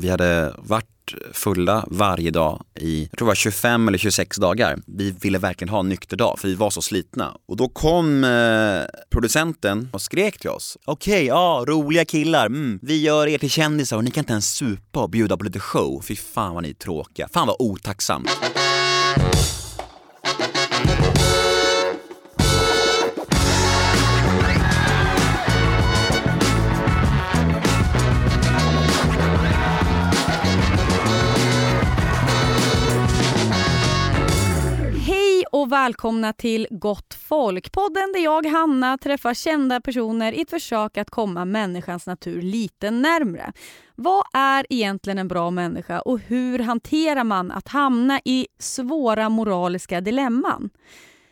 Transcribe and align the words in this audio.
Vi 0.00 0.10
hade 0.10 0.54
varit 0.58 0.86
fulla 1.32 1.84
varje 1.88 2.30
dag 2.30 2.64
i, 2.80 3.02
jag 3.02 3.18
tror 3.18 3.26
det 3.26 3.30
var 3.30 3.34
25 3.34 3.88
eller 3.88 3.98
26 3.98 4.36
dagar. 4.36 4.78
Vi 4.86 5.10
ville 5.10 5.38
verkligen 5.38 5.68
ha 5.68 5.80
en 5.80 5.88
nykter 5.88 6.16
dag 6.16 6.38
för 6.38 6.48
vi 6.48 6.54
var 6.54 6.70
så 6.70 6.82
slitna. 6.82 7.36
Och 7.48 7.56
då 7.56 7.68
kom 7.68 8.24
eh, 8.24 8.82
producenten 9.10 9.88
och 9.92 10.02
skrek 10.02 10.38
till 10.38 10.50
oss. 10.50 10.78
Okej, 10.84 11.14
okay, 11.14 11.26
ja, 11.26 11.64
roliga 11.68 12.04
killar, 12.04 12.46
mm, 12.46 12.78
vi 12.82 13.00
gör 13.02 13.26
er 13.26 13.38
till 13.38 13.50
kändisar 13.50 13.96
och 13.96 14.04
ni 14.04 14.10
kan 14.10 14.22
inte 14.22 14.32
ens 14.32 14.50
supa 14.50 15.02
och 15.02 15.10
bjuda 15.10 15.36
på 15.36 15.44
lite 15.44 15.60
show. 15.60 16.02
Fy 16.02 16.16
fan 16.16 16.54
vad 16.54 16.62
ni 16.62 16.70
är 16.70 16.74
tråkiga. 16.74 17.28
Fan 17.32 17.46
vad 17.46 17.56
otacksamt. 17.58 18.30
Och 35.70 35.74
välkomna 35.74 36.32
till 36.32 36.66
Gott 36.70 37.14
folk. 37.14 37.72
Podden 37.72 38.12
där 38.12 38.20
jag, 38.20 38.46
Hanna, 38.46 38.98
träffar 38.98 39.34
kända 39.34 39.80
personer 39.80 40.32
i 40.32 40.40
ett 40.40 40.50
försök 40.50 40.98
att 40.98 41.10
komma 41.10 41.44
människans 41.44 42.06
natur 42.06 42.42
lite 42.42 42.90
närmre. 42.90 43.52
Vad 43.94 44.24
är 44.32 44.66
egentligen 44.70 45.18
en 45.18 45.28
bra 45.28 45.50
människa 45.50 46.00
och 46.00 46.18
hur 46.18 46.58
hanterar 46.58 47.24
man 47.24 47.50
att 47.50 47.68
hamna 47.68 48.20
i 48.24 48.46
svåra 48.58 49.28
moraliska 49.28 50.00
dilemman? 50.00 50.70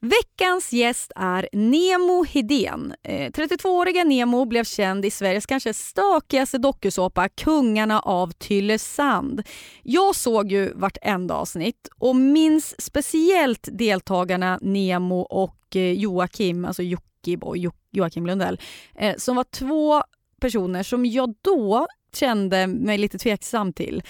Veckans 0.01 0.73
gäst 0.73 1.13
är 1.17 1.49
Nemo 1.53 2.25
Hedén. 2.25 2.95
Eh, 3.03 3.31
32-åriga 3.31 4.05
Nemo 4.05 4.45
blev 4.45 4.65
känd 4.65 5.05
i 5.05 5.11
Sveriges 5.11 5.47
kanske 5.47 5.75
stökigaste 5.75 6.59
dokusåpa 6.59 7.29
Kungarna 7.29 8.01
av 8.01 8.33
Tylösand. 8.33 9.43
Jag 9.83 10.15
såg 10.15 10.53
ju 10.53 10.73
vartenda 10.75 11.35
avsnitt 11.35 11.89
och 11.99 12.17
minns 12.17 12.81
speciellt 12.81 13.69
deltagarna 13.73 14.59
Nemo 14.63 15.21
och 15.21 15.77
eh, 15.77 15.93
Joakim, 15.93 16.65
alltså 16.65 16.83
Jockiboi, 16.83 17.71
Joakim 17.93 18.27
Lundell, 18.27 18.61
eh, 18.95 19.17
som 19.17 19.37
var 19.37 19.45
två 19.45 20.03
personer 20.41 20.83
som 20.83 21.07
jag 21.07 21.35
då 21.43 21.87
kände 22.15 22.67
mig 22.67 22.99
lite 22.99 23.19
tveksam 23.19 23.73
till 23.73 24.03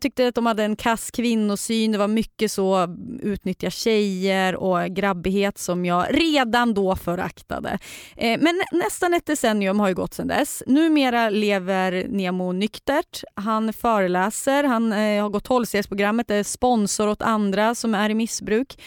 tyckte 0.00 0.28
att 0.28 0.34
de 0.34 0.46
hade 0.46 0.64
en 0.64 0.76
kass 0.76 1.10
kvinnosyn. 1.10 1.92
Det 1.92 1.98
var 1.98 2.08
mycket 2.08 2.52
så 2.52 2.96
utnyttja 3.22 3.70
tjejer 3.70 4.56
och 4.56 4.86
grabbighet 4.86 5.58
som 5.58 5.84
jag 5.84 6.06
redan 6.10 6.74
då 6.74 6.96
föraktade. 6.96 7.78
Eh, 8.16 8.40
men 8.40 8.62
nästan 8.72 9.14
ett 9.14 9.26
decennium 9.26 9.80
har 9.80 9.88
ju 9.88 9.94
gått 9.94 10.14
sedan 10.14 10.28
dess. 10.28 10.62
Numera 10.66 11.30
lever 11.30 12.06
Nemo 12.08 12.52
nyktert. 12.52 13.22
Han 13.34 13.72
föreläser, 13.72 14.64
han 14.64 14.92
eh, 14.92 15.22
har 15.22 15.28
gått 15.28 15.44
tolvstegsprogrammet, 15.44 16.30
är 16.30 16.42
sponsor 16.42 17.08
åt 17.08 17.22
andra 17.22 17.74
som 17.74 17.94
är 17.94 18.10
i 18.10 18.14
missbruk 18.14 18.78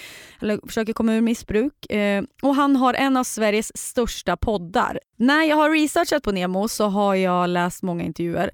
eller 0.41 0.59
försöker 0.67 0.94
komma 0.94 1.14
ur 1.14 1.22
missbruk. 1.22 1.91
Eh, 1.91 2.23
och 2.41 2.56
han 2.56 2.75
har 2.75 2.94
en 2.94 3.17
av 3.17 3.23
Sveriges 3.23 3.78
största 3.78 4.38
poddar. 4.38 5.00
När 5.17 5.44
jag 5.44 5.56
har 5.56 5.69
researchat 5.69 6.23
på 6.23 6.31
Nemo 6.31 6.67
så 6.67 6.86
har 6.86 7.16
jag 7.16 7.50
läst 7.50 7.84
många 7.84 8.03
intervjuer 8.03 8.52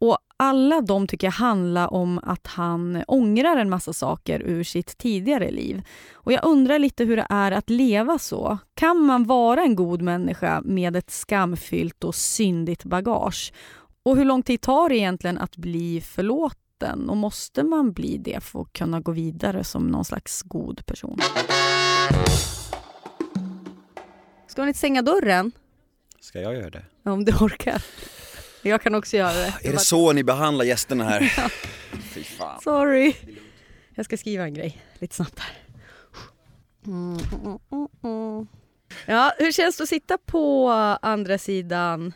och 0.00 0.18
alla 0.36 0.80
de 0.80 1.06
tycker 1.06 1.26
jag 1.26 1.32
handlar 1.32 1.94
om 1.94 2.20
att 2.22 2.46
han 2.46 3.04
ångrar 3.08 3.56
en 3.56 3.70
massa 3.70 3.92
saker 3.92 4.40
ur 4.40 4.64
sitt 4.64 4.98
tidigare 4.98 5.50
liv. 5.50 5.82
Och 6.12 6.32
Jag 6.32 6.44
undrar 6.44 6.78
lite 6.78 7.04
hur 7.04 7.16
det 7.16 7.26
är 7.30 7.52
att 7.52 7.70
leva 7.70 8.18
så. 8.18 8.58
Kan 8.74 9.02
man 9.02 9.24
vara 9.24 9.62
en 9.62 9.76
god 9.76 10.02
människa 10.02 10.60
med 10.64 10.96
ett 10.96 11.10
skamfyllt 11.10 12.04
och 12.04 12.14
syndigt 12.14 12.84
bagage? 12.84 13.52
Och 14.02 14.16
hur 14.16 14.24
lång 14.24 14.42
tid 14.42 14.60
tar 14.60 14.88
det 14.88 14.96
egentligen 14.96 15.38
att 15.38 15.56
bli 15.56 16.00
förlåten? 16.00 17.10
Och 17.10 17.16
måste 17.16 17.62
man 17.62 17.92
bli 17.92 18.18
det 18.18 18.40
för 18.40 18.60
att 18.60 18.72
kunna 18.72 19.00
gå 19.00 19.12
vidare 19.12 19.64
som 19.64 19.86
någon 19.86 20.04
slags 20.04 20.42
god 20.42 20.86
person? 20.86 21.18
Ska 24.46 24.66
inte 24.66 24.78
stänga 24.78 25.02
dörren? 25.02 25.52
Ska 26.20 26.40
jag 26.40 26.54
göra 26.54 26.70
det? 26.70 26.84
Om 27.04 27.24
du 27.24 27.32
orkar. 27.32 27.82
Jag 28.68 28.82
kan 28.82 28.94
också 28.94 29.16
göra 29.16 29.32
det. 29.32 29.54
Är 29.62 29.72
det 29.72 29.78
så 29.78 30.12
ni 30.12 30.24
behandlar 30.24 30.64
gästerna 30.64 31.04
här? 31.04 31.20
ja. 31.36 31.48
Fy 32.02 32.24
fan. 32.24 32.60
Sorry. 32.60 33.14
Jag 33.94 34.04
ska 34.04 34.16
skriva 34.16 34.44
en 34.44 34.54
grej 34.54 34.82
lite 34.98 35.14
snabbt 35.14 35.38
här. 35.38 35.52
Mm, 36.86 37.18
mm, 37.44 37.88
mm, 38.04 38.46
ja, 39.06 39.32
hur 39.38 39.52
känns 39.52 39.76
det 39.76 39.82
att 39.82 39.88
sitta 39.88 40.18
på 40.18 40.70
andra 41.02 41.38
sidan 41.38 42.12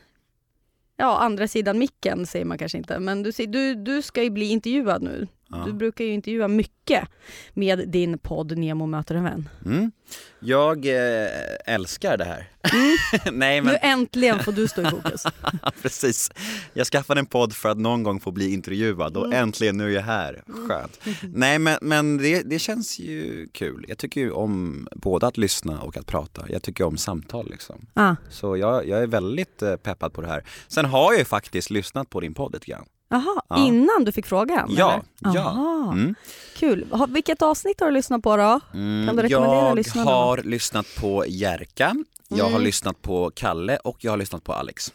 Ja, 1.01 1.19
andra 1.19 1.49
sidan 1.49 1.79
micken 1.79 2.27
säger 2.27 2.45
man 2.45 2.59
kanske 2.59 2.79
inte, 2.79 2.99
men 2.99 3.23
du, 3.23 3.31
du, 3.31 3.75
du 3.75 4.03
ska 4.03 4.23
ju 4.23 4.31
bli 4.31 4.47
intervjuad 4.47 5.03
nu. 5.03 5.29
Ja. 5.51 5.63
Du 5.67 5.73
brukar 5.73 6.05
ju 6.05 6.13
intervjua 6.13 6.49
mycket 6.49 7.09
med 7.55 7.89
din 7.89 8.19
podd 8.19 8.59
Nemo 8.59 8.87
möter 8.87 9.15
en 9.15 9.25
vän. 9.25 9.49
Mm. 9.65 9.93
Jag 10.41 10.87
eh, 10.87 11.29
älskar 11.67 12.17
det 12.17 12.25
här. 12.25 12.49
Mm. 12.73 13.39
Nej, 13.39 13.61
men... 13.61 13.73
Nu 13.73 13.79
äntligen 13.83 14.39
får 14.39 14.53
du 14.53 14.69
stå 14.69 14.83
i 14.83 14.85
fokus. 14.85 15.27
Precis. 15.83 16.31
Jag 16.73 16.87
skaffade 16.87 17.21
en 17.21 17.27
podd 17.27 17.53
för 17.53 17.69
att 17.69 17.79
någon 17.79 18.03
gång 18.03 18.21
få 18.21 18.31
bli 18.31 18.53
intervjuad 18.53 19.17
och 19.17 19.27
mm. 19.27 19.43
äntligen 19.43 19.77
nu 19.77 19.85
är 19.85 19.95
jag 19.95 20.03
här. 20.03 20.43
Skönt. 20.69 21.01
Nej 21.23 21.59
men, 21.59 21.79
men 21.83 22.17
det, 22.17 22.43
det, 22.43 22.59
känns 22.59 22.99
ju 22.99 23.49
kul. 23.53 23.85
Jag 23.89 23.99
tycker 23.99 24.21
ju 24.21 24.31
om 24.31 24.89
både 24.93 25.27
att 25.27 25.37
lyssna 25.37 25.81
och 25.81 25.97
att 25.97 26.07
prata. 26.07 26.47
Jag 26.49 26.63
tycker 26.63 26.85
om 26.85 26.97
samtal 26.97 27.51
liksom. 27.51 27.87
Ah. 27.95 28.17
Så 28.31 28.57
jag, 28.57 28.89
jag 28.89 29.03
är 29.03 29.07
väldigt 29.07 29.63
eh, 29.63 29.77
peppad 29.77 30.13
på 30.13 30.21
det 30.21 30.29
här. 30.29 30.45
Sen 30.69 30.85
har 30.85 31.13
jag 31.13 31.19
ju 31.19 31.25
faktiskt 31.25 31.71
lyssnat 31.71 32.11
på 32.11 32.21
din 32.21 32.35
podd 32.35 32.53
lite 32.53 32.67
grann. 32.67 32.87
Jaha, 33.13 33.43
ja. 33.49 33.67
innan 33.67 34.05
du 34.05 34.13
fick 34.13 34.27
frågan? 34.27 34.69
Ja. 34.71 35.03
ja. 35.19 35.91
Mm. 35.93 36.15
Kul. 36.57 36.87
Vilket 37.09 37.43
avsnitt 37.43 37.81
har 37.81 37.87
du 37.87 37.93
lyssnat 37.93 38.23
på 38.23 38.37
då? 38.37 38.61
Mm, 38.75 39.07
kan 39.07 39.17
du 39.17 39.23
rekommendera 39.23 39.67
jag 39.67 39.77
lyssnarna? 39.77 40.11
Jag 40.11 40.17
har 40.17 40.39
lyssnat 40.39 40.87
på 41.01 41.25
Jerka, 41.29 41.97
jag 42.29 42.41
mm. 42.41 42.53
har 42.53 42.61
lyssnat 42.61 43.03
på 43.03 43.31
Kalle 43.35 43.77
och 43.77 43.97
jag 44.01 44.13
har 44.13 44.17
lyssnat 44.17 44.45
på 44.45 44.53
Alex. 44.53 44.93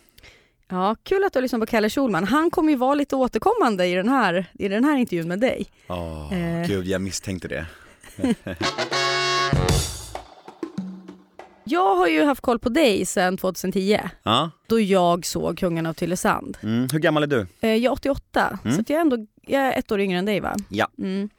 Ja, 0.67 0.95
kul 1.03 1.23
att 1.23 1.33
du 1.33 1.37
har 1.37 1.41
lyssnat 1.41 1.61
på 1.61 1.65
Kalle 1.65 1.89
Schulman. 1.89 2.23
Han 2.23 2.51
kommer 2.51 2.69
ju 2.69 2.77
vara 2.77 2.95
lite 2.95 3.15
återkommande 3.15 3.85
i 3.85 3.95
den 3.95 4.09
här, 4.09 4.45
i 4.53 4.67
den 4.67 4.83
här 4.83 4.97
intervjun 4.97 5.27
med 5.27 5.39
dig. 5.39 5.67
Åh, 5.87 5.97
oh, 5.97 6.33
eh. 6.33 6.67
gud 6.67 6.87
jag 6.87 7.01
misstänkte 7.01 7.47
det. 7.47 7.65
Jag 11.67 11.95
har 11.95 12.07
ju 12.07 12.23
haft 12.23 12.41
koll 12.41 12.59
på 12.59 12.69
dig 12.69 13.05
sedan 13.05 13.37
2010. 13.37 13.99
Ja. 14.23 14.51
Då 14.67 14.79
jag 14.79 15.25
såg 15.25 15.57
Kungen 15.57 15.85
av 15.85 15.93
Tylösand. 15.93 16.57
Mm. 16.63 16.87
Hur 16.91 16.99
gammal 16.99 17.23
är 17.23 17.27
du? 17.27 17.47
Eh, 17.61 17.69
jag 17.69 17.85
är 17.85 17.91
88, 17.91 18.59
mm. 18.63 18.75
så 18.75 18.83
jag 18.87 18.97
är 18.97 19.01
ändå 19.01 19.17
jag 19.47 19.61
är 19.61 19.79
ett 19.79 19.91
år 19.91 19.99
yngre 19.99 20.19
än 20.19 20.25
dig 20.25 20.39
va? 20.39 20.55
Ja. 20.69 20.87
Mm. 20.97 21.29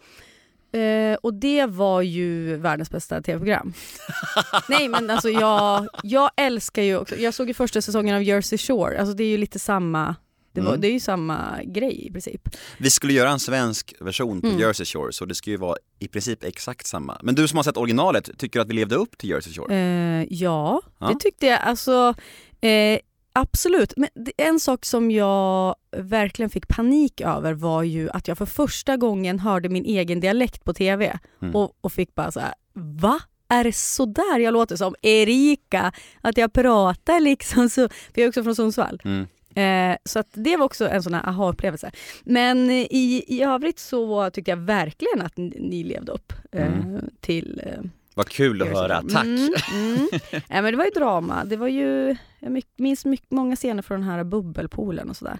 Eh, 0.72 1.19
och 1.22 1.34
det 1.34 1.66
var 1.66 2.03
ju 2.03 2.56
världens 2.56 2.91
bästa 2.91 3.22
tv-program. 3.22 3.72
Nej 4.69 4.88
men 4.88 5.10
alltså 5.10 5.28
jag, 5.28 5.88
jag 6.03 6.31
älskar 6.37 6.82
ju 6.82 6.97
också, 6.97 7.16
jag 7.16 7.34
såg 7.34 7.48
ju 7.48 7.54
första 7.54 7.82
säsongen 7.82 8.16
av 8.16 8.22
Jersey 8.22 8.58
Shore, 8.58 9.00
alltså 9.00 9.14
det 9.14 9.25
är 9.25 9.28
ju 9.28 9.37
lite 9.37 9.58
samma 9.58 10.16
det, 10.56 10.62
var, 10.62 10.69
mm. 10.69 10.81
det 10.81 10.89
är 10.89 10.93
ju 10.93 11.00
samma 11.00 11.62
grej 11.65 12.06
i 12.06 12.12
princip. 12.12 12.49
Vi 12.78 12.91
skulle 12.91 13.12
göra 13.12 13.31
en 13.31 13.39
svensk 13.39 13.94
version 14.00 14.41
på 14.41 14.47
mm. 14.47 14.61
Jersey 14.61 14.87
Shore 14.87 15.12
så 15.12 15.25
det 15.25 15.34
skulle 15.34 15.55
ju 15.55 15.61
vara 15.61 15.77
i 15.99 16.09
princip 16.09 16.44
exakt 16.44 16.87
samma. 16.87 17.19
Men 17.22 17.34
du 17.34 17.49
som 17.49 17.56
har 17.56 17.65
sett 17.65 17.77
originalet, 17.77 18.39
tycker 18.39 18.59
du 18.59 18.62
att 18.62 18.69
vi 18.69 18.75
levde 18.75 18.94
upp 18.94 19.19
till 19.19 19.31
Jersey 19.31 19.53
Shore? 19.53 19.75
Eh, 19.75 20.27
ja, 20.31 20.83
ja, 20.99 21.09
det 21.09 21.21
tyckte 21.21 21.47
jag. 21.47 21.61
Alltså, 21.61 22.15
eh, 22.61 22.99
absolut. 23.33 23.93
Men 23.97 24.09
en 24.37 24.61
sak 24.61 24.84
som 24.84 25.11
jag 25.11 25.77
verkligen 25.97 26.50
fick 26.50 26.69
panik 26.69 27.21
över 27.21 27.53
var 27.53 27.83
ju 27.83 28.11
att 28.11 28.28
jag 28.28 28.38
för 28.38 28.47
första 28.47 28.97
gången 28.97 29.38
hörde 29.38 29.69
min 29.69 29.84
egen 29.84 30.21
dialekt 30.21 30.65
på 30.65 30.75
TV 30.75 31.19
mm. 31.43 31.55
och, 31.55 31.73
och 31.81 31.93
fick 31.93 32.15
bara 32.15 32.33
så 32.33 32.41
här, 32.41 32.55
va? 32.75 33.21
är 33.49 33.65
det 33.65 33.77
sådär 33.77 34.38
jag 34.38 34.53
låter 34.53 34.77
som 34.77 34.94
Erika? 35.03 35.93
Att 36.21 36.37
jag 36.37 36.53
pratar 36.53 37.21
liksom 37.21 37.69
så, 37.69 37.88
för 37.88 38.12
jag 38.15 38.25
är 38.25 38.28
också 38.28 38.43
från 38.43 38.56
Sundsvall. 38.56 39.00
Mm. 39.05 39.27
Eh, 39.56 39.97
så 40.05 40.19
att 40.19 40.28
det 40.33 40.56
var 40.56 40.65
också 40.65 40.89
en 40.89 41.03
sån 41.03 41.15
här 41.15 41.28
aha-upplevelse. 41.28 41.91
Men 42.25 42.71
i, 42.71 43.25
i 43.28 43.43
övrigt 43.43 43.79
så 43.79 44.31
tyckte 44.31 44.50
jag 44.50 44.56
verkligen 44.56 45.23
att 45.23 45.37
ni, 45.37 45.56
ni 45.61 45.85
levde 45.85 46.12
upp 46.12 46.32
eh, 46.53 46.67
mm. 46.67 47.11
till 47.20 47.62
eh, 47.67 47.91
vad 48.14 48.29
kul 48.29 48.62
att 48.62 48.69
höra, 48.69 49.03
tack! 49.03 49.25
Mm, 49.25 49.55
mm. 49.73 50.08
Ja, 50.31 50.62
men 50.62 50.64
det 50.64 50.76
var 50.76 50.85
ju 50.85 50.91
drama, 50.91 51.44
det 51.44 51.56
var 51.56 51.69
ju, 51.69 52.17
jag 52.38 52.62
minns 52.76 53.05
mycket, 53.05 53.31
många 53.31 53.56
scener 53.56 53.82
från 53.82 54.00
den 54.00 54.11
här 54.11 54.25
bubbelpoolen 54.25 55.11
och 55.11 55.17
sådär. 55.17 55.38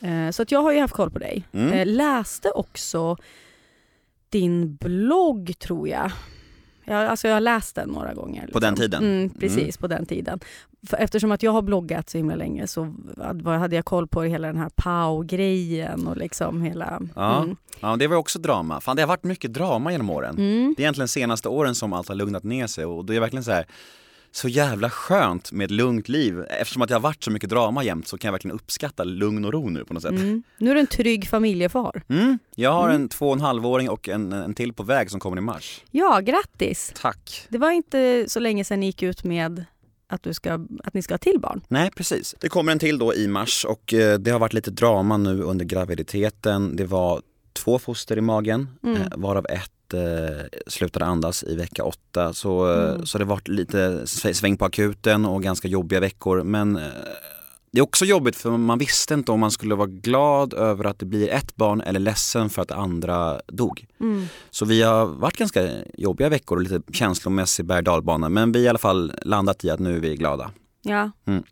Eh, 0.00 0.30
så 0.30 0.42
att 0.42 0.52
jag 0.52 0.62
har 0.62 0.72
ju 0.72 0.80
haft 0.80 0.94
koll 0.94 1.10
på 1.10 1.18
dig. 1.18 1.44
Mm. 1.52 1.72
Eh, 1.72 1.86
läste 1.86 2.50
också 2.50 3.16
din 4.28 4.76
blogg 4.76 5.58
tror 5.58 5.88
jag. 5.88 6.10
Jag, 6.88 7.06
alltså 7.06 7.28
jag 7.28 7.34
har 7.34 7.40
läst 7.40 7.74
den 7.74 7.88
några 7.88 8.14
gånger. 8.14 8.40
Liksom. 8.40 8.52
På 8.52 8.60
den 8.60 8.76
tiden? 8.76 9.04
Mm, 9.04 9.30
precis, 9.30 9.58
mm. 9.58 9.72
på 9.80 9.86
den 9.86 10.06
tiden. 10.06 10.40
För 10.86 10.96
eftersom 10.96 11.32
att 11.32 11.42
jag 11.42 11.52
har 11.52 11.62
bloggat 11.62 12.10
så 12.10 12.18
himla 12.18 12.34
länge 12.34 12.66
så 12.66 12.94
hade 13.44 13.76
jag 13.76 13.84
koll 13.84 14.06
på 14.06 14.22
hela 14.22 14.46
den 14.46 14.56
här 14.56 14.70
Pau-grejen 14.76 16.06
och 16.06 16.16
liksom 16.16 16.62
hela... 16.62 17.00
Ja. 17.14 17.42
Mm. 17.42 17.56
ja, 17.80 17.96
det 17.96 18.06
var 18.06 18.16
också 18.16 18.38
drama. 18.38 18.80
Fan, 18.80 18.96
det 18.96 19.02
har 19.02 19.08
varit 19.08 19.24
mycket 19.24 19.54
drama 19.54 19.92
genom 19.92 20.10
åren. 20.10 20.38
Mm. 20.38 20.74
Det 20.76 20.82
är 20.82 20.84
egentligen 20.84 21.08
senaste 21.08 21.48
åren 21.48 21.74
som 21.74 21.92
allt 21.92 22.08
har 22.08 22.14
lugnat 22.14 22.44
ner 22.44 22.66
sig 22.66 22.84
och 22.84 23.04
det 23.04 23.16
är 23.16 23.20
verkligen 23.20 23.44
så 23.44 23.52
här 23.52 23.66
så 24.32 24.48
jävla 24.48 24.90
skönt 24.90 25.52
med 25.52 25.64
ett 25.64 25.70
lugnt 25.70 26.08
liv. 26.08 26.40
Eftersom 26.50 26.82
att 26.82 26.90
jag 26.90 26.96
har 26.96 27.00
varit 27.02 27.24
så 27.24 27.30
mycket 27.30 27.50
drama 27.50 27.84
jämt 27.84 28.08
så 28.08 28.18
kan 28.18 28.28
jag 28.28 28.32
verkligen 28.32 28.54
uppskatta 28.54 29.04
lugn 29.04 29.44
och 29.44 29.52
ro 29.52 29.68
nu 29.68 29.84
på 29.84 29.94
något 29.94 30.02
sätt. 30.02 30.10
Mm. 30.12 30.42
Nu 30.58 30.70
är 30.70 30.74
du 30.74 30.80
en 30.80 30.86
trygg 30.86 31.28
familjefar. 31.28 32.02
Mm. 32.08 32.38
Jag 32.54 32.72
har 32.72 32.88
Mm. 32.88 33.02
en 33.02 33.08
två 33.08 33.26
och 33.28 33.34
en 33.34 33.40
halvåring 33.40 33.90
och 33.90 34.08
en, 34.08 34.32
en 34.32 34.54
till 34.54 34.72
på 34.72 34.82
väg 34.82 35.10
som 35.10 35.20
kommer 35.20 35.36
i 35.36 35.40
mars. 35.40 35.80
Ja, 35.90 36.20
grattis! 36.20 36.92
Tack! 37.00 37.46
Det 37.48 37.58
var 37.58 37.70
inte 37.70 38.24
så 38.28 38.40
länge 38.40 38.64
sedan 38.64 38.80
ni 38.80 38.86
gick 38.86 39.02
ut 39.02 39.24
med 39.24 39.64
att, 40.10 40.22
du 40.22 40.34
ska, 40.34 40.54
att 40.84 40.94
ni 40.94 41.02
ska 41.02 41.14
ha 41.14 41.18
till 41.18 41.40
barn. 41.40 41.60
Nej 41.68 41.90
precis. 41.96 42.34
Det 42.40 42.48
kommer 42.48 42.72
en 42.72 42.78
till 42.78 42.98
då 42.98 43.14
i 43.14 43.28
mars 43.28 43.64
och 43.68 43.94
eh, 43.94 44.18
det 44.18 44.30
har 44.30 44.38
varit 44.38 44.52
lite 44.52 44.70
drama 44.70 45.16
nu 45.16 45.42
under 45.42 45.64
graviditeten. 45.64 46.76
Det 46.76 46.84
var 46.84 47.22
två 47.52 47.78
foster 47.78 48.18
i 48.18 48.20
magen 48.20 48.68
Mm. 48.82 48.96
eh, 49.02 49.08
varav 49.16 49.46
ett 49.46 49.70
eh, 49.94 50.46
slutade 50.66 51.04
andas 51.04 51.44
i 51.44 51.56
vecka 51.56 51.84
åtta. 51.84 52.32
Så, 52.32 52.72
eh, 52.72 52.90
Mm. 52.94 53.06
så 53.06 53.18
det 53.18 53.24
varit 53.24 53.48
lite 53.48 53.78
sv- 54.04 54.32
sväng 54.32 54.56
på 54.56 54.64
akuten 54.64 55.24
och 55.24 55.42
ganska 55.42 55.68
jobbiga 55.68 56.00
veckor. 56.00 56.42
Men 56.42 56.76
eh, 56.76 56.82
det 57.72 57.78
är 57.78 57.82
också 57.82 58.04
jobbigt 58.04 58.36
för 58.36 58.50
man 58.50 58.78
visste 58.78 59.14
inte 59.14 59.32
om 59.32 59.40
man 59.40 59.50
skulle 59.50 59.74
vara 59.74 59.86
glad 59.88 60.54
över 60.54 60.84
att 60.84 60.98
det 60.98 61.06
blir 61.06 61.28
ett 61.28 61.56
barn 61.56 61.80
eller 61.80 62.00
ledsen 62.00 62.50
för 62.50 62.62
att 62.62 62.70
andra 62.70 63.40
dog. 63.46 63.86
Mm. 64.00 64.26
Så 64.50 64.64
vi 64.64 64.82
har 64.82 65.06
varit 65.06 65.36
ganska 65.36 65.68
jobbiga 65.94 66.28
veckor 66.28 66.56
och 66.56 66.62
lite 66.62 66.80
känslomässig 66.92 67.64
berg 67.66 67.82
dalbana 67.84 68.28
men 68.28 68.52
vi 68.52 68.58
har 68.58 68.64
i 68.66 68.68
alla 68.68 68.78
fall 68.78 69.12
landat 69.22 69.64
i 69.64 69.70
att 69.70 69.80
nu 69.80 69.96
är 69.96 70.00
vi 70.00 70.16
glada. 70.16 70.50
Ja. 70.82 71.10
Mm. 71.26 71.42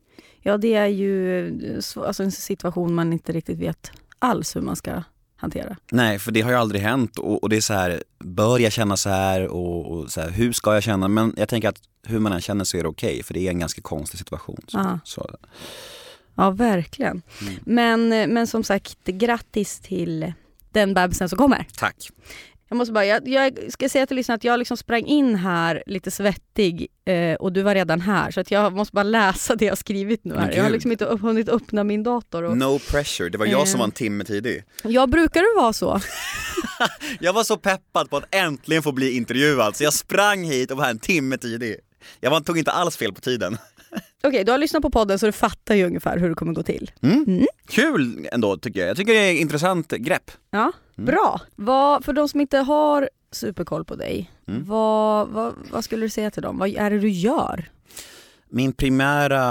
ja, 0.42 0.56
det 0.56 0.74
är 0.74 0.86
ju 0.86 1.80
alltså 1.96 2.22
en 2.22 2.32
situation 2.32 2.94
man 2.94 3.12
inte 3.12 3.32
riktigt 3.32 3.58
vet 3.58 3.90
alls 4.18 4.56
hur 4.56 4.60
man 4.60 4.76
ska 4.76 5.02
hantera. 5.36 5.76
Nej, 5.90 6.18
för 6.18 6.32
det 6.32 6.40
har 6.40 6.50
ju 6.50 6.56
aldrig 6.56 6.82
hänt 6.82 7.18
och, 7.18 7.42
och 7.42 7.48
det 7.48 7.56
är 7.56 7.60
så 7.60 7.74
här, 7.74 8.02
bör 8.18 8.58
jag 8.58 8.72
känna 8.72 8.96
så 8.96 9.08
här 9.10 9.46
och, 9.48 9.90
och 9.92 10.10
så 10.10 10.20
här, 10.20 10.30
hur 10.30 10.52
ska 10.52 10.74
jag 10.74 10.82
känna? 10.82 11.08
Men 11.08 11.34
jag 11.36 11.48
tänker 11.48 11.68
att 11.68 11.80
hur 12.06 12.18
man 12.18 12.32
än 12.32 12.40
känner 12.40 12.64
så 12.64 12.76
är 12.76 12.82
det 12.82 12.88
okej 12.88 13.22
för 13.22 13.34
det 13.34 13.46
är 13.46 13.50
en 13.50 13.58
ganska 13.58 13.80
konstig 13.82 14.18
situation. 14.18 14.58
Så, 14.68 14.98
så, 15.04 15.30
Ja, 16.34 16.50
verkligen. 16.50 17.22
mm. 17.42 17.54
Men, 17.64 18.32
men 18.32 18.46
som 18.46 18.64
sagt, 18.64 19.04
grattis 19.04 19.80
till 19.80 20.32
den 20.72 20.94
bebisen 20.94 21.28
som 21.28 21.38
kommer. 21.38 21.66
Tack. 21.78 22.08
Jag 22.68 22.76
måste 22.76 22.92
bara, 22.92 23.04
jag, 23.04 23.28
jag 23.28 23.58
ska 23.72 23.88
säga 23.88 24.06
till 24.06 24.16
lyssnarna 24.16 24.36
att 24.36 24.44
jag 24.44 24.58
liksom 24.58 24.76
sprang 24.76 25.06
in 25.06 25.34
här 25.34 25.82
lite 25.86 26.10
svettig 26.10 26.86
eh, 27.04 27.34
och 27.34 27.52
du 27.52 27.62
var 27.62 27.74
redan 27.74 28.00
här 28.00 28.30
så 28.30 28.40
att 28.40 28.50
jag 28.50 28.72
måste 28.72 28.92
bara 28.94 29.02
läsa 29.02 29.56
det 29.56 29.64
jag 29.64 29.78
skrivit 29.78 30.24
nu 30.24 30.34
här. 30.36 30.52
Jag 30.52 30.62
har 30.62 30.70
liksom 30.70 30.92
inte 30.92 31.04
upp- 31.04 31.20
hunnit 31.20 31.48
öppna 31.48 31.84
min 31.84 32.02
dator. 32.02 32.42
Och, 32.42 32.56
No 32.58 32.78
pressure, 32.78 33.28
det 33.28 33.38
var 33.38 33.46
jag 33.46 33.68
som 33.68 33.74
Eh. 33.76 33.78
var 33.78 33.84
en 33.84 33.92
timme 33.92 34.24
tidig. 34.24 34.64
Jag 34.82 35.08
brukar 35.10 35.60
vara 35.62 35.72
så? 35.72 36.00
Jag 37.20 37.32
var 37.32 37.44
så 37.44 37.56
peppad 37.56 38.10
på 38.10 38.16
att 38.16 38.34
äntligen 38.34 38.82
få 38.82 38.92
bli 38.92 39.10
intervjuad 39.16 39.76
så 39.76 39.84
jag 39.84 39.92
sprang 39.92 40.44
hit 40.44 40.70
och 40.70 40.76
var 40.76 40.84
här 40.84 40.90
en 40.90 40.98
timme 40.98 41.38
tidig. 41.38 41.76
Jag 42.20 42.30
var, 42.30 42.40
tog 42.40 42.58
inte 42.58 42.70
alls 42.70 42.96
fel 42.96 43.12
på 43.12 43.20
tiden. 43.20 43.58
Okej, 44.24 44.44
du 44.44 44.50
har 44.52 44.58
lyssnat 44.58 44.82
på 44.82 44.90
podden 44.90 45.18
så 45.18 45.26
du 45.26 45.32
fattar 45.32 45.74
ju 45.74 45.86
ungefär 45.86 46.18
hur 46.18 46.28
det 46.28 46.34
kommer 46.34 46.52
gå 46.52 46.62
till. 46.62 46.90
Mm. 47.02 47.24
Mm. 47.26 47.46
Kul 47.68 48.28
ändå 48.32 48.56
tycker 48.56 48.80
jag. 48.80 48.88
Jag 48.88 48.96
tycker 48.96 49.12
det 49.12 49.18
är 49.18 49.34
ett 49.34 49.40
intressant 49.40 49.88
grepp. 49.92 50.30
Ja, 50.50 50.72
Mm. 50.98 51.06
bra. 51.06 51.40
Vad, 51.56 52.04
för 52.04 52.12
de 52.12 52.28
som 52.28 52.40
inte 52.40 52.58
har 52.58 53.08
superkoll 53.32 53.84
på 53.84 53.96
dig, 53.96 54.30
Mm. 54.48 54.64
vad, 54.64 55.28
vad, 55.28 55.54
vad 55.72 55.84
skulle 55.84 56.06
du 56.06 56.10
säga 56.10 56.30
till 56.30 56.42
dem? 56.42 56.58
Vad 56.58 56.68
är 56.68 56.90
det 56.90 56.98
du 56.98 57.08
gör? 57.08 57.70
Min 58.48 58.72
primära 58.72 59.42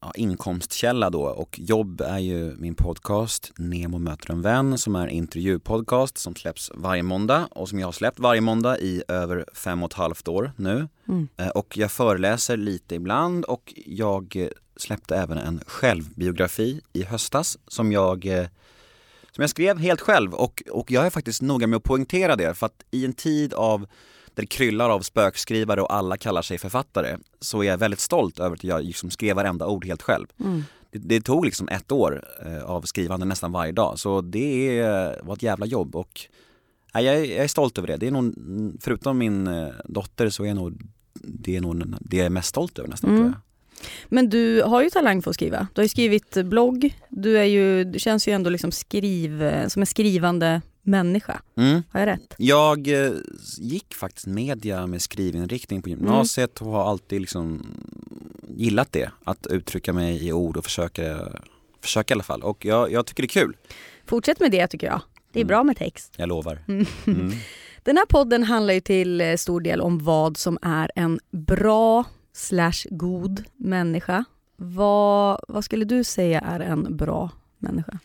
ja, 0.00 0.12
inkomstkälla 0.14 1.10
då 1.10 1.22
och 1.22 1.58
jobb 1.62 2.00
är 2.00 2.18
ju 2.18 2.56
min 2.56 2.74
podcast 2.74 3.52
Nemo 3.56 3.98
möter 3.98 4.30
en 4.32 4.42
vän 4.42 4.78
som 4.78 4.96
är 4.96 5.02
en 5.02 5.10
intervjupodcast 5.10 6.18
som 6.18 6.34
släpps 6.34 6.70
varje 6.74 7.02
måndag 7.02 7.48
och 7.50 7.68
som 7.68 7.78
jag 7.78 7.86
har 7.86 7.92
släppt 7.92 8.18
varje 8.18 8.40
måndag 8.40 8.78
i 8.78 9.02
över 9.08 9.44
fem 9.54 9.82
och 9.82 9.90
ett 9.90 9.96
halvt 9.96 10.28
år 10.28 10.52
nu. 10.56 10.88
Mm. 11.08 11.28
Eh, 11.36 11.48
Och 11.48 11.76
jag 11.76 11.90
föreläser 11.90 12.56
lite 12.56 12.94
ibland 12.94 13.44
och 13.44 13.74
jag 13.86 14.48
släppte 14.76 15.16
även 15.16 15.38
en 15.38 15.60
självbiografi 15.66 16.80
i 16.92 17.02
höstas 17.02 17.58
som 17.68 17.92
jag, 17.92 18.26
eh, 18.26 18.46
som 19.32 19.42
jag 19.42 19.50
skrev 19.50 19.78
helt 19.78 20.00
själv 20.00 20.34
och, 20.34 20.62
och 20.70 20.90
jag 20.90 21.06
är 21.06 21.10
faktiskt 21.10 21.42
noga 21.42 21.66
med 21.66 21.76
att 21.76 21.82
poängtera 21.82 22.36
det 22.36 22.54
för 22.54 22.66
att 22.66 22.84
i 22.90 23.04
en 23.04 23.12
tid 23.12 23.54
av 23.54 23.86
det 24.40 24.46
kryllar 24.46 24.90
av 24.90 25.00
spökskrivare 25.00 25.82
och 25.82 25.94
alla 25.94 26.16
kallar 26.16 26.42
sig 26.42 26.58
författare 26.58 27.16
så 27.40 27.62
är 27.62 27.66
jag 27.66 27.78
väldigt 27.78 28.00
stolt 28.00 28.38
över 28.38 28.56
att 28.56 28.64
jag 28.64 28.84
liksom 28.84 29.10
skrev 29.10 29.36
varenda 29.36 29.66
ord 29.66 29.86
helt 29.86 30.02
själv. 30.02 30.26
Mm. 30.40 30.64
Det, 30.90 30.98
det 30.98 31.20
tog 31.20 31.44
liksom 31.44 31.68
ett 31.68 31.92
år 31.92 32.24
eh, 32.46 32.64
av 32.64 32.82
skrivande 32.82 33.26
nästan 33.26 33.52
varje 33.52 33.72
dag 33.72 33.98
så 33.98 34.20
det 34.20 34.78
är, 34.78 35.20
var 35.22 35.34
ett 35.34 35.42
jävla 35.42 35.66
jobb 35.66 35.96
och 35.96 36.20
jag, 36.92 37.04
är, 37.04 37.24
jag 37.24 37.44
är 37.44 37.48
stolt 37.48 37.78
över 37.78 37.88
det. 37.88 37.96
Det 37.96 38.06
är 38.06 38.10
nog, 38.10 38.34
förutom 38.80 39.18
min 39.18 39.46
eh, 39.46 39.68
dotter 39.84 40.28
så 40.28 40.44
är 40.44 40.54
nog 40.54 40.82
det 41.22 41.56
är 41.56 41.60
nog 41.60 41.94
det 42.00 42.16
jag 42.16 42.26
är 42.26 42.30
mest 42.30 42.48
stolt 42.48 42.78
över 42.78 42.88
nästan 42.88 43.10
Mm. 43.10 43.24
jag. 43.24 43.34
Men 44.08 44.30
du 44.30 44.62
har 44.62 44.82
ju 44.82 44.90
talang 44.90 45.22
för 45.22 45.30
att 45.30 45.34
skriva. 45.34 45.68
Du 45.74 45.80
har 45.80 45.84
ju 45.84 45.88
skrivit 45.88 46.44
blogg, 46.44 46.98
du, 47.08 47.38
är 47.38 47.44
ju, 47.44 47.84
du 47.84 47.98
känns 47.98 48.28
ju 48.28 48.32
ändå 48.32 48.50
liksom 48.50 48.72
skriv, 48.72 49.44
som 49.68 49.82
en 49.82 49.86
skrivande 49.86 50.60
människa. 50.90 51.42
Mm. 51.56 51.82
Har 51.90 52.00
jag 52.00 52.06
rätt? 52.06 52.34
Jag 52.38 52.88
eh, 52.88 53.12
gick 53.58 53.94
faktiskt 53.94 54.26
media 54.26 54.86
med 54.86 55.02
skrivinriktning 55.02 55.82
på 55.82 55.88
gymnasiet 55.88 56.60
och 56.60 56.66
har 56.66 56.90
alltid 56.90 57.20
liksom 57.20 57.66
gillat 58.48 58.92
det. 58.92 59.10
Att 59.24 59.46
uttrycka 59.46 59.92
mig 59.92 60.26
i 60.26 60.32
ord 60.32 60.56
och 60.56 60.64
försöka, 60.64 61.18
försöka 61.82 62.12
i 62.12 62.14
alla 62.14 62.22
fall. 62.22 62.42
Och 62.42 62.64
jag, 62.64 62.92
jag 62.92 63.06
tycker 63.06 63.22
det 63.22 63.26
är 63.26 63.42
kul. 63.42 63.56
Fortsätt 64.06 64.40
med 64.40 64.50
det 64.50 64.66
tycker 64.66 64.86
jag. 64.86 65.00
Det 65.32 65.38
är 65.38 65.42
Mm. 65.42 65.48
bra 65.48 65.62
med 65.64 65.76
text. 65.76 66.12
Jag 66.16 66.28
lovar. 66.28 66.64
Mm. 66.68 66.86
Mm. 67.06 67.32
Den 67.82 67.96
här 67.96 68.06
podden 68.06 68.42
handlar 68.44 68.74
ju 68.74 68.80
till 68.80 69.20
eh, 69.20 69.36
stor 69.36 69.60
del 69.60 69.80
om 69.80 69.98
vad 70.04 70.36
som 70.36 70.58
är 70.62 70.90
en 70.94 71.20
bra 71.30 72.04
slash 72.32 72.72
god 72.90 73.44
människa. 73.56 74.24
Vad, 74.56 75.40
vad 75.48 75.64
skulle 75.64 75.84
du 75.84 76.04
säga 76.04 76.40
är 76.40 76.60
en 76.60 76.96
bra 76.96 77.30
människa? 77.58 77.98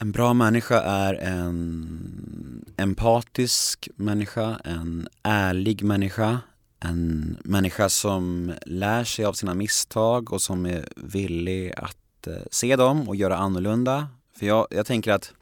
En 0.00 0.12
bra 0.12 0.34
människa 0.34 0.80
är 0.80 1.14
en 1.14 2.64
empatisk 2.76 3.88
människa, 3.96 4.60
en 4.64 5.08
ärlig 5.22 5.82
människa, 5.82 6.40
en 6.80 7.36
människa 7.44 7.88
som 7.88 8.52
lär 8.66 9.04
sig 9.04 9.24
av 9.24 9.32
sina 9.32 9.54
misstag 9.54 10.32
och 10.32 10.42
som 10.42 10.66
är 10.66 10.88
villig 10.96 11.72
att 11.76 12.26
eh, 12.26 12.32
se 12.50 12.76
dem 12.76 13.08
och 13.08 13.16
göra 13.16 13.36
annorlunda. 13.36 14.08
För 14.38 14.46
jag, 14.46 14.66
jag 14.70 14.86
tänker 14.86 15.12
att 15.12 15.32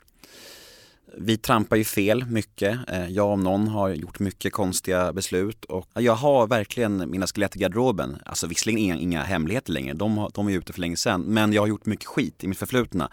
vi 1.19 1.37
trampar 1.37 1.77
ju 1.77 1.85
fel 1.85 2.25
mycket. 2.25 2.79
Eh, 2.89 3.09
jag 3.09 3.27
om 3.27 3.41
någon 3.41 3.69
har 3.69 3.89
gjort 3.89 4.19
mycket 4.19 4.53
konstiga 4.53 5.13
beslut 5.13 5.65
och 5.65 5.89
jag 5.95 6.15
har 6.15 6.47
verkligen 6.47 7.11
mina 7.11 7.27
skelett 7.27 7.57
i 7.57 7.59
garderoben. 7.59 8.17
Alltså 8.25 8.47
visserligen 8.47 8.79
inga, 8.79 8.97
inga 8.97 9.23
hemligheter 9.23 9.73
längre, 9.73 9.95
de, 9.95 10.19
har, 10.19 10.31
de 10.35 10.49
är 10.49 10.53
ute 10.53 10.73
för 10.73 10.81
länge 10.81 10.97
sedan. 10.97 11.23
Men 11.23 11.53
jag 11.53 11.63
har 11.63 11.67
gjort 11.67 11.87
mycket 11.87 12.07
skit 12.07 12.45
i 12.45 12.49
mitt 12.49 12.59
förflutna. 12.59 13.11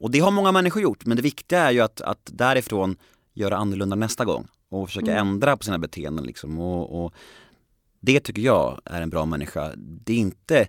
Och 0.00 0.10
det 0.10 0.18
har 0.18 0.30
många 0.30 0.52
människor 0.52 0.82
gjort, 0.82 1.06
men 1.06 1.16
det 1.16 1.22
viktiga 1.22 1.60
är 1.60 1.70
ju 1.70 1.80
att, 1.80 2.00
att 2.00 2.30
därifrån 2.32 2.96
göra 3.34 3.56
annorlunda 3.56 3.96
nästa 3.96 4.24
gång 4.24 4.48
och 4.70 4.88
försöka 4.88 5.12
Mm. 5.12 5.28
ändra 5.28 5.56
på 5.56 5.64
sina 5.64 5.78
beteenden 5.78 6.24
liksom. 6.24 6.60
Och, 6.60 7.04
och 7.04 7.14
det 8.00 8.20
tycker 8.20 8.42
jag 8.42 8.80
är 8.84 9.02
en 9.02 9.10
bra 9.10 9.26
människa. 9.26 9.72
Det 9.76 10.12
är 10.12 10.16
inte 10.18 10.66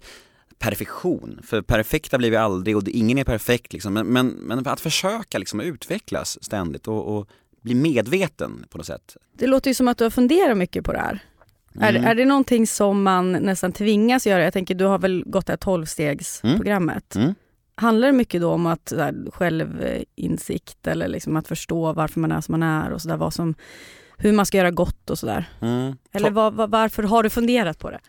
perfektion, 0.60 1.40
för 1.44 1.62
perfekta 1.62 2.18
blir 2.18 2.32
vi 2.32 2.38
aldrig 2.38 2.78
och 2.78 2.88
ingen 2.88 3.18
är 3.18 3.24
perfekt 3.24 3.74
liksom. 3.74 3.94
Men, 3.94 4.08
men, 4.08 4.28
men 4.28 4.68
att 4.68 4.80
försöka 4.80 5.38
liksom 5.38 5.60
utvecklas 5.62 6.44
ständigt 6.44 6.88
och, 6.88 7.18
och 7.18 7.28
bli 7.62 7.76
medveten 7.76 8.66
på 8.70 8.78
något 8.78 8.88
sätt. 8.88 9.18
Det 9.34 9.48
låter 9.48 9.70
ju 9.70 9.74
som 9.74 9.88
att 9.88 9.98
du 9.98 10.04
har 10.06 10.12
funderat 10.12 10.58
mycket 10.58 10.86
på 10.86 10.94
det 10.94 11.00
här. 11.00 11.20
Är, 11.80 11.90
Mm. 11.90 12.06
är 12.06 12.16
det 12.16 12.26
någonting 12.26 12.68
som 12.68 13.04
man 13.04 13.32
nästan 13.32 13.72
tvingas 13.72 14.28
göra? 14.28 14.44
Jag 14.44 14.54
tänker 14.54 14.76
du 14.76 14.86
har 14.86 15.00
väl 15.00 15.24
gått 15.26 15.46
det 15.46 15.52
här 15.52 15.58
tolvstegsprogrammet. 15.58 17.16
Mm. 17.16 17.36
Handlar 17.80 18.08
det 18.08 18.14
mycket 18.14 18.42
då 18.42 18.52
om 18.52 18.66
att 18.66 18.94
här, 18.98 19.32
självinsikt 19.32 20.88
eller 20.88 21.08
liksom 21.08 21.36
att 21.36 21.48
förstå 21.48 21.94
varför 21.94 22.20
man 22.20 22.32
är 22.32 22.42
som 22.42 22.54
man 22.60 22.64
är 22.64 22.92
och 22.92 23.02
så 23.02 23.08
där, 23.08 23.18
vad 23.18 23.34
som, 23.34 23.56
hur 24.18 24.34
man 24.34 24.46
ska 24.46 24.58
göra 24.58 24.72
gott 24.72 25.10
och 25.10 25.20
sådär? 25.20 25.50
Mm. 25.62 25.96
Eller 26.12 26.32
vad, 26.32 26.54
vad, 26.54 26.72
varför 26.72 27.04
har 27.04 27.24
du 27.24 27.30
funderat 27.30 27.80
på 27.80 27.90
det? 27.90 28.00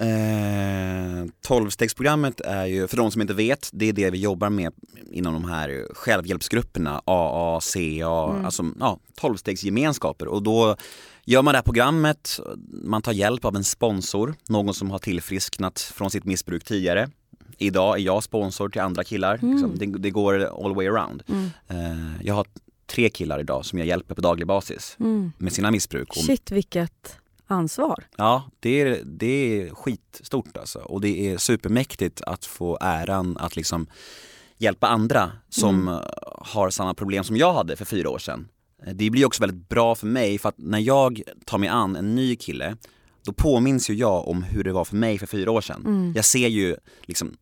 Eh, 0.00 1.24
12-stegsprogrammet 1.48 2.40
är 2.44 2.66
ju, 2.66 2.88
för 2.88 2.96
de 2.96 3.10
som 3.10 3.20
inte 3.22 3.34
vet, 3.34 3.70
det 3.72 3.88
är 3.88 3.92
det 3.92 4.10
vi 4.10 4.18
jobbar 4.18 4.50
med 4.50 4.72
inom 5.10 5.34
de 5.34 5.44
här 5.44 5.86
självhjälpsgrupperna, 5.94 7.02
AA, 7.04 7.60
CA, 7.60 8.30
Mm. 8.30 8.44
alltså 8.44 8.64
ja, 8.80 8.98
12-stegsgemenskaper 9.20 10.26
och 10.26 10.42
då 10.42 10.76
gör 11.24 11.42
man 11.42 11.52
det 11.52 11.58
här 11.58 11.62
programmet, 11.62 12.40
man 12.84 13.02
tar 13.02 13.12
hjälp 13.12 13.44
av 13.44 13.56
en 13.56 13.64
sponsor, 13.64 14.34
någon 14.48 14.74
som 14.74 14.90
har 14.90 14.98
tillfrisknat 14.98 15.80
från 15.80 16.10
sitt 16.10 16.24
missbruk 16.24 16.64
tidigare. 16.64 17.10
Idag 17.58 17.96
är 17.98 18.02
jag 18.02 18.22
sponsor 18.22 18.68
till 18.68 18.80
andra 18.80 19.04
killar, 19.04 19.34
Mm. 19.42 19.52
liksom, 19.52 19.78
det, 19.78 19.98
det 19.98 20.10
går 20.10 20.64
all 20.66 20.74
way 20.74 20.86
around. 20.88 21.22
Mm. 21.28 21.50
Eh, 21.68 22.26
jag 22.26 22.34
har 22.34 22.46
tre 22.86 23.08
killar 23.10 23.40
idag 23.40 23.64
som 23.64 23.78
jag 23.78 23.88
hjälper 23.88 24.14
på 24.14 24.20
daglig 24.20 24.46
basis 24.46 24.96
Mm. 25.00 25.32
med 25.38 25.52
sina 25.52 25.70
missbruk. 25.70 26.08
Och 26.08 26.16
Shit 26.16 26.50
vilket 26.52 27.18
ansvar. 27.46 28.04
Ja, 28.16 28.42
det 28.60 28.80
är, 28.80 29.00
det 29.04 29.26
är 29.62 29.70
skitstort 29.74 30.56
alltså. 30.56 30.78
Och 30.78 31.00
det 31.00 31.30
är 31.30 31.38
supermäktigt 31.38 32.20
att 32.22 32.44
få 32.44 32.78
äran 32.80 33.36
att 33.36 33.56
liksom 33.56 33.86
hjälpa 34.58 34.86
andra 34.88 35.32
som 35.48 35.88
Mm. 35.88 36.00
har 36.38 36.70
samma 36.70 36.94
problem 36.94 37.24
som 37.24 37.36
jag 37.36 37.52
hade 37.52 37.76
för 37.76 37.84
fyra 37.84 38.10
år 38.10 38.18
sedan. 38.18 38.48
Eh, 38.86 38.92
Det 38.94 39.10
blir 39.10 39.26
också 39.26 39.40
väldigt 39.42 39.68
bra 39.68 39.94
för 39.94 40.06
mig 40.06 40.38
för 40.38 40.48
att 40.48 40.58
när 40.58 40.78
jag 40.78 41.22
tar 41.44 41.58
mig 41.58 41.68
an 41.68 41.96
en 41.96 42.14
ny 42.14 42.36
kille 42.36 42.76
då 43.28 43.32
påminns 43.32 43.90
ju 43.90 43.94
jag 43.94 44.28
om 44.28 44.42
hur 44.42 44.64
det 44.64 44.72
var 44.72 44.84
för 44.84 44.96
mig 44.96 45.18
för 45.18 45.26
fyra 45.26 45.50
år 45.50 45.60
sedan. 45.60 45.82
Mm. 45.86 46.12
Jag 46.16 46.24
ser 46.24 46.48
ju 46.48 46.76
liksom 47.02 47.36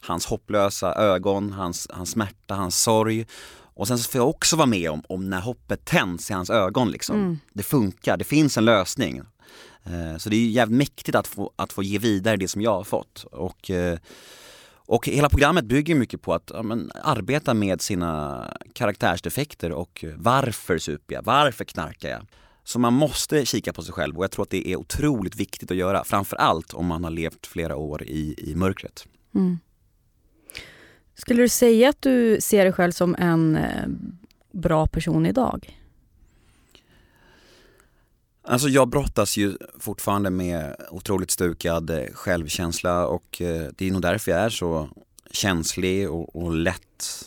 hans 0.00 0.26
hopplösa 0.26 0.94
ögon, 0.94 1.52
hans, 1.52 1.88
hans 1.90 2.10
smärta, 2.10 2.54
hans 2.54 2.82
sorg. 2.82 3.26
Och 3.74 3.88
sen 3.88 3.98
så 3.98 4.10
får 4.10 4.18
jag 4.18 4.28
också 4.28 4.56
vara 4.56 4.66
med 4.66 4.90
om, 4.90 5.02
om 5.08 5.30
när 5.30 5.40
hoppet 5.40 5.84
tänds 5.84 6.30
i 6.30 6.34
hans 6.34 6.50
ögon 6.50 6.90
liksom. 6.90 7.16
Mm. 7.16 7.38
Det 7.52 7.62
funkar, 7.62 8.16
det 8.16 8.24
finns 8.24 8.58
en 8.58 8.64
lösning. 8.64 9.22
Eh, 9.84 10.16
Så 10.18 10.30
det 10.30 10.36
är 10.36 10.46
jävligt 10.48 10.78
mäktigt 10.78 11.14
att 11.14 11.26
få, 11.26 11.52
att 11.56 11.72
få 11.72 11.82
ge 11.82 11.98
vidare 11.98 12.36
det 12.36 12.48
som 12.48 12.62
jag 12.62 12.72
har 12.72 12.84
fått. 12.84 13.24
Och, 13.32 13.70
eh, 13.70 13.98
och 14.74 15.06
hela 15.06 15.28
programmet 15.28 15.64
bygger 15.64 15.94
mycket 15.94 16.22
på 16.22 16.34
att 16.34 16.50
ja, 16.54 16.62
men, 16.62 16.90
arbeta 17.02 17.54
med 17.54 17.80
sina 17.80 18.44
karaktärsdefekter 18.74 19.72
och 19.72 20.04
varför 20.16 20.78
super 20.78 21.14
jag? 21.14 21.22
Varför 21.22 21.64
knarkar 21.64 22.08
jag? 22.08 22.26
Så 22.70 22.78
man 22.78 22.92
måste 22.92 23.46
kika 23.46 23.72
på 23.72 23.82
sig 23.82 23.94
själv 23.94 24.18
och 24.18 24.24
jag 24.24 24.30
tror 24.30 24.42
att 24.42 24.50
det 24.50 24.68
är 24.68 24.76
otroligt 24.76 25.36
viktigt 25.36 25.70
att 25.70 25.76
göra. 25.76 26.04
Framförallt 26.04 26.74
om 26.74 26.86
man 26.86 27.04
har 27.04 27.10
levt 27.10 27.46
flera 27.46 27.76
år 27.76 28.02
i, 28.02 28.34
i 28.38 28.54
mörkret. 28.54 29.06
Mm. 29.34 29.58
Skulle 31.14 31.42
du 31.42 31.48
säga 31.48 31.88
att 31.88 32.02
du 32.02 32.40
ser 32.40 32.64
dig 32.64 32.72
själv 32.72 32.92
som 32.92 33.16
en 33.18 33.56
eh, 33.56 33.88
bra 34.52 34.86
person 34.86 35.26
idag? 35.26 35.80
Alltså 38.42 38.68
jag 38.68 38.88
brottas 38.88 39.36
ju 39.36 39.56
fortfarande 39.78 40.30
med 40.30 40.76
otroligt 40.90 41.30
stukad 41.30 41.90
eh, 41.90 42.04
självkänsla 42.12 43.06
och 43.06 43.40
eh, 43.42 43.68
det 43.76 43.88
är 43.88 43.92
nog 43.92 44.02
därför 44.02 44.30
jag 44.30 44.40
är 44.40 44.50
så 44.50 44.88
känslig 45.30 46.10
och, 46.10 46.36
och 46.36 46.52
lätt, 46.52 47.24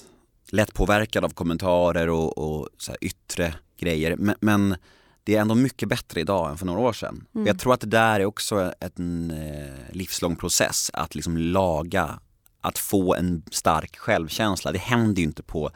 lätt 0.50 0.74
påverkad 0.74 1.26
av 1.26 1.30
kommentarer 1.30 2.10
och, 2.10 2.38
och 2.38 2.70
så 2.78 2.96
yttre 3.02 3.54
grejer. 3.78 4.16
Men, 4.16 4.36
men 4.40 4.76
det 5.24 5.36
är 5.36 5.42
ändå 5.42 5.56
mycket 5.56 5.90
bättre 5.90 6.22
idag 6.22 6.52
än 6.52 6.58
för 6.58 6.66
några 6.66 6.80
år 6.80 6.94
sedan. 6.94 7.26
Mm. 7.36 7.48
Jag 7.48 7.60
tror 7.60 7.74
att 7.74 7.82
det 7.82 7.88
där 7.88 8.20
är 8.20 8.26
också 8.26 8.74
en 8.80 9.32
eh, 9.32 9.96
livslång 9.96 10.36
process 10.36 10.92
att 10.94 11.16
liksom 11.16 11.38
laga, 11.38 12.20
att 12.62 12.78
få 12.78 13.16
en 13.16 13.44
stark 13.52 13.98
självkänsla. 13.98 14.72
Det 14.72 14.80
händer 14.80 15.22
ju 15.22 15.28
inte 15.28 15.44
på 15.44 15.72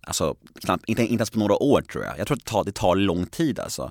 Alltså, 0.00 0.36
knappt, 0.60 0.84
inte, 0.88 1.02
inte 1.02 1.14
ens 1.14 1.30
på 1.30 1.38
några 1.38 1.62
år 1.62 1.82
tror 1.82 2.04
jag. 2.04 2.18
Jag 2.18 2.26
tror 2.26 2.36
att 2.36 2.44
det 2.44 2.50
tar, 2.50 2.64
det 2.64 2.72
tar 2.72 2.96
lång 2.96 3.26
tid 3.26 3.60
alltså. 3.60 3.90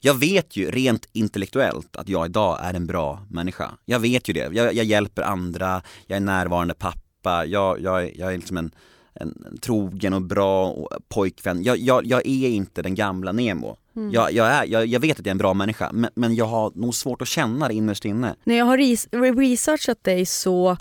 Jag 0.00 0.14
vet 0.14 0.56
ju 0.56 0.70
rent 0.70 1.08
intellektuellt 1.12 1.96
att 1.96 2.08
jag 2.08 2.26
idag 2.26 2.58
är 2.62 2.74
en 2.74 2.86
bra 2.86 3.26
människa. 3.30 3.70
Jag 3.84 4.00
vet 4.00 4.28
ju 4.28 4.32
det. 4.32 4.48
Jag, 4.52 4.74
jag 4.74 4.84
hjälper 4.84 5.22
andra, 5.22 5.82
jag 6.06 6.16
är 6.16 6.20
närvarande 6.20 6.74
pappa, 6.74 7.44
jag, 7.44 7.80
jag, 7.80 8.16
jag 8.16 8.32
är 8.32 8.36
liksom 8.36 8.56
en, 8.56 8.70
en, 9.14 9.44
en 9.46 9.58
trogen 9.58 10.12
och 10.12 10.22
bra 10.22 10.88
pojkvän. 11.08 11.62
Jag, 11.62 11.78
jag, 11.78 12.06
jag 12.06 12.26
är 12.26 12.48
inte 12.48 12.82
den 12.82 12.94
gamla 12.94 13.32
Nemo. 13.32 13.76
Mm. 13.96 14.10
Jag, 14.10 14.32
jag, 14.32 14.46
är, 14.46 14.64
jag, 14.64 14.86
jag 14.86 15.00
vet 15.00 15.20
att 15.20 15.26
jag 15.26 15.30
är 15.30 15.34
en 15.34 15.38
bra 15.38 15.54
människa, 15.54 15.90
men, 15.92 16.10
men 16.14 16.34
jag 16.34 16.44
har 16.44 16.72
nog 16.74 16.94
svårt 16.94 17.22
att 17.22 17.28
känna 17.28 17.68
det 17.68 17.74
innerst 17.74 18.04
inne. 18.04 18.34
När 18.44 18.54
jag 18.54 18.64
har 18.64 18.76
res- 18.78 19.08
researchat 19.12 20.04
dig 20.04 20.26
så 20.26 20.76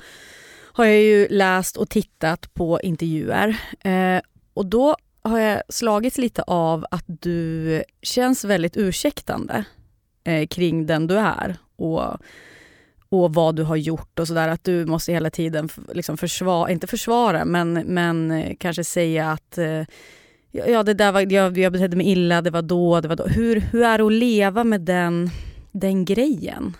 har 0.73 0.85
jag 0.85 1.01
ju 1.01 1.27
läst 1.29 1.77
och 1.77 1.89
tittat 1.89 2.53
på 2.53 2.79
intervjuer. 2.81 3.57
Eh, 3.83 4.21
och 4.53 4.65
då 4.65 4.95
har 5.21 5.39
jag 5.39 5.61
slagits 5.69 6.17
lite 6.17 6.41
av 6.41 6.85
att 6.91 7.05
du 7.07 7.83
känns 8.01 8.43
väldigt 8.45 8.77
ursäktande 8.77 9.65
eh, 10.23 10.47
kring 10.47 10.85
den 10.85 11.07
du 11.07 11.17
är 11.17 11.57
och, 11.75 12.17
och 13.09 13.33
vad 13.33 13.55
du 13.55 13.63
har 13.63 13.75
gjort 13.75 14.19
och 14.19 14.27
sådär. 14.27 14.47
Att 14.47 14.63
du 14.63 14.85
måste 14.85 15.11
hela 15.11 15.29
tiden 15.29 15.69
liksom 15.93 16.17
försvara, 16.17 16.71
inte 16.71 16.87
försvara, 16.87 17.45
men, 17.45 17.73
men 17.73 18.31
eh, 18.31 18.55
kanske 18.59 18.83
säga 18.83 19.31
att 19.31 19.57
eh, 19.57 19.81
ja, 20.67 20.83
det 20.83 20.93
där 20.93 21.11
var, 21.11 21.31
jag, 21.33 21.57
jag 21.57 21.71
betedde 21.73 21.97
mig 21.97 22.07
illa, 22.11 22.41
det 22.41 22.49
var 22.51 22.61
då, 22.61 23.01
det 23.01 23.07
var 23.07 23.15
då. 23.15 23.27
Hur, 23.27 23.59
hur 23.59 23.83
är 23.83 23.97
det 23.97 24.03
att 24.05 24.11
leva 24.13 24.63
med 24.63 24.81
den, 24.81 25.29
den 25.71 26.05
grejen? 26.05 26.77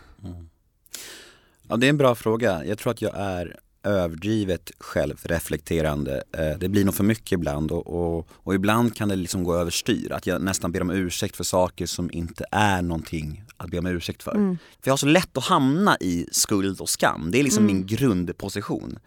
Ja, 1.68 1.78
det 1.78 1.86
är 1.86 1.90
en 1.90 1.98
bra 1.98 2.16
fråga. 2.16 2.66
Jag 2.66 2.78
tror 2.78 2.92
att 2.92 3.02
jag 3.02 3.12
är 3.16 3.56
överdrivet 3.84 4.72
självreflekterande. 4.80 6.24
Eh, 6.38 6.58
Det 6.60 6.70
blir 6.70 6.86
nog 6.86 6.96
för 6.96 7.04
mycket 7.04 7.32
ibland 7.32 7.72
och, 7.72 7.88
och, 8.18 8.28
och 8.32 8.56
ibland 8.56 8.96
kan 8.96 9.10
det 9.10 9.16
liksom 9.16 9.44
gå 9.44 9.56
överstyr. 9.56 10.12
Att 10.12 10.28
jag 10.28 10.42
nästan 10.42 10.72
ber 10.72 10.82
om 10.82 10.90
ursäkt 10.92 11.36
för 11.36 11.44
saker 11.44 11.86
som 11.86 12.12
inte 12.12 12.46
är 12.52 12.82
någonting 12.82 13.44
att 13.58 13.70
be 13.70 13.78
om 13.80 13.86
ursäkt 13.86 14.24
för. 14.24 14.32
Mm. 14.36 14.58
För 14.82 14.88
jag 14.90 14.92
har 14.92 14.98
så 14.98 15.06
lätt 15.06 15.38
att 15.38 15.44
hamna 15.46 15.98
i 16.00 16.28
skuld 16.32 16.82
och 16.82 16.90
skam. 16.90 17.30
Det 17.32 17.40
är 17.40 17.44
liksom 17.44 17.64
Mm. 17.64 17.76
min 17.76 17.86
grundposition. 17.88 19.00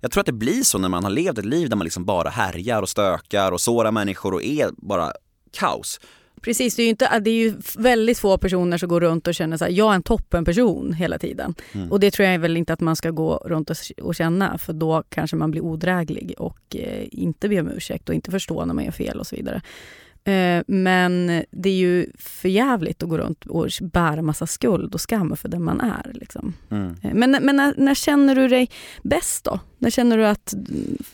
Jag 0.00 0.10
tror 0.10 0.20
att 0.20 0.26
det 0.26 0.32
blir 0.32 0.62
så 0.62 0.78
när 0.78 0.88
man 0.88 1.04
har 1.04 1.10
levt 1.10 1.38
ett 1.38 1.44
liv 1.44 1.68
där 1.68 1.76
man 1.76 1.84
liksom 1.84 2.04
bara 2.04 2.28
härjar 2.28 2.82
och 2.82 2.88
stökar 2.88 3.52
och 3.52 3.60
sårar 3.60 3.92
människor 3.92 4.34
och 4.34 4.42
är 4.42 4.70
bara 4.76 5.12
kaos. 5.52 6.00
Precis, 6.42 6.76
det 6.76 6.82
är 6.82 6.84
ju, 6.84 6.90
inte, 6.90 7.18
det 7.18 7.30
är 7.30 7.34
ju 7.34 7.54
väldigt 7.78 8.18
få 8.18 8.38
personer 8.38 8.78
som 8.78 8.88
går 8.88 9.00
runt 9.00 9.26
och 9.26 9.34
känner 9.34 9.56
så 9.56 9.64
här, 9.64 9.72
jag 9.72 9.90
är 9.90 9.94
en 9.94 10.02
toppenperson 10.02 10.92
hela 10.92 11.18
tiden. 11.18 11.54
Mm. 11.72 11.92
Och 11.92 12.00
det 12.00 12.10
tror 12.10 12.28
jag 12.28 12.38
väl 12.38 12.56
inte 12.56 12.72
att 12.72 12.80
man 12.80 12.96
ska 12.96 13.10
gå 13.10 13.36
runt 13.36 13.70
och, 13.70 13.76
och 14.02 14.14
känna 14.14 14.58
för 14.58 14.72
då 14.72 15.02
kanske 15.08 15.36
man 15.36 15.50
blir 15.50 15.64
odräglig 15.64 16.34
och 16.38 16.76
eh, 16.76 17.06
inte 17.10 17.48
ber 17.48 17.60
om 17.60 17.68
ursäkt 17.68 18.08
och 18.08 18.14
inte 18.14 18.30
förstår 18.30 18.66
när 18.66 18.74
man 18.74 18.84
gör 18.84 18.92
fel 18.92 19.20
och 19.20 19.26
så 19.26 19.36
vidare. 19.36 19.62
Eh, 20.28 20.62
men 20.66 21.42
det 21.50 21.68
är 21.68 21.74
ju 21.74 22.06
för 22.18 22.48
jävligt 22.48 23.02
att 23.02 23.08
gå 23.08 23.18
runt 23.18 23.46
och 23.46 23.68
bära 23.80 24.22
massa 24.22 24.46
skuld 24.46 24.94
och 24.94 25.00
skam 25.00 25.36
för 25.36 25.48
den 25.48 25.62
man 25.62 25.80
är. 25.80 26.10
Liksom. 26.14 26.54
Mm. 26.70 26.94
Eh, 27.02 27.14
Men, 27.14 27.30
men 27.30 27.56
när, 27.56 27.74
när 27.76 27.94
känner 27.94 28.34
du 28.34 28.48
dig 28.48 28.70
bäst 29.02 29.44
då? 29.44 29.60
När 29.78 29.90
känner 29.90 30.18
du 30.18 30.26
att 30.26 30.54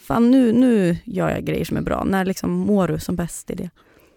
fan 0.07 0.31
nu, 0.31 0.53
nu 0.53 0.97
gör 1.05 1.31
jag 1.31 1.45
grejer 1.45 1.65
som 1.65 1.77
är 1.77 1.83
bra? 1.83 2.05
När 2.05 2.25
liksom 2.25 2.51
mår 2.51 2.89
du 2.89 2.99
som 2.99 3.17
bäst 3.17 3.51
i 3.51 3.55
det? 3.55 3.71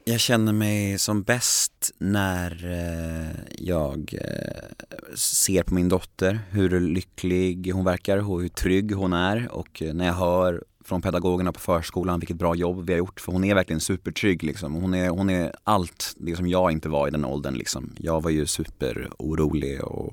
Jag 0.06 0.20
känner 0.20 0.54
mig 0.54 1.00
som 1.00 1.24
bäst 1.24 1.67
när 1.98 2.66
eh, 2.66 3.56
jag 3.58 4.14
eh, 4.14 5.16
ser 5.16 5.64
på 5.64 5.74
min 5.74 5.90
dotter 5.90 6.40
hur 6.52 6.80
lycklig 6.80 7.72
hon 7.74 7.86
verkar 7.86 8.18
och 8.18 8.42
hur 8.42 8.50
trygg 8.50 8.96
hon 8.96 9.14
är 9.14 9.52
och 9.52 9.82
eh, 9.82 9.94
när 9.94 10.06
jag 10.06 10.14
hör 10.14 10.64
från 10.86 11.02
pedagogerna 11.02 11.52
på 11.52 11.60
förskolan 11.60 12.20
vilket 12.20 12.38
bra 12.38 12.56
jobb 12.56 12.86
vi 12.88 12.94
har 12.94 12.98
gjort 12.98 13.20
för 13.20 13.32
hon 13.32 13.44
är 13.44 13.56
verkligen 13.56 13.80
supertrygg 13.80 14.44
liksom. 14.44 14.74
Hon 14.74 14.94
är, 14.94 15.10
hon 15.10 15.30
är 15.30 15.54
allt 15.64 16.14
det 16.18 16.36
som 16.36 16.48
jag 16.48 16.72
inte 16.72 16.90
var 16.90 17.08
i 17.08 17.12
den 17.12 17.26
åldern 17.26 17.56
liksom. 17.56 17.96
Jag 17.98 18.24
var 18.24 18.32
ju 18.32 18.46
superorolig 18.46 19.84
och, 19.84 20.06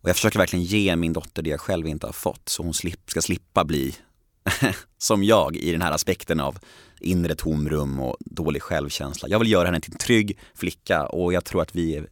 och 0.00 0.08
jag 0.08 0.16
försöker 0.16 0.38
verkligen 0.38 0.64
ge 0.64 0.96
min 0.96 1.12
dotter 1.12 1.42
det 1.42 1.50
jag 1.50 1.60
själv 1.60 1.86
inte 1.86 2.06
har 2.06 2.12
fått 2.12 2.48
så 2.48 2.62
hon 2.62 2.74
slip, 2.74 3.10
ska 3.10 3.20
slippa 3.22 3.64
bli 3.64 3.94
som 4.98 5.24
jag 5.24 5.56
i 5.56 5.72
den 5.72 5.82
här 5.82 5.92
aspekten 5.92 6.40
av 6.40 6.58
inre 7.00 7.34
tomrum 7.34 8.00
och 8.00 8.16
dålig 8.20 8.62
självkänsla. 8.62 9.28
Jag 9.28 9.38
vill 9.38 9.50
göra 9.50 9.66
henne 9.66 9.80
till 9.80 9.92
en 9.92 9.98
trygg 9.98 10.38
flicka 10.54 11.06
och 11.06 11.32
jag 11.32 11.44
tror 11.44 11.62
att 11.62 11.74
vi 11.74 11.96
är, 11.96 12.06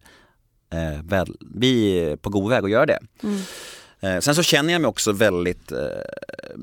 eh, 0.73 1.03
väl, 1.03 1.37
vi 1.55 1.99
är 1.99 2.17
på 2.17 2.31
god 2.31 2.51
väg 2.51 2.65
att 2.65 2.71
göra 2.71 2.87
det. 2.87 2.99
Eh, 4.01 4.19
sen 4.21 4.35
så 4.35 4.43
känner 4.43 4.73
jag 4.73 4.83
mig 4.83 4.89
också 4.89 5.13
väldigt, 5.13 5.73
eh, 5.73 5.79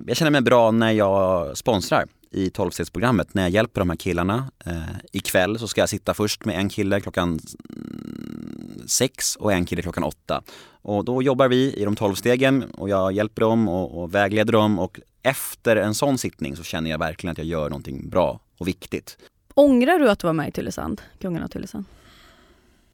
jag 0.08 0.18
känner 0.18 0.32
mig 0.32 0.42
bra 0.42 0.72
när 0.72 0.92
jag 0.92 1.58
sponsrar 1.58 2.06
i 2.32 2.50
12-stegsprogrammet 2.50 3.28
när 3.32 3.42
jag 3.42 3.50
hjälper 3.50 3.82
de 3.82 3.90
här 3.90 3.98
killarna. 3.98 4.52
Eh, 4.66 4.96
ikväll 5.12 5.60
så 5.60 5.68
ska 5.68 5.82
jag 5.82 5.90
sitta 5.90 6.14
först 6.14 6.46
med 6.46 6.60
en 6.60 6.70
kille 6.70 7.02
klockan 7.02 7.40
mm, 7.70 8.88
sex 8.88 9.36
och 9.36 9.54
en 9.54 9.66
kille 9.66 9.82
klockan 9.82 10.04
åtta. 10.04 10.44
Och 10.82 11.06
då 11.06 11.22
jobbar 11.22 11.48
vi 11.48 11.74
i 11.74 11.86
de 11.86 11.96
12 11.96 12.16
stegen 12.16 12.64
och 12.64 12.90
jag 12.90 13.12
hjälper 13.12 13.42
dem 13.42 13.70
och, 13.70 14.04
och 14.04 14.16
vägleder 14.16 14.54
dem 14.54 14.80
och 14.80 15.00
efter 15.26 15.76
en 15.76 15.96
sån 15.96 16.18
sittning 16.18 16.56
så 16.56 16.64
känner 16.64 16.92
jag 16.92 16.98
verkligen 16.98 17.32
att 17.32 17.38
jag 17.38 17.48
gör 17.48 17.70
någonting 17.70 18.10
bra 18.10 18.40
och 18.58 18.68
viktigt. 18.68 19.18
Ångrar 19.54 20.00
du 20.00 20.10
att 20.10 20.20
du 20.20 20.28
var 20.28 20.34
med 20.34 20.48
i 20.48 20.52
Tylösand? 20.52 21.02
Kungen 21.20 21.44
av 21.44 21.48
Tylösand? 21.48 21.86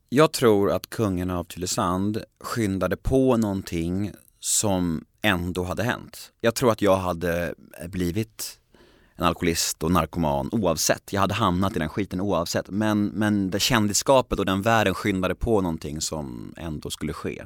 Jag 0.10 0.32
tror 0.32 0.72
att 0.72 0.90
kungen 0.90 1.30
av 1.30 1.44
Tylösand 1.44 2.24
skyndade 2.40 2.98
på 2.98 3.38
någonting 3.38 4.12
som 4.40 5.06
ändå 5.22 5.64
hade 5.64 5.84
hänt. 5.84 6.32
Jag 6.42 6.56
tror 6.56 6.72
att 6.72 6.82
jag 6.82 6.98
hade 6.98 7.56
blivit 7.88 8.60
en 9.16 9.24
alkoholist 9.24 9.84
och 9.84 9.92
narkoman 9.92 10.50
oavsett. 10.52 11.14
Jag 11.14 11.22
hade 11.22 11.34
hamnat 11.34 11.76
i 11.76 11.80
den 11.80 11.90
skiten 11.90 12.22
oavsett. 12.22 12.70
Men, 12.70 13.06
men 13.06 13.50
det 13.50 13.60
kändisskapet 13.60 14.40
och 14.40 14.46
den 14.46 14.62
världen 14.62 14.94
skyndade 14.94 15.36
på 15.36 15.62
någonting 15.62 16.02
som 16.02 16.54
ändå 16.58 16.90
skulle 16.90 17.14
ske. 17.14 17.44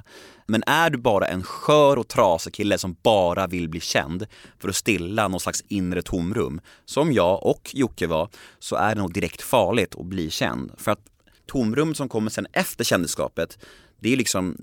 Men 0.48 0.64
är 0.68 0.90
du 0.90 0.98
bara 0.98 1.28
en 1.28 1.44
skör 1.44 1.98
och 1.98 2.08
trasig 2.08 2.54
kille 2.54 2.78
som 2.78 2.96
bara 3.04 3.48
vill 3.48 3.70
bli 3.70 3.80
känd 3.80 4.28
för 4.60 4.70
att 4.70 4.76
stilla 4.76 5.28
någon 5.28 5.40
slags 5.40 5.64
inre 5.68 6.02
tomrum, 6.02 6.62
som 6.86 7.12
jag 7.12 7.44
och 7.44 7.72
Jocke 7.74 8.08
var, 8.08 8.30
så 8.60 8.76
är 8.76 8.96
det 8.96 9.02
nog 9.02 9.14
direkt 9.14 9.42
farligt 9.42 9.96
att 9.96 10.06
bli 10.06 10.30
känd. 10.30 10.72
För 10.78 10.92
att 10.92 11.02
tomrum 11.46 11.96
som 11.96 12.10
kommer 12.10 12.30
sen 12.30 12.48
efter 12.54 12.84
kändisskapet, 12.84 13.58
det 14.00 14.14
är 14.14 14.18
liksom 14.18 14.58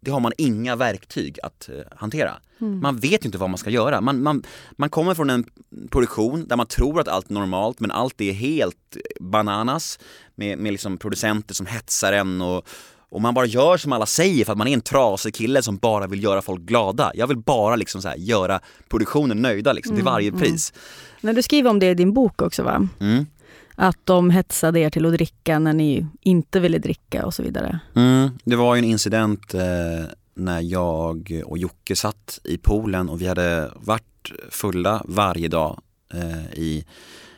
det 0.00 0.10
har 0.10 0.20
man 0.20 0.32
inga 0.38 0.76
verktyg 0.76 1.38
att 1.42 1.68
eh, 1.68 1.96
hantera. 1.96 2.32
Man 2.82 2.96
vet 2.96 3.24
ju 3.24 3.26
inte 3.26 3.38
vad 3.38 3.50
man 3.50 3.58
ska 3.58 3.70
göra. 3.70 4.00
Man, 4.00 4.22
man, 4.22 4.42
man 4.72 4.90
kommer 4.90 5.14
från 5.14 5.30
en 5.30 5.44
produktion 5.90 6.48
där 6.48 6.56
man 6.56 6.66
tror 6.66 7.00
att 7.00 7.08
allt 7.08 7.30
är 7.30 7.34
normalt 7.34 7.80
men 7.80 7.90
allt 7.90 8.20
är 8.20 8.32
helt 8.32 8.96
bananas 9.20 9.98
med, 10.34 10.58
med 10.58 10.72
liksom 10.72 10.98
producenter 10.98 11.54
som 11.54 11.66
hetsar 11.66 12.12
en 12.12 12.40
och, 12.40 12.68
och 13.08 13.20
man 13.20 13.34
bara 13.34 13.46
gör 13.46 13.76
som 13.76 13.92
alla 13.92 14.06
säger 14.06 14.44
för 14.44 14.52
att 14.52 14.58
man 14.58 14.68
är 14.68 14.72
en 14.72 14.80
trasig 14.80 15.34
kille 15.34 15.62
som 15.62 15.76
bara 15.76 16.06
vill 16.06 16.22
göra 16.22 16.42
folk 16.42 16.60
glada. 16.60 17.12
Jag 17.14 17.26
vill 17.26 17.38
bara 17.38 17.76
liksom 17.76 18.02
så 18.02 18.08
här 18.08 18.16
göra 18.16 18.60
produktionen 18.88 19.42
nöjda 19.42 19.72
liksom, 19.72 19.96
till 19.96 20.04
varje 20.04 20.32
pris. 20.32 20.72
När 21.20 21.32
du 21.32 21.42
skriver 21.42 21.70
om 21.70 21.78
det 21.78 21.90
i 21.90 21.94
din 21.94 22.12
bok 22.12 22.42
också 22.42 22.62
va? 22.62 22.88
Mm. 23.00 23.26
Att 23.82 23.98
de 24.04 24.30
hetsade 24.30 24.80
er 24.80 24.90
till 24.90 25.06
att 25.06 25.12
dricka 25.12 25.58
när 25.58 25.72
ni 25.72 26.06
inte 26.20 26.60
ville 26.60 26.78
dricka 26.78 27.26
och 27.26 27.34
så 27.34 27.42
vidare. 27.42 27.80
Mm, 27.96 28.30
det 28.44 28.56
var 28.56 28.74
ju 28.74 28.78
en 28.78 28.84
incident 28.84 29.54
eh, 29.54 29.60
när 30.34 30.60
jag 30.60 31.42
och 31.46 31.58
Jocke 31.58 31.96
satt 31.96 32.40
i 32.44 32.58
poolen 32.58 33.08
och 33.08 33.20
vi 33.20 33.26
hade 33.26 33.70
varit 33.76 34.32
fulla 34.50 35.02
varje 35.04 35.48
dag 35.48 35.80
eh, 36.14 36.58
i 36.58 36.84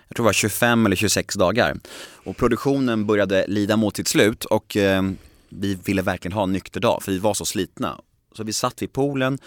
jag 0.09 0.17
tror 0.17 0.25
det 0.25 0.29
var 0.29 0.33
25 0.33 0.87
eller 0.87 0.97
26 0.97 1.35
dagar. 1.35 1.77
Och 2.25 2.37
produktionen 2.37 3.07
började 3.07 3.45
lida 3.49 3.77
mot 3.77 3.97
sitt 3.97 4.09
slut 4.09 4.45
och 4.45 4.77
eh, 4.77 5.03
vi 5.49 5.75
ville 5.75 6.03
verkligen 6.03 6.33
ha 6.33 6.43
en 6.43 6.53
nykter 6.53 6.81
dag 6.81 7.03
för 7.03 7.13
vi 7.13 7.19
var 7.19 7.35
så 7.35 7.45
slitna. 7.45 8.01
Så 8.37 8.45
vi 8.45 8.53
satt 8.53 8.83
vid 8.83 8.93
poolen 8.93 9.39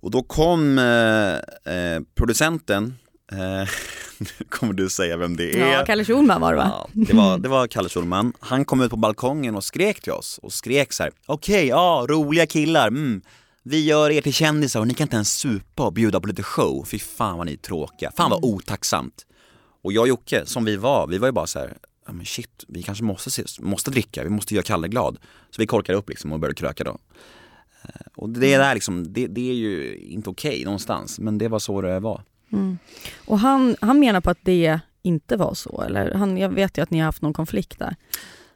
och 0.00 0.10
då 0.10 0.22
kom 0.22 0.78
eh, 0.78 1.74
eh, 1.74 2.02
producenten 2.14 2.94
Eh, 3.32 3.38
nu 4.18 4.44
kommer 4.48 4.72
du 4.72 4.88
säga 4.88 5.16
vem 5.16 5.36
det 5.36 5.54
är. 5.54 5.72
Ja, 5.72 5.84
Kalle 5.84 6.04
Schulman 6.04 6.40
var 6.40 6.52
det 6.52 6.56
va? 6.56 6.70
Ja, 6.72 6.88
det 6.92 7.12
var, 7.12 7.38
det 7.38 7.48
var 7.48 7.66
Kalle 7.66 7.88
Schulman. 7.88 8.32
Han 8.40 8.64
kom 8.64 8.80
ut 8.80 8.90
på 8.90 8.96
balkongen 8.96 9.54
och 9.54 9.64
skrek 9.64 10.00
till 10.00 10.12
oss 10.12 10.38
och 10.42 10.52
skrek 10.52 10.92
så 10.92 11.02
här: 11.02 11.12
okej, 11.26 11.54
okay, 11.54 11.68
ja, 11.68 12.06
roliga 12.08 12.46
killar, 12.46 12.88
mm. 12.88 13.22
Vi 13.68 13.84
gör 13.84 14.10
er 14.10 14.20
till 14.20 14.32
kändisar 14.32 14.80
och 14.80 14.86
ni 14.86 14.94
kan 14.94 15.04
inte 15.04 15.16
ens 15.16 15.32
supa 15.32 15.86
och 15.86 15.92
bjuda 15.92 16.20
på 16.20 16.26
lite 16.28 16.42
show. 16.42 16.84
Fy 16.84 16.98
fan 16.98 17.36
vad 17.36 17.46
ni 17.46 17.52
är 17.52 17.56
tråkiga. 17.56 18.12
Fan 18.16 18.30
vad 18.30 18.44
mm. 18.44 18.54
otacksamt. 18.54 19.26
Och 19.82 19.92
jag 19.92 20.02
och 20.02 20.08
Jocke, 20.08 20.46
som 20.46 20.64
vi 20.64 20.76
var, 20.76 21.06
vi 21.06 21.18
var 21.18 21.28
ju 21.28 21.32
bara 21.32 21.46
så 21.46 21.58
här, 21.58 21.76
ja 22.06 22.12
men 22.12 22.26
shit, 22.26 22.64
vi 22.68 22.82
kanske 22.82 23.04
måste, 23.04 23.44
måste 23.60 23.90
dricka, 23.90 24.24
vi 24.24 24.30
måste 24.30 24.54
göra 24.54 24.62
Kalle 24.62 24.88
glad. 24.88 25.18
Så 25.50 25.62
vi 25.62 25.66
korkade 25.66 25.98
upp 25.98 26.08
liksom 26.08 26.32
och 26.32 26.40
började 26.40 26.54
kröka 26.54 26.84
då. 26.84 26.98
Eh, 27.82 28.06
och 28.16 28.28
det 28.28 28.56
där 28.56 28.74
liksom, 28.74 29.12
det, 29.12 29.26
det 29.26 29.50
är 29.50 29.54
ju 29.54 29.96
inte 29.96 30.30
okej 30.30 30.50
okay 30.50 30.64
någonstans, 30.64 31.18
men 31.18 31.38
det 31.38 31.48
var 31.48 31.58
så 31.58 31.80
det 31.80 32.00
var. 32.00 32.22
Mm. 32.52 32.78
Och 33.24 33.38
han, 33.38 33.76
han 33.80 34.00
menar 34.00 34.20
på 34.20 34.30
att 34.30 34.38
det 34.42 34.80
inte 35.02 35.36
var 35.36 35.54
så, 35.54 35.82
eller 35.82 36.14
han, 36.14 36.38
jag 36.38 36.48
vet 36.48 36.78
ju 36.78 36.82
att 36.82 36.90
ni 36.90 36.98
har 36.98 37.04
haft 37.04 37.22
någon 37.22 37.32
konflikt 37.32 37.78
där. 37.78 37.96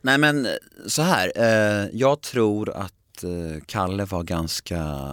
Nej 0.00 0.18
men 0.18 0.46
eh, 0.46 0.52
så 0.86 1.02
här, 1.02 1.32
eh, 1.36 1.88
jag 1.92 2.20
tror 2.20 2.70
att 2.70 3.24
eh, 3.24 3.62
Kalle 3.66 4.04
var 4.04 4.22
ganska 4.22 5.08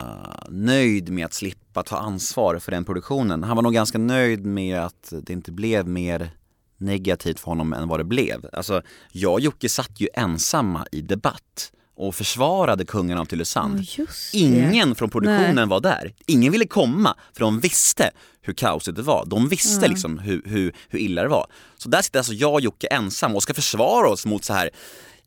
nöjd 0.49 1.09
med 1.09 1.25
att 1.25 1.33
slippa 1.33 1.83
ta 1.83 1.97
ansvar 1.97 2.59
för 2.59 2.71
den 2.71 2.85
produktionen. 2.85 3.43
Han 3.43 3.55
var 3.55 3.63
nog 3.63 3.73
ganska 3.73 3.97
nöjd 3.97 4.45
med 4.45 4.79
att 4.79 5.13
det 5.21 5.33
inte 5.33 5.51
blev 5.51 5.87
mer 5.87 6.29
negativt 6.77 7.39
för 7.39 7.45
honom 7.45 7.73
än 7.73 7.87
vad 7.87 7.99
det 7.99 8.03
blev. 8.03 8.45
Alltså, 8.53 8.81
jag 9.11 9.33
och 9.33 9.39
Jocke 9.39 9.69
satt 9.69 10.01
ju 10.01 10.07
ensamma 10.13 10.85
i 10.91 11.01
debatt 11.01 11.71
och 11.97 12.15
försvarade 12.15 12.85
kungen 12.85 13.17
av 13.17 13.25
Tylösand. 13.25 13.79
Oh, 13.79 14.05
Ingen 14.33 14.95
från 14.95 15.09
produktionen 15.09 15.55
Nej. 15.55 15.65
var 15.65 15.79
där. 15.79 16.13
Ingen 16.25 16.51
ville 16.51 16.67
komma 16.67 17.15
för 17.33 17.39
de 17.39 17.59
visste 17.59 18.11
hur 18.41 18.53
kaosigt 18.53 18.97
det 18.97 19.03
var. 19.03 19.25
De 19.25 19.47
visste 19.47 19.77
mm. 19.77 19.91
liksom 19.91 20.19
hur, 20.19 20.41
hur, 20.45 20.73
hur 20.89 20.99
illa 20.99 21.21
det 21.21 21.27
var. 21.27 21.47
Så 21.77 21.89
där 21.89 22.01
sitter 22.01 22.19
alltså 22.19 22.33
jag 22.33 22.53
och 22.53 22.61
Jocke 22.61 22.87
ensam 22.87 23.35
och 23.35 23.43
ska 23.43 23.53
försvara 23.53 24.09
oss 24.09 24.25
mot 24.25 24.43
så 24.43 24.53
här 24.53 24.69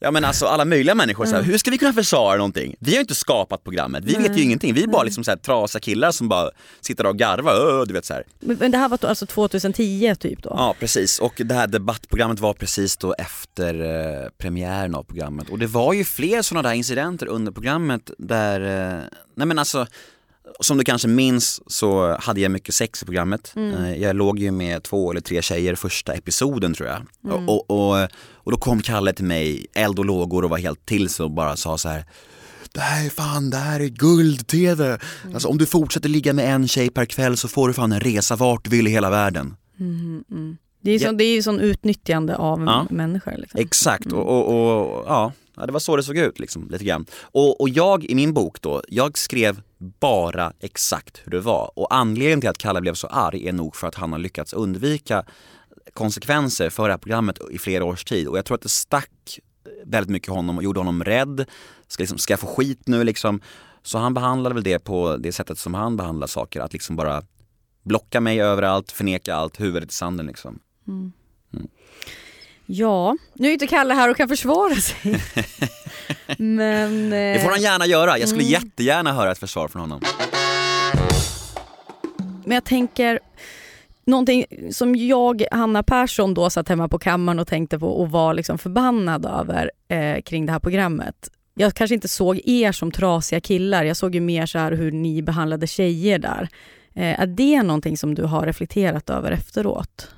Ja 0.02 0.10
men 0.10 0.24
alltså 0.24 0.46
alla 0.46 0.64
möjliga 0.64 0.94
människor, 0.94 1.26
så 1.26 1.34
här, 1.34 1.42
hur 1.42 1.58
ska 1.58 1.70
vi 1.70 1.78
kunna 1.78 1.92
försvara 1.92 2.36
någonting? 2.36 2.76
Vi 2.78 2.90
har 2.90 2.94
ju 2.94 3.00
inte 3.00 3.14
skapat 3.14 3.64
programmet, 3.64 4.04
vi 4.04 4.12
Nej. 4.12 4.22
vet 4.22 4.38
ju 4.38 4.42
ingenting. 4.42 4.74
Vi 4.74 4.82
är 4.82 4.86
bara 4.86 5.02
liksom 5.02 5.24
så 5.24 5.30
här, 5.30 5.38
trasiga 5.38 5.80
killar 5.80 6.10
som 6.12 6.28
bara 6.28 6.50
sitter 6.80 7.06
och 7.06 7.18
garvar, 7.18 7.86
du 7.86 7.92
vet 7.94 8.04
så 8.04 8.14
här. 8.14 8.24
Men 8.40 8.70
det 8.70 8.78
här 8.78 8.88
var 8.88 8.98
alltså 9.04 9.26
2010 9.26 10.14
typ 10.20 10.42
då? 10.42 10.50
Ja 10.56 10.74
precis, 10.80 11.18
och 11.18 11.42
det 11.44 11.54
här 11.54 11.66
debattprogrammet 11.66 12.40
var 12.40 12.52
precis 12.52 12.96
då 12.96 13.14
efter 13.18 13.80
eh, 13.80 14.28
premiären 14.38 14.94
av 14.94 15.02
programmet. 15.02 15.48
Och 15.48 15.58
det 15.58 15.66
var 15.66 15.92
ju 15.92 16.04
fler 16.04 16.42
sådana 16.42 16.68
där 16.68 16.74
incidenter 16.74 17.26
under 17.26 17.52
programmet 17.52 18.10
där, 18.18 18.60
eh, 18.60 19.02
nej 19.34 19.46
men 19.46 19.58
alltså 19.58 19.86
som 20.60 20.78
du 20.78 20.84
kanske 20.84 21.08
minns 21.08 21.60
så 21.66 22.16
hade 22.20 22.40
jag 22.40 22.52
mycket 22.52 22.74
sex 22.74 23.02
i 23.02 23.04
programmet. 23.04 23.52
Mm. 23.56 23.84
Eh, 23.84 24.02
jag 24.02 24.16
låg 24.16 24.38
ju 24.38 24.50
med 24.50 24.82
två 24.82 25.10
eller 25.10 25.20
tre 25.20 25.42
tjejer 25.42 25.74
första 25.74 26.12
episoden 26.12 26.74
tror 26.74 26.88
jag. 26.88 27.02
Mm. 27.24 27.48
Och, 27.48 27.70
och, 27.70 28.08
och, 28.50 28.58
då 28.58 28.64
kom 28.64 28.82
Kalle 28.82 29.12
till 29.12 29.24
mig, 29.24 29.66
eld 29.74 29.98
och 29.98 30.04
lågor 30.04 30.44
och 30.44 30.50
var 30.50 30.58
helt 30.58 30.86
till 30.86 31.08
sig 31.08 31.24
och 31.24 31.30
bara 31.30 31.56
sa 31.56 31.78
så 31.78 31.88
här 31.88 32.04
det 32.72 32.80
här 32.80 33.06
är 33.06 33.10
fan, 33.10 33.50
det 33.50 33.56
här 33.56 33.80
är 33.80 33.88
guld-tv. 33.88 34.86
Mm. 34.86 35.34
Alltså 35.34 35.48
om 35.48 35.58
du 35.58 35.66
fortsätter 35.66 36.08
ligga 36.08 36.32
med 36.32 36.54
en 36.54 36.68
tjej 36.68 36.90
per 36.90 37.04
kväll 37.04 37.36
så 37.36 37.48
får 37.48 37.68
du 37.68 37.74
fan 37.74 37.92
en 37.92 38.00
resa 38.00 38.36
vart 38.36 38.64
du 38.64 38.70
vill 38.70 38.86
i 38.86 38.90
hela 38.90 39.10
världen. 39.10 39.56
Mm, 39.80 40.24
mm. 40.30 40.56
Det 40.82 40.90
är 40.90 41.16
ju 41.18 41.36
ja. 41.36 41.42
Sån 41.42 41.60
utnyttjande 41.60 42.36
av 42.36 42.64
ja. 42.64 42.86
människor. 42.90 43.34
Liksom. 43.38 43.60
Exakt, 43.60 44.06
mm. 44.06 44.18
och, 44.18 44.48
och, 44.48 44.98
och, 44.98 45.04
ja, 45.06 45.32
Ja, 45.56 45.66
det 45.66 45.72
var 45.72 45.80
så 45.80 45.96
det 45.96 46.02
såg 46.02 46.18
ut 46.18 46.38
liksom, 46.38 46.68
lite 46.70 46.84
grann. 46.84 47.06
Och, 47.22 47.60
och 47.60 47.68
jag 47.68 48.04
i 48.04 48.14
min 48.14 48.34
bok 48.34 48.60
då, 48.60 48.82
jag 48.88 49.18
skrev 49.18 49.62
bara 50.00 50.52
exakt 50.60 51.20
hur 51.24 51.30
det 51.30 51.40
var. 51.40 51.70
Och 51.78 51.94
anledningen 51.94 52.40
till 52.40 52.50
att 52.50 52.58
Kalle 52.58 52.80
blev 52.80 52.94
så 52.94 53.06
arg 53.06 53.48
är 53.48 53.52
nog 53.52 53.76
för 53.76 53.86
att 53.86 53.94
han 53.94 54.12
har 54.12 54.18
lyckats 54.18 54.52
undvika 54.52 55.24
konsekvenser 55.94 56.70
för 56.70 56.88
det 56.88 56.92
här 56.92 56.98
programmet 56.98 57.38
i 57.50 57.58
flera 57.58 57.84
års 57.84 58.04
tid. 58.04 58.28
Och 58.28 58.38
jag 58.38 58.44
tror 58.44 58.54
att 58.54 58.62
det 58.62 58.68
stack 58.68 59.38
väldigt 59.84 60.10
mycket 60.10 60.28
honom 60.28 60.56
och 60.56 60.64
gjorde 60.64 60.80
honom 60.80 61.04
rädd. 61.04 61.46
Ska, 61.88 62.02
liksom, 62.02 62.18
ska 62.18 62.32
jag 62.32 62.40
få 62.40 62.46
skit 62.46 62.80
nu 62.86 63.04
liksom? 63.04 63.40
Så 63.82 63.98
han 63.98 64.14
behandlade 64.14 64.54
väl 64.54 64.64
det 64.64 64.78
på 64.78 65.16
det 65.16 65.32
sättet 65.32 65.58
som 65.58 65.74
han 65.74 65.96
behandlar 65.96 66.26
saker, 66.26 66.60
att 66.60 66.72
liksom 66.72 66.96
bara 66.96 67.22
blocka 67.82 68.20
mig 68.20 68.40
överallt, 68.40 68.92
förneka 68.92 69.34
allt, 69.34 69.60
huvudet 69.60 69.90
i 69.90 69.94
sanden 69.94 70.26
liksom. 70.26 70.58
Mm. 70.88 71.12
Mm. 71.54 71.68
Ja, 72.66 73.16
nu 73.34 73.48
är 73.48 73.52
inte 73.52 73.66
Kalle 73.66 73.94
här 73.94 74.10
och 74.10 74.16
kan 74.16 74.28
försvara 74.28 74.74
sig. 74.74 74.96
Men... 76.38 77.10
Det 77.10 77.40
får 77.42 77.50
han 77.50 77.62
gärna 77.62 77.86
göra, 77.86 78.18
jag 78.18 78.28
skulle 78.28 78.44
mm. 78.44 78.52
jättegärna 78.52 79.12
höra 79.12 79.32
ett 79.32 79.38
försvar 79.38 79.68
från 79.68 79.80
honom. 79.80 80.00
Men 82.44 82.54
jag 82.54 82.64
tänker, 82.64 83.20
någonting 84.10 84.44
som 84.70 84.96
jag, 84.96 85.44
Hanna 85.52 85.82
Persson, 85.82 86.34
då 86.34 86.50
satt 86.50 86.68
hemma 86.68 86.88
på 86.88 86.98
kammaren 86.98 87.38
och 87.38 87.46
tänkte 87.46 87.78
på 87.78 87.88
och 87.88 88.10
var 88.10 88.34
liksom 88.34 88.58
förbannad 88.58 89.26
över 89.26 89.70
eh, 89.88 90.22
kring 90.22 90.46
det 90.46 90.52
här 90.52 90.60
programmet. 90.60 91.30
Jag 91.54 91.74
kanske 91.74 91.94
inte 91.94 92.08
såg 92.08 92.40
er 92.44 92.72
som 92.72 92.90
trasiga 92.90 93.40
killar, 93.40 93.84
jag 93.84 93.96
såg 93.96 94.14
ju 94.14 94.20
mer 94.20 94.46
så 94.46 94.58
här 94.58 94.72
hur 94.72 94.92
ni 94.92 95.22
behandlade 95.22 95.66
tjejer 95.66 96.18
där. 96.18 96.48
Eh, 96.94 97.20
är 97.20 97.26
det 97.26 97.62
någonting 97.62 97.96
som 97.96 98.14
du 98.14 98.22
har 98.22 98.46
reflekterat 98.46 99.10
över 99.10 99.32
efteråt? 99.32 100.10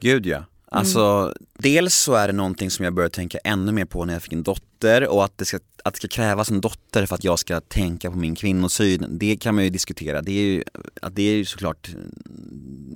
Gud 0.00 0.26
ja. 0.26 0.44
Alltså, 0.70 1.00
mm. 1.00 1.32
dels 1.58 1.94
så 1.94 2.14
är 2.14 2.26
det 2.26 2.32
någonting 2.32 2.70
som 2.70 2.84
jag 2.84 2.94
började 2.94 3.14
tänka 3.14 3.38
ännu 3.44 3.72
mer 3.72 3.84
på 3.84 4.04
när 4.04 4.12
jag 4.12 4.22
fick 4.22 4.32
en 4.32 4.42
dotter 4.42 5.08
och 5.08 5.24
att 5.24 5.38
det, 5.38 5.44
ska, 5.44 5.58
att 5.84 5.94
det 5.94 5.98
ska 5.98 6.08
krävas 6.08 6.50
en 6.50 6.60
dotter 6.60 7.06
för 7.06 7.14
att 7.14 7.24
jag 7.24 7.38
ska 7.38 7.60
tänka 7.60 8.10
på 8.10 8.18
min 8.18 8.34
kvinnosyn, 8.34 9.06
det 9.10 9.36
kan 9.36 9.54
man 9.54 9.64
ju 9.64 9.70
diskutera. 9.70 10.22
Det 10.22 10.32
är 10.32 10.44
ju, 10.44 10.64
att 11.02 11.16
det 11.16 11.22
är 11.22 11.36
ju 11.36 11.44
såklart 11.44 11.90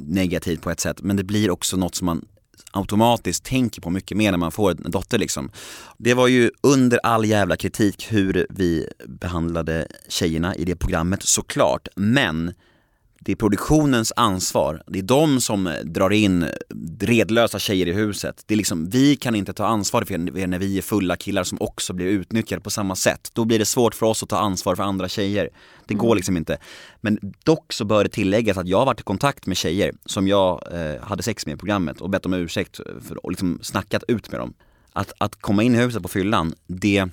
negativt 0.01 0.63
på 0.63 0.71
ett 0.71 0.81
sätt, 0.81 1.03
men 1.03 1.17
det 1.17 1.25
blir 1.25 1.51
också 1.51 1.77
något 1.77 1.95
som 1.95 2.07
man 2.07 2.25
automatiskt 2.73 3.45
tänker 3.45 3.81
på 3.81 3.91
mycket 3.91 4.17
mer 4.17 4.31
när 4.31 4.39
man 4.39 4.53
får 4.53 4.71
en 4.71 4.91
dotter 4.91 5.19
liksom. 5.19 5.51
Det 5.99 6.15
var 6.15 6.27
ju 6.29 6.51
under 6.61 6.99
all 6.99 7.25
jävla 7.25 7.57
kritik 7.57 8.13
hur 8.13 8.47
vi 8.51 8.89
behandlade 9.07 9.87
tjejerna 10.09 10.55
i 10.55 10.65
det 10.65 10.77
programmet 10.77 11.23
såklart, 11.23 11.89
men 11.97 12.53
det 13.23 13.33
är 13.33 13.37
produktionens 13.37 14.13
ansvar. 14.17 14.83
Det 14.87 14.99
är 14.99 15.03
de 15.03 15.41
som 15.41 15.75
drar 15.85 16.11
in 16.11 16.47
redlösa 17.01 17.59
tjejer 17.59 17.87
i 17.87 17.93
huset. 17.93 18.43
Det 18.47 18.55
är 18.55 18.57
liksom, 18.57 18.91
vi 18.91 19.17
kan 19.17 19.35
inte 19.35 19.53
ta 19.53 19.67
ansvar 19.67 20.05
för 20.05 20.19
det 20.19 20.47
när 20.47 20.59
vi 20.59 20.79
är 20.79 20.83
fulla 20.83 21.17
killar 21.17 21.45
som 21.45 21.59
också 21.61 21.93
blir 21.93 22.07
utnyttjade 22.07 22.63
på 22.63 22.71
samma 22.71 22.97
sätt. 22.97 23.31
Då 23.33 23.45
blir 23.45 23.59
det 23.59 23.65
svårt 23.65 23.95
för 23.95 24.07
oss 24.07 24.23
att 24.23 24.29
ta 24.29 24.39
ansvar 24.39 24.77
för 24.77 24.83
andra 24.83 25.09
tjejer. 25.09 25.51
Det 25.87 25.95
går 25.95 26.09
mm. 26.09 26.17
liksom 26.17 26.37
inte. 26.37 26.59
Men 27.01 27.19
dock 27.45 27.73
så 27.73 27.85
bör 27.85 28.05
det 28.05 28.11
tilläggas 28.11 28.57
att 28.57 28.69
jag 28.69 28.79
har 28.79 28.87
varit 28.87 29.01
i 29.01 29.05
kontakt 29.05 29.47
med 29.47 29.57
tjejer 29.57 29.93
som 30.07 30.29
jag 30.29 30.63
eh, 30.73 31.03
hade 31.03 31.23
sex 31.23 31.47
med 31.47 31.55
i 31.55 31.59
programmet 31.59 32.01
och 32.01 32.11
bett 32.11 32.27
om 32.27 32.35
ursäkt 32.35 32.81
för, 33.09 33.25
och 33.25 33.31
liksom 33.31 33.59
snackat 33.63 34.05
ut 34.09 34.33
med 34.33 34.41
dem. 34.41 34.55
Att, 34.93 35.13
att 35.19 35.35
komma 35.41 35.63
in 35.63 35.75
i 35.75 35.79
huset 35.79 36.03
på 36.03 36.09
fyllan, 36.09 36.55
det 36.67 37.09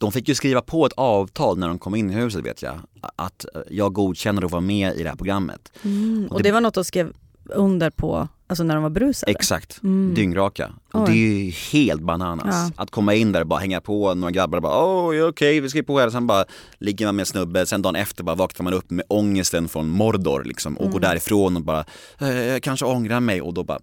de 0.00 0.12
fick 0.12 0.28
ju 0.28 0.34
skriva 0.34 0.60
på 0.60 0.86
ett 0.86 0.92
avtal 0.92 1.58
när 1.58 1.68
de 1.68 1.78
kom 1.78 1.94
in 1.94 2.10
i 2.10 2.14
huset 2.14 2.44
vet 2.44 2.62
jag, 2.62 2.80
att 3.16 3.46
jag 3.70 3.92
godkänner 3.92 4.44
att 4.44 4.50
vara 4.50 4.60
med 4.60 4.96
i 4.96 5.02
det 5.02 5.08
här 5.08 5.16
programmet. 5.16 5.72
Mm, 5.82 6.28
och, 6.30 6.36
det, 6.36 6.48
det, 6.48 6.52
var 6.52 6.60
något 6.60 6.74
de 6.74 6.84
skrev 6.84 7.12
under 7.44 7.90
på, 7.90 8.28
alltså 8.46 8.64
när 8.64 8.74
de 8.74 8.82
var 8.82 8.90
brusade? 8.90 9.32
Exakt, 9.32 9.82
mm. 9.82 10.14
dyngraka. 10.14 10.72
Och 10.92 11.06
det 11.06 11.12
är 11.12 11.16
ju 11.16 11.50
helt 11.50 12.02
bananas. 12.02 12.72
Ja. 12.76 12.82
Att 12.82 12.90
komma 12.90 13.14
in 13.14 13.32
där 13.32 13.40
och 13.40 13.46
bara 13.46 13.60
hänga 13.60 13.80
på 13.80 14.14
några 14.14 14.30
grabbar 14.30 14.58
och 14.58 14.62
bara 14.62 14.84
åh 14.84 15.06
okej 15.08 15.22
okay, 15.22 15.60
vi 15.60 15.68
skriver 15.68 15.86
på 15.86 15.98
här, 15.98 16.10
sen 16.10 16.26
bara 16.26 16.44
ligger 16.78 17.06
man 17.06 17.16
med 17.16 17.22
en 17.22 17.26
snubbe, 17.26 17.66
sen 17.66 17.82
dagen 17.82 17.96
efter 17.96 18.24
bara 18.24 18.36
vaknar 18.36 18.64
man 18.64 18.74
upp 18.74 18.90
med 18.90 19.04
ångesten 19.08 19.68
från 19.68 19.88
Mordor 19.88 20.44
liksom 20.44 20.76
och 20.76 20.82
mm. 20.82 20.92
går 20.92 21.00
därifrån 21.00 21.56
och 21.56 21.62
bara 21.62 21.84
eh, 22.20 22.28
jag 22.28 22.62
kanske 22.62 22.86
ångrar 22.86 23.20
mig 23.20 23.42
och 23.42 23.54
då 23.54 23.64
bara 23.64 23.80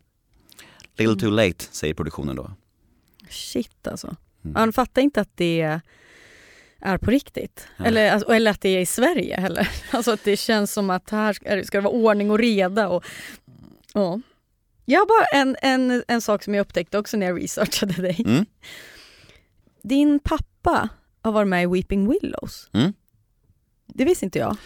little 0.97 1.19
too 1.19 1.29
late 1.29 1.65
säger 1.71 1.93
produktionen 1.93 2.35
då. 2.35 2.51
Shit 3.29 3.87
alltså. 3.87 4.15
Mm. 4.43 4.55
Han 4.55 4.73
fattar 4.73 5.01
inte 5.01 5.21
att 5.21 5.31
det 5.35 5.81
är 6.79 6.97
på 6.97 7.11
riktigt. 7.11 7.67
Eller, 7.77 8.11
alltså, 8.11 8.33
eller 8.33 8.51
att 8.51 8.61
det 8.61 8.69
är 8.69 8.79
i 8.79 8.85
Sverige 8.85 9.39
heller. 9.39 9.69
Alltså 9.91 10.11
att 10.11 10.23
det 10.23 10.37
känns 10.37 10.73
som 10.73 10.89
att 10.89 11.09
här 11.09 11.33
ska, 11.33 11.63
ska 11.63 11.77
det 11.77 11.83
vara 11.83 11.93
ordning 11.93 12.31
och 12.31 12.39
reda. 12.39 12.89
Och, 12.89 13.05
ja. 13.93 14.19
Jag 14.85 14.99
har 14.99 15.05
bara 15.05 15.41
en, 15.41 15.55
en, 15.61 16.03
en 16.07 16.21
sak 16.21 16.43
som 16.43 16.53
jag 16.55 16.61
upptäckte 16.61 16.97
också 16.97 17.17
när 17.17 17.25
jag 17.25 17.41
researchade 17.41 17.93
dig. 17.93 18.23
Mm. 18.25 18.45
Din 19.83 20.19
pappa 20.19 20.89
har 21.21 21.31
varit 21.31 21.47
med 21.47 21.63
i 21.63 21.65
Weeping 21.65 22.09
Willows. 22.09 22.69
Mm. 22.73 22.93
Det 23.87 24.05
visste 24.05 24.25
inte 24.25 24.39
jag. 24.39 24.57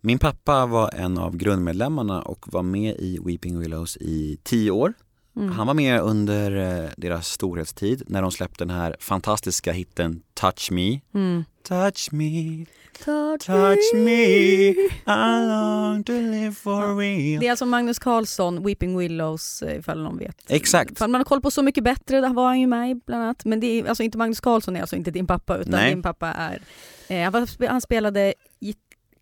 Min 0.00 0.18
pappa 0.18 0.66
var 0.66 0.90
en 0.94 1.18
av 1.18 1.36
grundmedlemmarna 1.36 2.22
och 2.22 2.52
var 2.52 2.62
med 2.62 2.96
i 2.98 3.18
Weeping 3.24 3.58
Willows 3.58 3.96
i 3.96 4.38
tio 4.42 4.70
år. 4.70 4.94
Mm. 5.36 5.52
Han 5.52 5.66
var 5.66 5.74
med 5.74 6.00
under 6.00 6.56
eh, 6.84 6.90
deras 6.96 7.28
storhetstid 7.28 8.02
när 8.06 8.22
de 8.22 8.30
släppte 8.30 8.64
den 8.64 8.76
här 8.76 8.96
fantastiska 9.00 9.72
hitten 9.72 10.22
Touch 10.34 10.72
Me. 10.72 11.00
Mm. 11.14 11.44
Touch 11.68 12.12
me, 12.12 12.66
touch, 13.04 13.46
touch 13.46 13.94
me, 13.94 14.70
I 15.06 15.46
long 15.48 16.04
to 16.04 16.12
live 16.12 16.52
for 16.52 16.96
real. 16.96 17.40
Det 17.40 17.46
är 17.46 17.50
alltså 17.50 17.66
Magnus 17.66 17.98
Carlsson, 17.98 18.64
Weeping 18.64 18.98
Willows 18.98 19.62
eh, 19.62 19.78
ifall 19.78 20.02
någon 20.02 20.18
vet. 20.18 20.36
Exakt. 20.48 20.90
Ifall 20.90 21.10
man 21.10 21.18
har 21.18 21.24
koll 21.24 21.40
på 21.40 21.50
Så 21.50 21.62
mycket 21.62 21.84
bättre, 21.84 22.20
där 22.20 22.32
var 22.32 22.46
han 22.46 22.60
ju 22.60 22.66
med 22.66 23.00
bland 23.06 23.22
annat. 23.22 23.44
Men 23.44 23.60
det 23.60 23.66
är 23.66 23.88
alltså 23.88 24.02
inte 24.02 24.18
Magnus 24.18 24.40
Carlsson 24.40 24.76
är 24.76 24.80
alltså 24.80 24.96
inte 24.96 25.10
din 25.10 25.26
pappa 25.26 25.56
utan 25.56 25.70
Nej. 25.70 25.90
din 25.90 26.02
pappa 26.02 26.32
är, 26.32 26.62
eh, 27.08 27.68
han 27.68 27.80
spelade 27.80 28.34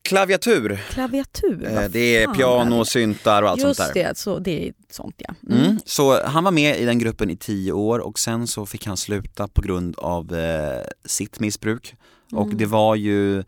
Klaviatur. 0.03 0.81
Klaviatur? 0.91 1.67
Eh, 1.67 1.89
det 1.91 2.23
är 2.23 2.35
piano, 2.35 2.85
syntar 2.85 3.43
och 3.43 3.51
allt 3.51 3.61
Just 3.61 3.77
sånt 3.77 3.95
där. 3.95 4.01
Just 4.01 4.17
det, 4.17 4.19
så 4.19 4.39
det 4.39 4.69
är 4.69 4.75
sånt 4.91 5.15
ja. 5.19 5.35
Mm. 5.49 5.65
Mm. 5.65 5.79
Så 5.85 6.25
han 6.25 6.45
var 6.45 6.51
med 6.51 6.81
i 6.81 6.85
den 6.85 6.99
gruppen 6.99 7.31
i 7.31 7.37
tio 7.37 7.73
år 7.73 7.99
och 7.99 8.19
sen 8.19 8.47
så 8.47 8.67
fick 8.67 8.87
han 8.87 8.97
sluta 8.97 9.49
på 9.49 9.61
grund 9.61 9.99
av 9.99 10.35
eh, 10.35 10.83
sitt 11.05 11.41
missbruk. 11.41 11.95
Mm. 12.33 12.45
Och 12.45 12.55
det 12.55 12.67
var 12.67 12.95
ju 12.95 13.45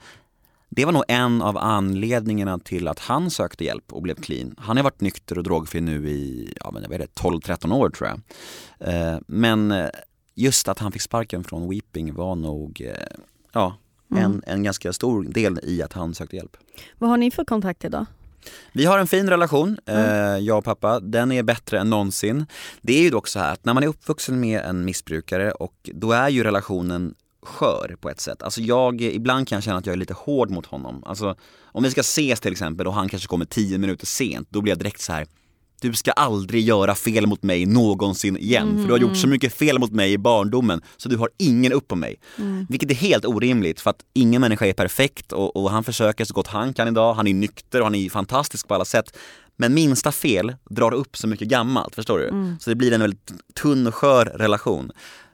det 0.76 0.84
var 0.84 0.92
nog 0.92 1.04
en 1.08 1.42
av 1.42 1.56
anledningarna 1.58 2.58
till 2.58 2.88
att 2.88 2.98
han 2.98 3.30
sökte 3.30 3.64
hjälp 3.64 3.92
och 3.92 4.02
blev 4.02 4.14
clean. 4.14 4.54
Han 4.58 4.76
har 4.76 4.84
varit 4.84 5.00
nykter 5.00 5.38
och 5.38 5.44
drogfri 5.44 5.80
nu 5.80 6.08
i 6.08 6.52
ja, 6.60 6.70
12-13 6.70 7.74
år 7.74 7.90
tror 7.90 8.08
jag. 8.08 8.20
Eh, 8.88 9.18
men 9.26 9.70
eh, 9.70 9.88
just 10.34 10.68
att 10.68 10.78
han 10.78 10.92
fick 10.92 11.02
sparken 11.02 11.44
från 11.44 11.68
Weeping 11.68 12.14
var 12.14 12.34
nog 12.34 12.80
eh, 12.80 13.16
ja, 13.52 13.76
mm. 14.16 14.32
en, 14.32 14.42
en 14.46 14.62
ganska 14.62 14.92
stor 14.92 15.24
del 15.24 15.60
i 15.62 15.82
att 15.82 15.92
han 15.92 16.14
sökte 16.14 16.36
hjälp. 16.36 16.56
Vad 16.98 17.10
har 17.10 17.16
ni 17.16 17.30
för 17.30 17.44
kontakt 17.44 17.84
idag? 17.84 18.06
Vi 18.72 18.84
har 18.84 18.98
en 18.98 19.06
fin 19.06 19.30
relation, 19.30 19.78
mm. 19.86 20.44
jag 20.44 20.58
och 20.58 20.64
pappa. 20.64 21.00
Den 21.00 21.32
är 21.32 21.42
bättre 21.42 21.78
än 21.78 21.90
någonsin. 21.90 22.46
Det 22.82 22.98
är 22.98 23.02
ju 23.02 23.10
dock 23.10 23.28
så 23.28 23.38
här 23.38 23.52
att 23.52 23.64
när 23.64 23.74
man 23.74 23.82
är 23.82 23.86
uppvuxen 23.86 24.40
med 24.40 24.60
en 24.60 24.84
missbrukare 24.84 25.52
och 25.52 25.74
då 25.94 26.12
är 26.12 26.28
ju 26.28 26.44
relationen 26.44 27.14
skör 27.42 27.96
på 28.00 28.10
ett 28.10 28.20
sätt. 28.20 28.42
Alltså 28.42 28.60
jag, 28.60 29.00
ibland 29.00 29.48
kan 29.48 29.56
jag 29.56 29.62
känna 29.62 29.78
att 29.78 29.86
jag 29.86 29.92
är 29.92 29.96
lite 29.96 30.14
hård 30.14 30.50
mot 30.50 30.66
honom. 30.66 31.02
Alltså 31.06 31.36
om 31.62 31.82
vi 31.82 31.90
ska 31.90 32.00
ses 32.00 32.40
till 32.40 32.52
exempel 32.52 32.86
och 32.86 32.94
han 32.94 33.08
kanske 33.08 33.28
kommer 33.28 33.44
tio 33.44 33.78
minuter 33.78 34.06
sent, 34.06 34.48
då 34.50 34.60
blir 34.60 34.70
jag 34.70 34.78
direkt 34.78 35.00
så 35.00 35.12
här 35.12 35.26
du 35.88 35.94
ska 35.94 36.12
aldrig 36.12 36.64
göra 36.64 36.94
fel 36.94 37.26
mot 37.26 37.42
mig 37.42 37.66
någonsin 37.66 38.36
igen. 38.36 38.68
Mm. 38.68 38.78
För 38.78 38.86
du 38.86 38.92
har 38.92 38.98
gjort 38.98 39.16
så 39.16 39.28
mycket 39.28 39.54
fel 39.54 39.78
mot 39.78 39.92
mig 39.92 40.12
i 40.12 40.18
barndomen 40.18 40.82
så 40.96 41.08
du 41.08 41.16
har 41.16 41.28
ingen 41.38 41.72
upp 41.72 41.88
på 41.88 41.96
mig. 41.96 42.16
Mm. 42.38 42.66
Vilket 42.68 42.90
är 42.90 42.94
helt 42.94 43.24
orimligt 43.24 43.80
för 43.80 43.90
att 43.90 44.00
ingen 44.14 44.40
människa 44.40 44.66
är 44.66 44.72
perfekt 44.72 45.32
och, 45.32 45.56
och, 45.56 45.70
han 45.70 45.84
försöker 45.84 46.24
så 46.24 46.34
gott 46.34 46.46
han 46.46 46.74
kan 46.74 46.88
idag. 46.88 47.14
Han 47.14 47.26
är 47.26 47.34
nykter 47.34 47.80
och 47.80 47.86
han 47.86 47.94
är 47.94 48.10
fantastisk 48.10 48.68
på 48.68 48.74
alla 48.74 48.84
sätt. 48.84 49.16
Men 49.56 49.74
minsta 49.74 50.12
fel 50.12 50.56
drar 50.70 50.94
upp 50.94 51.16
så 51.16 51.26
mycket 51.26 51.48
gammalt, 51.48 51.94
förstår 51.94 52.18
du? 52.18 52.28
Mm. 52.28 52.56
Så 52.60 52.70
det 52.70 52.76
blir 52.76 52.92
en 52.92 53.00
väldigt 53.00 53.32
tunn 53.54 53.86
och 53.86 53.94
skör 53.94 54.26
relation. 54.26 54.92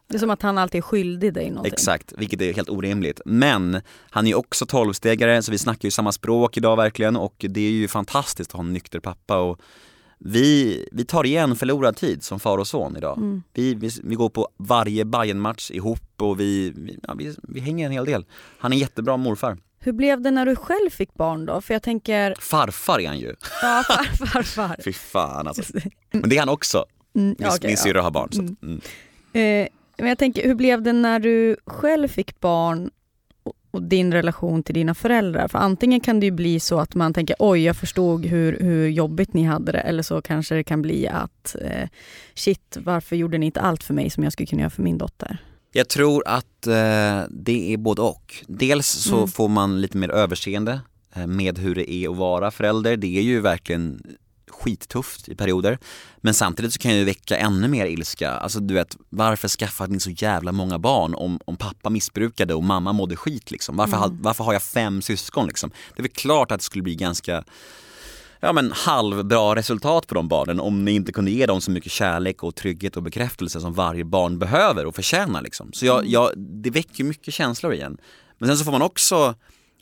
Det 0.09 0.17
är 0.17 0.19
som 0.19 0.31
att 0.31 0.43
han 0.43 0.59
alltid 0.59 0.79
är 0.79 0.83
skyldig 0.83 1.35
dig 1.35 1.51
någonting. 1.51 1.73
Exakt, 1.73 2.13
vilket 2.17 2.41
är 2.41 2.53
helt 2.55 2.69
orimligt. 2.69 3.21
Men 3.25 3.81
han 4.11 4.27
är 4.27 4.31
ju 4.31 4.35
också 4.35 4.67
tolvstegare 4.67 5.43
så 5.43 5.53
vi 5.53 5.59
snackar 5.59 5.87
ju 5.87 5.91
samma 5.91 6.13
språk 6.13 6.57
idag 6.57 6.77
verkligen 6.77 7.17
och 7.17 7.35
det 7.49 7.61
är 7.61 7.71
ju 7.71 7.89
fantastiskt 7.89 8.51
att 8.51 8.57
ha 8.57 8.65
en 8.65 8.73
nykter 8.73 9.01
pappa 9.01 9.39
och 9.39 9.61
vi, 10.25 10.89
vi 10.93 11.05
tar 11.05 11.27
igen 11.27 11.57
förlorad 11.57 11.97
tid 11.97 12.23
som 12.23 12.41
far 12.41 12.59
och 12.59 12.67
son 12.67 12.97
idag. 12.97 13.19
Mm. 13.19 13.43
Vi, 13.55 13.75
vi, 13.75 13.91
vi, 14.03 14.15
går 14.15 14.29
på 14.29 14.49
varje 14.57 15.05
bayern 15.05 15.41
match 15.41 15.71
ihop 15.71 16.01
och 16.17 16.41
vi, 16.41 16.75
ja, 17.03 17.15
vi, 17.15 17.35
vi 17.43 17.61
hänger 17.61 17.87
en 17.87 17.93
hel 17.93 18.05
del. 18.05 18.25
Han 18.59 18.73
är 18.73 18.77
en 18.77 18.81
jättebra 18.81 19.17
morfar. 19.17 19.59
Hur 19.81 19.93
blev 19.93 20.21
det 20.21 20.31
när 20.31 20.47
du 20.47 20.57
själv 20.57 20.91
fick 20.91 21.15
barn 21.15 21.47
då? 21.47 21.61
För 21.61 21.75
jag 21.75 21.83
tänker... 21.83 22.35
Farfar 22.41 23.01
är 23.01 23.09
han 23.09 23.19
ju. 23.19 23.35
Ja, 23.63 23.85
farfar. 24.19 24.43
far. 24.43 24.77
Fy 24.85 24.93
fan 24.93 25.49
alltså. 25.49 25.63
Men 26.11 26.29
det 26.31 26.37
är 26.37 26.41
han 26.41 26.49
också. 26.49 26.85
Mm, 27.15 27.37
min 27.39 27.49
okay, 27.49 27.69
min 27.69 27.77
syrra 27.77 27.99
ja. 27.99 28.03
har 28.03 28.11
barn. 28.11 28.29
Så. 28.33 28.41
Mm. 28.41 28.57
mm. 28.63 28.81
Eh, 29.33 29.69
men 29.97 30.09
jag 30.09 30.19
tänker, 30.19 30.43
hur 30.49 30.55
blev 30.55 30.83
det 30.83 30.93
när 30.93 31.21
du 31.21 31.57
själv 31.67 32.09
fick 32.09 32.41
barn 32.41 32.91
och 33.71 33.83
din 33.83 34.13
relation 34.13 34.63
till 34.63 34.75
dina 34.75 34.95
föräldrar? 34.95 35.49
För 35.49 35.59
antingen 35.59 36.01
kan 36.01 36.21
det 36.21 36.27
ju 36.27 36.33
bli 36.33 36.61
så 36.61 36.81
att 36.81 36.95
man 36.95 37.15
tänker 37.15 37.37
oj, 37.39 37.65
jag 37.65 37.77
förstod 37.77 38.27
hur, 38.27 38.59
hur 38.61 38.89
jobbigt 38.89 39.35
ni 39.35 39.43
hade 39.43 39.73
det. 39.73 39.81
Eller 39.81 40.03
så 40.03 40.23
kanske 40.23 40.55
det 40.55 40.65
kan 40.65 40.83
bli 40.83 41.09
att 41.09 41.57
eh, 41.61 41.89
shit, 42.35 42.77
varför 42.81 43.17
gjorde 43.17 43.39
ni 43.39 43.47
inte 43.47 43.61
allt 43.61 43.83
för 43.83 43.95
mig 43.95 44.11
som 44.11 44.25
jag 44.25 44.33
skulle 44.33 44.47
kunna 44.47 44.63
göra 44.63 44.71
för 44.71 44.83
min 44.83 44.99
dotter? 44.99 45.39
Jag 45.73 45.89
tror 45.89 46.23
att 46.27 46.67
eh, 46.67 47.23
det 47.31 47.73
är 47.73 47.77
både 47.77 48.03
och. 48.03 48.45
Dels 48.47 48.87
så 48.87 49.17
mm. 49.17 49.29
får 49.29 49.49
man 49.49 49.81
lite 49.81 49.97
mer 49.97 50.11
överseende 50.11 50.81
eh, 51.15 51.27
med 51.27 51.59
hur 51.59 51.75
det 51.75 51.93
är 51.93 52.11
att 52.11 52.17
vara 52.17 52.51
förälder. 52.51 52.97
Det 52.97 53.19
är 53.19 53.23
ju 53.23 53.41
verkligen 53.41 54.03
skittufft 54.61 55.29
i 55.29 55.35
perioder. 55.35 55.79
Men 56.17 56.35
samtidigt 56.35 56.73
så 56.73 56.79
kan 56.79 56.97
jag 56.97 57.05
väcka 57.05 57.37
ännu 57.37 57.69
mer 57.69 57.87
ilska. 57.87 58.31
Alltså 58.31 58.61
du 58.61 58.75
vet, 58.75 58.97
varför 59.09 59.49
skaffade 59.49 59.93
ni 59.93 60.01
så 60.01 60.11
jävla 60.11 60.53
många 60.53 60.79
barn 60.79 61.15
om, 61.15 61.41
om 61.45 61.57
pappa 61.57 61.91
missbrukade 61.91 62.55
och 62.55 62.65
mamma 62.65 62.93
mådde 62.93 63.17
skit 63.17 63.51
liksom? 63.51 63.77
Varför, 63.77 63.97
mm. 63.97 64.11
ha, 64.11 64.17
varför 64.21 64.45
har 64.45 64.53
jag 64.53 64.63
fem 64.63 65.03
syskon 65.03 65.47
liksom? 65.47 65.71
Det 65.71 66.01
är 66.01 66.03
väl 66.03 66.13
klart 66.13 66.53
att 66.53 66.59
det 66.59 66.65
skulle 66.65 66.83
bli 66.83 66.95
ganska 66.95 67.45
ja, 68.41 68.53
men 68.53 68.73
halvbra 68.73 69.55
resultat 69.55 70.07
på 70.07 70.15
de 70.15 70.29
barnen 70.29 70.61
om 70.61 70.85
ni 70.85 70.93
inte 70.93 71.13
kunde 71.13 71.31
ge 71.31 71.47
dem 71.47 71.61
så 71.61 71.71
mycket 71.71 71.93
kärlek 71.93 72.43
och 72.43 72.55
trygghet 72.55 72.97
och 72.97 73.03
bekräftelse 73.03 73.61
som 73.61 73.73
varje 73.73 74.05
barn 74.05 74.39
behöver 74.39 74.87
och 74.87 74.95
förtjänar. 74.95 75.43
Liksom. 75.43 75.73
Så 75.73 75.87
jag, 75.87 75.99
mm. 75.99 76.11
jag, 76.11 76.33
det 76.37 76.71
väcker 76.71 77.05
mycket 77.05 77.35
känslor 77.35 77.75
igen. 77.75 77.99
Men 78.39 78.49
sen 78.49 78.59
så 78.59 78.65
får 78.65 78.73
man 78.73 78.83
också, 78.83 79.35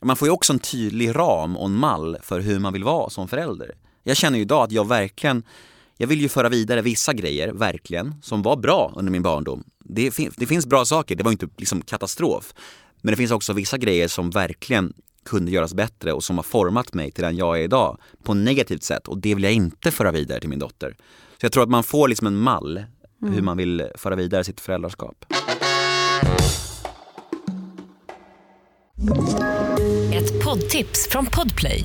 man 0.02 0.16
får 0.16 0.28
ju 0.28 0.32
också 0.32 0.52
en 0.52 0.58
tydlig 0.58 1.16
ram 1.16 1.56
och 1.56 1.66
en 1.66 1.74
mall 1.74 2.16
för 2.22 2.40
hur 2.40 2.58
man 2.58 2.72
vill 2.72 2.84
vara 2.84 3.10
som 3.10 3.28
förälder. 3.28 3.74
Jag 4.02 4.16
känner 4.16 4.38
ju 4.38 4.42
idag 4.42 4.64
att 4.64 4.72
jag 4.72 4.88
verkligen, 4.88 5.42
jag 5.96 6.06
vill 6.06 6.20
ju 6.20 6.28
föra 6.28 6.48
vidare 6.48 6.82
vissa 6.82 7.12
grejer, 7.12 7.52
verkligen, 7.52 8.14
som 8.22 8.42
var 8.42 8.56
bra 8.56 8.92
under 8.96 9.12
min 9.12 9.22
barndom. 9.22 9.64
Det, 9.84 10.10
fin 10.10 10.32
det 10.36 10.46
finns 10.46 10.66
bra 10.66 10.84
saker, 10.84 11.16
det 11.16 11.22
var 11.22 11.32
inte 11.32 11.48
liksom 11.56 11.82
katastrof. 11.82 12.54
Men 13.00 13.12
det 13.12 13.16
finns 13.16 13.30
också 13.30 13.52
vissa 13.52 13.78
grejer 13.78 14.08
som 14.08 14.30
verkligen 14.30 14.92
kunde 15.24 15.50
göras 15.50 15.74
bättre 15.74 16.12
och 16.12 16.24
som 16.24 16.36
har 16.36 16.42
format 16.42 16.94
mig 16.94 17.10
till 17.10 17.24
den 17.24 17.36
jag 17.36 17.58
är 17.58 17.62
idag 17.62 17.98
på 18.22 18.32
ett 18.32 18.38
negativt 18.38 18.82
sätt 18.82 19.08
och 19.08 19.18
det 19.18 19.34
vill 19.34 19.44
jag 19.44 19.52
inte 19.52 19.90
föra 19.90 20.12
vidare 20.12 20.40
till 20.40 20.48
min 20.48 20.58
dotter. 20.58 20.96
Så 21.40 21.44
jag 21.44 21.52
tror 21.52 21.62
att 21.62 21.68
man 21.68 21.84
får 21.84 22.08
liksom 22.08 22.26
en 22.26 22.36
mall 22.36 22.76
mm. 23.22 23.34
hur 23.34 23.42
man 23.42 23.56
vill 23.56 23.88
föra 23.94 24.16
vidare 24.16 24.44
sitt 24.44 24.60
föräldraskap. 24.60 25.24
Ett 30.12 30.44
poddtips 30.44 31.08
från 31.10 31.26
Podplay. 31.26 31.84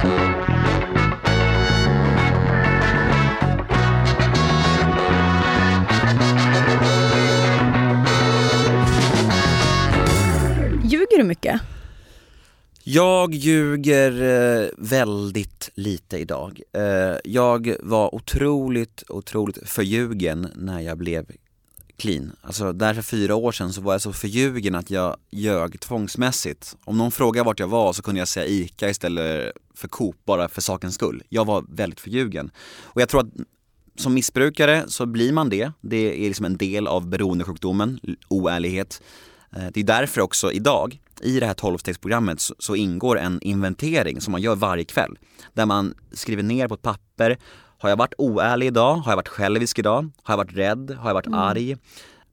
Ljuger 0.00 0.12
du 11.18 11.24
mycket? 11.24 11.60
Jag 12.84 13.34
ljuger 13.34 14.22
eh, 14.22 14.68
väldigt 14.78 15.70
lite 15.74 16.18
idag. 16.18 16.60
Eh, 16.72 17.16
jag 17.24 17.74
var 17.80 18.14
otroligt, 18.14 19.04
otroligt 19.08 19.68
förljugen 19.68 20.48
när 20.54 20.80
jag 20.80 20.98
blev 20.98 21.26
clean. 22.00 22.36
Alltså 22.42 22.72
där 22.72 22.94
för 22.94 23.02
fyra 23.02 23.34
år 23.34 23.52
sedan 23.52 23.72
så 23.72 23.80
var 23.80 23.92
jag 23.92 24.00
så 24.00 24.12
förljugen 24.12 24.74
att 24.74 24.90
jag 24.90 25.16
ljög 25.30 25.80
tvångsmässigt. 25.80 26.76
Om 26.84 26.98
någon 26.98 27.12
frågade 27.12 27.46
vart 27.46 27.60
jag 27.60 27.68
var 27.68 27.92
så 27.92 28.02
kunde 28.02 28.18
jag 28.18 28.28
säga 28.28 28.46
ICA 28.46 28.88
istället 28.88 29.52
för 29.74 29.88
Coop 29.88 30.16
bara 30.24 30.48
för 30.48 30.60
sakens 30.60 30.94
skull. 30.94 31.22
Jag 31.28 31.44
var 31.44 31.64
väldigt 31.68 32.00
förljugen. 32.00 32.50
Och 32.82 33.00
jag 33.00 33.08
tror 33.08 33.20
att 33.20 33.32
som 33.96 34.14
missbrukare 34.14 34.84
så 34.88 35.06
blir 35.06 35.32
man 35.32 35.48
det. 35.48 35.72
Det 35.80 36.24
är 36.24 36.28
liksom 36.28 36.46
en 36.46 36.56
del 36.56 36.86
av 36.86 37.08
beroendesjukdomen, 37.08 38.00
oärlighet. 38.28 39.02
Eh, 39.56 39.66
det 39.72 39.80
är 39.80 39.84
därför 39.84 40.20
också 40.20 40.52
idag, 40.52 41.00
i 41.20 41.40
det 41.40 41.46
här 41.46 41.54
12-stegsprogrammet 41.54 42.52
så 42.58 42.76
ingår 42.76 43.18
en 43.18 43.42
inventering 43.42 44.20
som 44.20 44.32
man 44.32 44.42
gör 44.42 44.56
varje 44.56 44.84
kväll. 44.84 45.18
Där 45.52 45.66
man 45.66 45.94
skriver 46.12 46.42
ner 46.42 46.68
på 46.68 46.74
ett 46.74 46.82
papper, 46.82 47.38
har 47.80 47.88
jag 47.88 47.96
varit 47.96 48.14
oärlig 48.18 48.66
idag? 48.66 48.94
Har 48.94 49.12
jag 49.12 49.16
varit 49.16 49.28
självisk 49.28 49.78
idag? 49.78 50.10
Har 50.22 50.32
jag 50.32 50.36
varit 50.36 50.56
rädd? 50.56 50.96
Har 51.00 51.08
jag 51.08 51.14
varit 51.14 51.26
mm. 51.26 51.38
arg? 51.38 51.76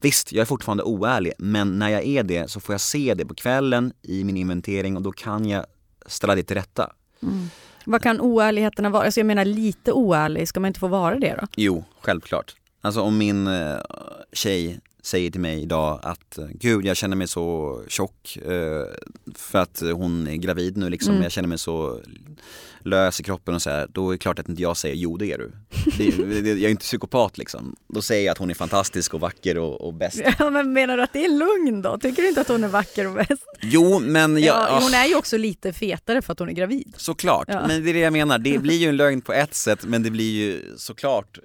Visst, 0.02 0.32
jag 0.32 0.42
är 0.42 0.46
fortfarande 0.46 0.84
oärlig, 0.84 1.34
men 1.38 1.80
när 1.80 1.90
jag 1.90 2.06
är 2.06 2.24
det 2.24 2.52
så 2.52 2.60
får 2.60 2.74
jag 2.74 2.82
se 2.82 3.14
det 3.14 3.26
på 3.26 3.34
kvällen 3.34 3.94
i 4.02 4.24
min 4.24 4.38
inventering 4.38 4.96
och 4.96 5.02
då 5.02 5.12
kan 5.12 5.50
jag 5.50 5.66
ställa 6.06 6.36
det 6.36 6.44
till 6.44 6.56
rätta. 6.56 6.92
Mm. 7.24 7.50
Vad 7.86 8.02
kan 8.02 8.22
oärligheterna 8.22 8.90
vara? 8.90 9.04
Alltså 9.04 9.20
jag 9.20 9.28
menar 9.28 9.46
lite 9.46 9.92
oärlig, 9.92 10.48
ska 10.48 10.60
man 10.60 10.68
inte 10.68 10.80
få 10.80 10.88
vara 10.88 11.16
det 11.16 11.38
då? 11.42 11.48
Jo, 11.56 11.84
självklart. 12.02 12.56
Alltså 12.82 13.02
om 13.02 13.18
min 13.18 13.48
eh, 13.48 13.78
tjej 14.34 14.80
säger 15.02 15.32
till 15.32 15.42
mig 15.42 15.62
idag 15.62 16.00
att 16.04 16.40
gud 16.52 16.86
jag 16.86 16.98
känner 16.98 17.16
mig 17.16 17.28
så 17.28 17.80
tjock 17.88 18.38
eh, 18.38 18.84
för 19.36 19.60
att 19.60 19.84
hon 19.94 20.28
är 20.28 20.36
gravid 20.36 20.78
nu 20.78 20.90
liksom, 20.90 21.12
Mm. 21.12 21.24
jag 21.24 21.32
känner 21.32 21.48
mig 21.50 21.58
så 21.58 22.00
lös 22.80 23.20
i 23.20 23.24
kroppen 23.24 23.56
och 23.56 23.62
så 23.62 23.70
här, 23.70 23.88
då 23.94 24.10
är 24.10 24.14
det 24.14 24.18
klart 24.18 24.40
att 24.40 24.50
inte 24.50 24.62
jag 24.62 24.78
säger 24.78 24.96
jo 24.96 25.18
det 25.18 25.32
är 25.32 25.38
du. 25.38 25.52
Det, 25.98 26.42
det, 26.42 26.50
jag 26.50 26.62
är 26.62 26.70
inte 26.70 26.84
psykopat 26.84 27.38
liksom. 27.38 27.76
Då 27.94 28.02
säger 28.02 28.26
jag 28.26 28.32
att 28.32 28.38
hon 28.38 28.50
är 28.50 28.54
fantastisk 28.54 29.14
och 29.14 29.20
vacker 29.20 29.58
och, 29.58 29.82
och 29.82 29.94
bäst. 29.94 30.22
Ja, 30.40 30.50
men 30.50 30.74
menar 30.74 30.98
du 30.98 31.04
att 31.04 31.14
det 31.14 31.26
är 31.26 31.30
lugn 31.30 31.82
då? 31.82 31.98
Tycker 31.98 32.22
du 32.22 32.28
inte 32.30 32.42
att 32.42 32.48
hon 32.48 32.64
är 32.64 32.68
vacker 32.68 33.08
och 33.08 33.14
bäst? 33.14 33.44
Jo 33.62 34.00
men 34.00 34.38
jag, 34.38 34.56
Ja, 34.56 34.80
hon 34.82 34.94
är 34.94 35.06
ju 35.06 35.16
också 35.16 35.38
lite 35.38 35.74
fetare 35.74 36.22
för 36.22 36.34
att 36.34 36.40
hon 36.40 36.50
är 36.50 36.54
gravid. 36.54 36.94
såklart, 36.98 37.46
Ja. 37.48 37.68
men 37.68 37.84
det 37.84 37.90
är 37.92 37.94
det 37.94 38.00
jag 38.00 38.14
menar, 38.14 38.38
det 38.40 38.58
blir 38.60 38.76
ju 38.78 38.90
en 38.90 38.98
lögn 38.98 39.22
på 39.22 39.34
ett 39.34 39.54
sätt 39.56 39.84
men 39.86 40.04
det 40.04 40.10
blir 40.12 40.32
ju 40.32 40.62
såklart 40.78 41.40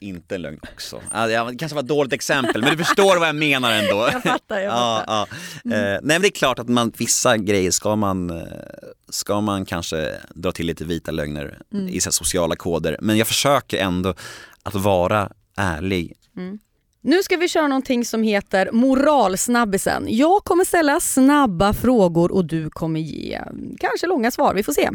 inte 0.00 0.34
en 0.34 0.42
lögn 0.42 0.60
också. 0.74 1.02
Ja, 1.12 1.26
det 1.26 1.56
kanske 1.58 1.74
var 1.74 1.82
ett 1.82 1.88
dåligt 1.88 2.12
exempel 2.12 2.60
men 2.62 2.76
du 2.76 2.84
förstår 2.84 3.18
vad 3.18 3.28
jag 3.28 3.36
menar 3.36 3.72
ändå. 3.72 4.08
Jag 4.12 4.22
fattar, 4.22 4.58
jag 4.58 4.64
Ja, 4.72 5.04
fattar. 5.06 5.28
ja. 5.62 5.76
Eh, 5.76 5.80
nej 5.80 6.00
men 6.02 6.22
det 6.22 6.28
är 6.28 6.32
klart 6.32 6.58
att 6.58 6.68
man, 6.68 6.92
vissa 6.98 7.36
grejer 7.36 7.70
ska 7.70 7.96
man, 7.96 8.30
eh, 8.30 8.42
ska 9.08 9.40
man 9.40 9.64
kanske 9.64 10.14
dra 10.34 10.52
till 10.52 10.66
lite 10.66 10.84
vita 10.84 11.10
lögner 11.10 11.58
Mm. 11.72 11.88
i 11.88 12.00
så 12.00 12.12
sociala 12.12 12.56
koder. 12.56 12.96
Men 13.00 13.16
jag 13.18 13.26
försöker 13.26 13.78
ändå 13.78 14.14
att 14.62 14.74
vara 14.74 15.32
ärlig. 15.56 16.14
Nu 17.00 17.22
ska 17.22 17.36
vi 17.36 17.48
köra 17.48 17.68
någonting 17.68 18.04
som 18.04 18.22
heter 18.22 18.70
moralsnabbisen. 18.72 20.06
Jag 20.08 20.44
kommer 20.44 20.64
ställa 20.64 21.00
snabba 21.00 21.72
frågor 21.72 22.32
och 22.32 22.44
du 22.44 22.70
kommer 22.70 23.00
ge 23.00 23.34
mm, 23.34 23.76
kanske 23.80 24.06
långa 24.06 24.30
svar. 24.30 24.54
Vi 24.54 24.62
får 24.62 24.72
se. 24.72 24.90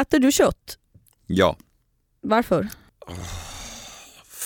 Äter 0.00 0.18
du 0.18 0.32
kött? 0.32 0.78
Ja, 1.26 1.56
Varför? 2.20 2.68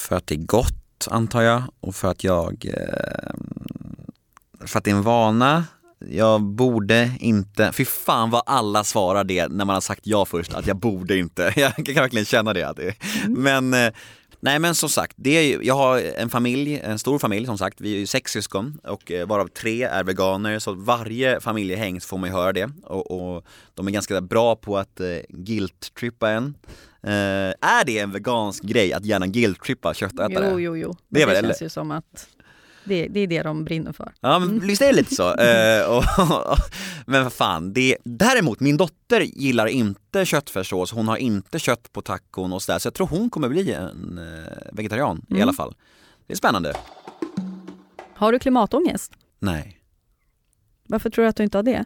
För 0.07 0.17
att 0.17 0.27
det 0.27 0.35
är 0.35 0.39
gott 0.39 1.09
antar 1.11 1.43
jag 1.43 1.63
och 1.81 1.95
för 1.95 2.09
att 2.09 2.25
jag, 2.25 2.65
eh, 2.65 3.35
för 4.67 4.79
att 4.79 4.85
det 4.85 4.91
är 4.91 4.95
en 4.95 5.03
vana. 5.03 5.65
Jag 5.99 6.43
borde 6.43 7.17
inte, 7.21 7.73
fy 7.73 7.85
fan 7.85 8.31
vad 8.31 8.43
alla 8.47 8.85
svarar 8.85 9.25
det 9.25 9.49
när 9.49 9.65
man 9.65 9.75
har 9.75 9.81
sagt 9.81 10.01
ja 10.05 10.25
först, 10.25 10.55
att 10.55 10.67
jag 10.67 10.77
borde 10.77 11.19
inte. 11.19 11.53
Jag 11.57 11.75
kan 11.75 11.95
verkligen 11.95 12.27
känna 12.27 12.53
det. 12.53 12.63
Att 12.63 12.77
det 12.77 12.95
Men 13.29 13.75
eh, 13.75 13.93
Nej 14.41 14.59
men 14.59 14.75
som 14.75 14.89
sagt, 14.89 15.13
det 15.17 15.31
är, 15.31 15.63
jag 15.63 15.75
har 15.75 15.99
en 16.17 16.31
familj, 16.31 16.81
en 16.85 16.99
stor 16.99 17.19
familj 17.19 17.47
som 17.47 17.59
sagt, 17.59 17.81
vi 17.81 17.95
är 17.95 17.99
ju 17.99 18.07
sex 18.07 18.33
syskon 18.33 18.79
och 18.85 19.13
eh, 19.13 19.27
varav 19.27 19.49
tre 19.49 19.83
är 19.83 20.05
veganer 20.05 20.59
så 20.59 20.73
varje 20.73 21.41
familjehäng 21.41 22.01
får 22.01 22.19
man 22.19 22.31
ju 22.31 22.37
höra 22.37 22.53
det 22.53 22.71
och, 22.85 23.11
och 23.11 23.45
de 23.75 23.87
är 23.87 23.91
ganska 23.91 24.21
bra 24.21 24.57
på 24.57 24.79
att 24.79 25.01
eh, 25.01 25.07
guilt-trippa 25.29 26.31
en. 26.31 26.55
Eh, 27.07 27.13
är 27.61 27.85
det 27.87 27.99
en 27.99 28.11
vegansk 28.13 28.63
grej 28.63 28.93
att 28.93 29.05
gärna 29.05 29.27
guilt-trippa 29.27 29.95
köttätare? 29.95 30.51
Jo, 30.51 30.61
jo, 30.61 30.77
jo. 30.77 30.97
Det 31.09 31.21
det 31.21 31.27
väl- 31.27 31.45
känns 31.45 31.63
ju 31.63 31.69
som 31.69 31.91
att 31.91 32.29
det, 32.85 33.09
det 33.09 33.21
är 33.21 33.27
det 33.27 33.43
de 33.43 33.65
brinner 33.65 33.93
för. 33.93 34.13
Ja 34.21 34.39
men 34.39 34.61
visst 34.61 34.83
är 34.83 34.87
det 34.87 34.93
lite 34.93 35.15
så. 35.15 35.35
Eh, 35.41 35.97
och, 35.97 36.05
men 37.07 37.23
vad 37.25 37.33
fan, 37.33 37.73
det, 37.73 37.97
däremot 38.05 38.61
min 38.61 38.77
dotter 38.77 39.21
gillar 39.21 39.67
inte 39.67 40.25
köttfärssås, 40.27 40.93
hon 40.93 41.09
har 41.09 41.17
inte 41.17 41.59
kött 41.59 41.93
på 41.93 42.03
tacon 42.03 42.53
och 42.53 42.63
sådär 42.63 42.79
så 42.79 42.87
jag 42.87 42.95
tror 42.95 43.07
hon 43.07 43.31
kommer 43.31 43.49
bli 43.49 43.73
en 43.73 44.19
eh, 44.19 44.53
vegetarian 44.73 45.23
i 45.29 45.33
Mm. 45.33 45.43
alla 45.43 45.53
fall. 45.53 45.75
Det 46.27 46.33
är 46.33 46.37
spännande. 46.37 46.75
Har 48.15 48.33
du 48.33 48.39
klimatångest? 48.39 49.13
Nej. 49.39 49.81
Varför 50.89 51.11
tror 51.11 51.23
du 51.25 51.29
att 51.29 51.37
du 51.37 51.43
inte 51.43 51.59
har 51.59 51.63
det? 51.63 51.85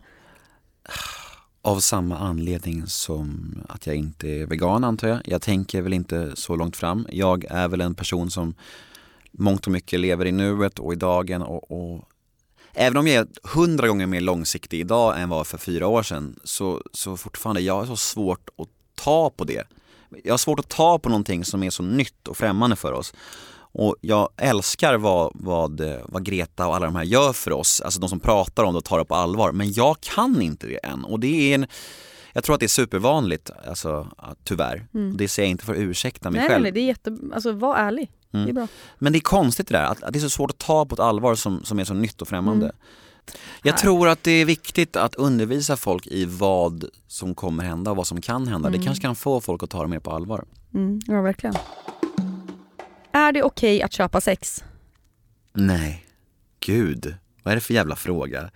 Av 1.62 1.80
samma 1.80 2.18
anledning 2.18 2.86
som 2.86 3.54
att 3.68 3.86
jag 3.86 3.96
inte 3.96 4.28
är 4.28 4.46
vegan 4.46 4.84
antar 4.84 5.08
jag. 5.08 5.20
Jag 5.24 5.42
tänker 5.42 5.82
väl 5.82 5.92
inte 5.92 6.32
så 6.34 6.56
långt 6.56 6.76
fram. 6.76 7.06
Jag 7.10 7.44
är 7.44 7.68
väl 7.68 7.80
en 7.80 7.94
person 7.94 8.30
som 8.30 8.54
mångt 9.30 9.66
och 9.66 9.72
mycket 9.72 10.00
lever 10.00 10.26
i 10.26 10.32
nuet 10.32 10.78
och 10.78 10.92
i 10.92 10.96
dagen 10.96 11.42
och, 11.42 11.70
och 11.70 12.04
Även 12.72 12.96
om 12.96 13.06
jag 13.06 13.16
är 13.16 13.26
hundra 13.42 13.88
gånger 13.88 14.06
mer 14.06 14.20
långsiktig 14.20 14.80
idag 14.80 15.20
än 15.20 15.28
vad 15.28 15.46
för 15.46 15.58
fyra 15.58 15.86
år 15.86 16.02
sedan 16.02 16.40
så, 16.44 16.82
så 16.92 17.16
fortfarande, 17.16 17.60
jag 17.60 17.74
har 17.74 17.86
så 17.86 17.96
svårt 17.96 18.48
att 18.58 18.68
ta 18.94 19.30
på 19.30 19.44
det. 19.44 19.66
Jag 20.24 20.32
har 20.32 20.38
svårt 20.38 20.58
att 20.58 20.68
ta 20.68 20.98
på 20.98 21.08
någonting 21.08 21.44
som 21.44 21.62
är 21.62 21.70
så 21.70 21.82
nytt 21.82 22.28
och 22.28 22.36
främmande 22.36 22.76
för 22.76 22.92
oss. 22.92 23.14
Och 23.72 23.96
jag 24.00 24.28
älskar 24.36 24.94
vad, 24.94 25.30
vad, 25.34 25.80
vad 26.04 26.24
Greta 26.24 26.66
och 26.66 26.74
alla 26.76 26.86
de 26.86 26.96
här 26.96 27.04
gör 27.04 27.32
för 27.32 27.52
oss, 27.52 27.80
alltså 27.80 28.00
de 28.00 28.08
som 28.08 28.20
pratar 28.20 28.64
om 28.64 28.72
det 28.74 28.78
och 28.78 28.84
tar 28.84 28.98
det 28.98 29.04
på 29.04 29.14
allvar. 29.14 29.52
Men 29.52 29.72
jag 29.72 30.00
kan 30.00 30.42
inte 30.42 30.66
det 30.66 30.76
än 30.86 31.04
och 31.04 31.20
det 31.20 31.50
är 31.50 31.54
en, 31.54 31.66
jag 32.32 32.44
tror 32.44 32.54
att 32.54 32.60
det 32.60 32.66
är 32.66 32.68
supervanligt, 32.68 33.50
alltså 33.68 34.08
tyvärr. 34.44 34.86
Och 34.92 35.16
det 35.16 35.28
säger 35.28 35.46
jag 35.46 35.50
inte 35.50 35.64
för 35.64 35.72
att 35.72 35.78
ursäkta 35.78 36.30
mig 36.30 36.38
Mm. 36.38 36.48
Nej, 36.48 36.54
själv. 36.54 36.62
nej, 36.62 36.72
det 36.72 36.80
är 36.80 36.84
jätte... 36.86 37.18
Alltså 37.34 37.52
var 37.52 37.76
ärlig. 37.76 38.10
Det 38.30 38.38
är 38.38 38.52
bra. 38.52 38.66
Men 38.98 39.12
det 39.12 39.18
är 39.18 39.20
konstigt 39.20 39.68
det 39.68 39.74
där, 39.74 39.84
att, 39.84 40.02
att 40.02 40.12
det 40.12 40.18
är 40.18 40.20
så 40.20 40.30
svårt 40.30 40.50
att 40.50 40.58
ta 40.58 40.86
på 40.86 40.94
ett 40.94 41.00
allvar 41.00 41.34
som, 41.34 41.64
som 41.64 41.78
är 41.78 41.84
så 41.84 41.94
nytt 41.94 42.22
och 42.22 42.28
främmande. 42.28 42.66
Mm. 42.66 42.76
Jag 43.62 43.72
Här. 43.72 43.78
tror 43.80 44.08
att 44.08 44.22
det 44.24 44.30
är 44.30 44.44
viktigt 44.44 44.96
att 44.96 45.14
undervisa 45.14 45.76
folk 45.76 46.06
i 46.06 46.24
vad 46.24 46.84
som 47.06 47.34
kommer 47.34 47.64
hända 47.64 47.90
och 47.90 47.96
vad 47.96 48.06
som 48.06 48.20
kan 48.20 48.48
hända. 48.48 48.70
Det 48.70 48.78
kanske 48.78 49.02
kan 49.02 49.16
få 49.16 49.40
folk 49.40 49.62
att 49.62 49.70
ta 49.70 49.82
det 49.82 49.88
mer 49.88 49.98
på 50.00 50.10
allvar. 50.10 50.44
Mm, 50.74 51.00
ja, 51.06 51.22
verkligen. 51.22 51.54
Är 53.12 53.32
det 53.32 53.42
okej 53.42 53.82
att 53.82 53.92
köpa 53.92 54.20
sex? 54.20 54.64
Nej, 55.52 56.06
gud, 56.60 57.14
vad 57.42 57.52
är 57.52 57.56
det 57.56 57.60
för 57.60 57.74
jävla 57.74 57.96
fråga? 57.96 58.50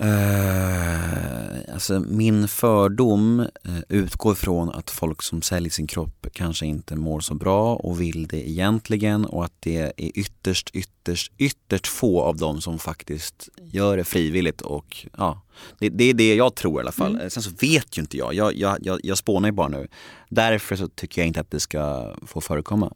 Uh, 0.00 1.72
alltså 1.72 2.00
min 2.00 2.48
fördom 2.48 3.40
eh, 3.40 3.48
utgår 3.88 4.34
från 4.34 4.70
att 4.70 4.90
folk 4.90 5.22
som 5.22 5.42
säljer 5.42 5.70
sin 5.70 5.86
kropp 5.86 6.26
kanske 6.32 6.66
inte 6.66 6.96
mår 6.96 7.20
så 7.20 7.34
bra 7.34 7.74
och 7.74 8.00
vill 8.00 8.26
det 8.26 8.50
egentligen 8.50 9.24
och 9.24 9.44
att 9.44 9.52
det 9.60 9.76
är 9.76 9.92
ytterst, 9.96 10.70
ytterst, 10.72 11.32
ytterst 11.38 11.86
få 11.86 12.22
av 12.22 12.36
dem 12.36 12.60
som 12.60 12.78
faktiskt 12.78 13.48
gör 13.62 13.96
det 13.96 14.04
frivilligt 14.04 14.60
och 14.60 15.06
ja, 15.16 15.42
det, 15.78 15.88
det 15.88 16.04
är 16.04 16.14
det 16.14 16.34
jag 16.34 16.54
tror 16.54 16.80
i 16.80 16.82
alla 16.82 16.92
fall. 16.92 17.20
Eh, 17.20 17.28
Sen 17.28 17.42
så 17.42 17.50
vet 17.60 17.98
ju 17.98 18.02
inte 18.02 18.16
jag, 18.16 18.34
jag, 18.34 18.56
jag, 18.56 18.78
jag, 18.80 19.00
jag 19.02 19.18
spånar 19.18 19.48
ju 19.48 19.52
bara 19.52 19.68
nu. 19.68 19.88
Därför 20.28 20.76
så 20.76 20.88
tycker 20.88 21.20
jag 21.20 21.26
inte 21.28 21.40
att 21.40 21.50
det 21.50 21.60
ska 21.60 22.14
få 22.26 22.40
förekomma. 22.40 22.92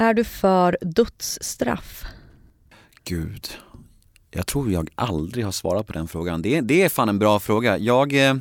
Är 0.00 0.14
du 0.14 0.24
för 0.24 0.78
dödsstraff? 0.80 2.04
Gud, 3.04 3.48
jag 4.30 4.46
tror 4.46 4.72
jag 4.72 4.90
aldrig 4.94 5.44
har 5.44 5.52
svarat 5.52 5.86
på 5.86 5.92
den 5.92 6.08
frågan. 6.08 6.42
Det, 6.42 6.60
det 6.60 6.82
är 6.82 6.88
fan 6.88 7.08
en 7.08 7.18
bra 7.18 7.40
fråga. 7.40 7.78
Jag, 7.78 8.12
eh, 8.12 8.34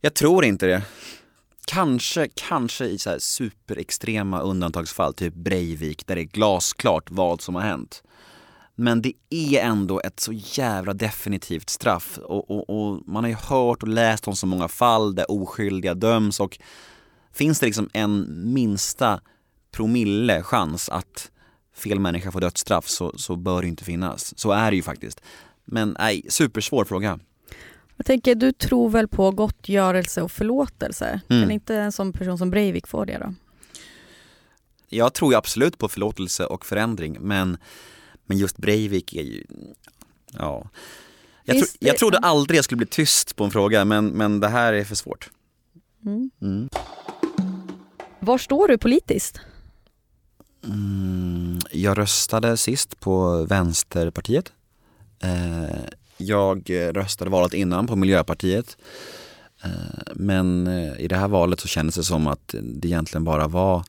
jag 0.00 0.14
tror 0.14 0.44
inte 0.44 0.66
det. 0.66 0.82
Kanske, 1.66 2.28
kanske 2.34 2.84
i 2.84 2.98
så 2.98 3.10
här 3.10 3.18
superextrema 3.18 4.40
undantagsfall, 4.40 5.14
typ 5.14 5.34
Breivik, 5.34 6.06
där 6.06 6.14
det 6.14 6.22
är 6.22 6.24
glasklart 6.24 7.10
vad 7.10 7.40
som 7.40 7.54
har 7.54 7.62
hänt. 7.62 8.02
Men 8.74 9.02
det 9.02 9.12
är 9.30 9.60
ändå 9.60 10.00
ett 10.00 10.20
så 10.20 10.32
jävla 10.32 10.94
definitivt 10.94 11.70
straff 11.70 12.18
och, 12.18 12.50
och, 12.50 12.70
och 12.70 13.08
man 13.08 13.24
har 13.24 13.28
ju 13.28 13.36
hört 13.36 13.82
och 13.82 13.88
läst 13.88 14.28
om 14.28 14.36
så 14.36 14.46
många 14.46 14.68
fall 14.68 15.14
där 15.14 15.30
oskyldiga 15.30 15.94
döms 15.94 16.40
och 16.40 16.58
finns 17.32 17.60
det 17.60 17.66
liksom 17.66 17.90
en 17.92 18.26
minsta 18.54 19.20
promille 19.70 20.42
chans 20.42 20.88
att 20.88 21.30
fel 21.74 22.00
människa 22.00 22.30
får 22.30 22.40
dödsstraff 22.40 22.88
så, 22.88 23.18
så 23.18 23.36
bör 23.36 23.62
det 23.62 23.68
inte 23.68 23.84
finnas. 23.84 24.38
Så 24.38 24.52
är 24.52 24.70
det 24.70 24.76
ju 24.76 24.82
faktiskt. 24.82 25.20
Men 25.64 25.96
nej, 25.98 26.26
supersvår 26.28 26.84
fråga. 26.84 27.18
Jag 27.96 28.06
tänker, 28.06 28.34
du 28.34 28.52
tror 28.52 28.90
väl 28.90 29.08
på 29.08 29.30
gottgörelse 29.30 30.22
och 30.22 30.30
förlåtelse? 30.30 31.20
Mm. 31.28 31.42
Kan 31.42 31.50
inte 31.50 31.76
en 31.76 31.92
sån 31.92 32.12
person 32.12 32.38
som 32.38 32.50
Breivik 32.50 32.86
få 32.86 33.04
det 33.04 33.18
då? 33.18 33.34
Jag 34.88 35.12
tror 35.12 35.34
absolut 35.34 35.78
på 35.78 35.88
förlåtelse 35.88 36.46
och 36.46 36.66
förändring 36.66 37.16
men, 37.20 37.58
men 38.26 38.38
just 38.38 38.56
Breivik 38.56 39.14
är 39.14 39.22
ju, 39.22 39.44
ja. 40.32 40.68
Jag, 41.44 41.56
tro, 41.56 41.66
jag 41.78 41.96
trodde 41.96 42.18
aldrig 42.18 42.58
jag 42.58 42.64
skulle 42.64 42.76
bli 42.76 42.86
tyst 42.86 43.36
på 43.36 43.44
en 43.44 43.50
fråga 43.50 43.84
men, 43.84 44.06
men 44.06 44.40
det 44.40 44.48
här 44.48 44.72
är 44.72 44.84
för 44.84 44.94
svårt. 44.94 45.30
Mm. 46.06 46.30
Mm. 46.42 46.68
Var 48.20 48.38
står 48.38 48.68
du 48.68 48.78
politiskt? 48.78 49.40
Mm, 50.64 51.58
jag 51.70 51.98
röstade 51.98 52.56
sist 52.56 53.00
på 53.00 53.44
Vänsterpartiet. 53.44 54.52
Eh, 55.22 55.76
jag 56.16 56.70
röstade 56.70 57.30
valet 57.30 57.54
innan 57.54 57.86
på 57.86 57.96
Miljöpartiet. 57.96 58.76
Eh, 59.64 60.12
men 60.14 60.66
eh, 60.66 61.00
i 61.00 61.08
det 61.08 61.16
här 61.16 61.28
valet 61.28 61.60
så 61.60 61.68
kändes 61.68 61.94
det 61.94 62.04
som 62.04 62.26
att 62.26 62.54
det 62.62 62.88
egentligen 62.88 63.24
bara 63.24 63.48
var 63.48 63.84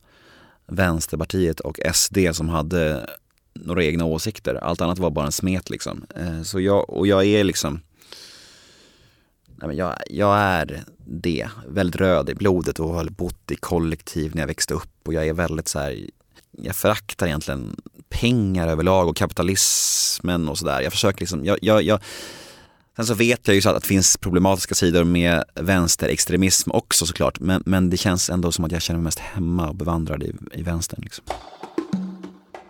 Vänsterpartiet 0.66 1.60
och 1.60 1.80
SD 1.94 2.18
som 2.32 2.48
hade 2.48 3.10
några 3.54 3.84
egna 3.84 4.04
åsikter. 4.04 4.54
Allt 4.54 4.80
annat 4.80 4.98
var 4.98 5.10
bara 5.10 5.26
en 5.26 5.32
smet 5.32 5.70
liksom. 5.70 6.06
Eh, 6.16 6.42
så 6.42 6.60
jag, 6.60 6.90
och 6.90 7.06
jag 7.06 7.24
är 7.24 7.44
liksom 7.44 7.80
Nej, 9.62 9.68
men 9.68 9.76
jag, 9.76 9.96
jag 10.10 10.38
är 10.38 10.84
det, 11.06 11.48
väldigt 11.68 12.00
röd 12.00 12.30
i 12.30 12.34
blodet 12.34 12.80
och 12.80 12.88
har 12.88 13.04
bott 13.04 13.50
i 13.50 13.56
kollektiv 13.56 14.34
när 14.34 14.42
jag 14.42 14.46
växte 14.46 14.74
upp 14.74 14.90
och 15.04 15.14
jag 15.14 15.28
är 15.28 15.32
väldigt 15.32 15.68
så 15.68 15.78
här 15.78 16.06
jag 16.58 16.76
föraktar 16.76 17.26
egentligen 17.26 17.76
pengar 18.08 18.68
överlag 18.68 19.08
och 19.08 19.16
kapitalismen 19.16 20.48
och 20.48 20.58
sådär. 20.58 20.80
Jag 20.80 20.92
försöker 20.92 21.20
liksom, 21.20 21.44
jag, 21.44 21.58
jag, 21.62 21.82
jag, 21.82 22.00
Sen 22.96 23.06
så 23.06 23.14
vet 23.14 23.48
jag 23.48 23.54
ju 23.54 23.62
så 23.62 23.70
att 23.70 23.82
det 23.82 23.88
finns 23.88 24.16
problematiska 24.16 24.74
sidor 24.74 25.04
med 25.04 25.44
vänsterextremism 25.54 26.70
också 26.70 27.06
såklart. 27.06 27.40
Men, 27.40 27.62
men 27.66 27.90
det 27.90 27.96
känns 27.96 28.30
ändå 28.30 28.52
som 28.52 28.64
att 28.64 28.72
jag 28.72 28.82
känner 28.82 28.98
mig 28.98 29.04
mest 29.04 29.18
hemma 29.18 29.68
och 29.68 29.74
bevandrad 29.74 30.22
i, 30.22 30.34
i 30.52 30.62
vänstern. 30.62 31.00
Liksom. 31.02 31.24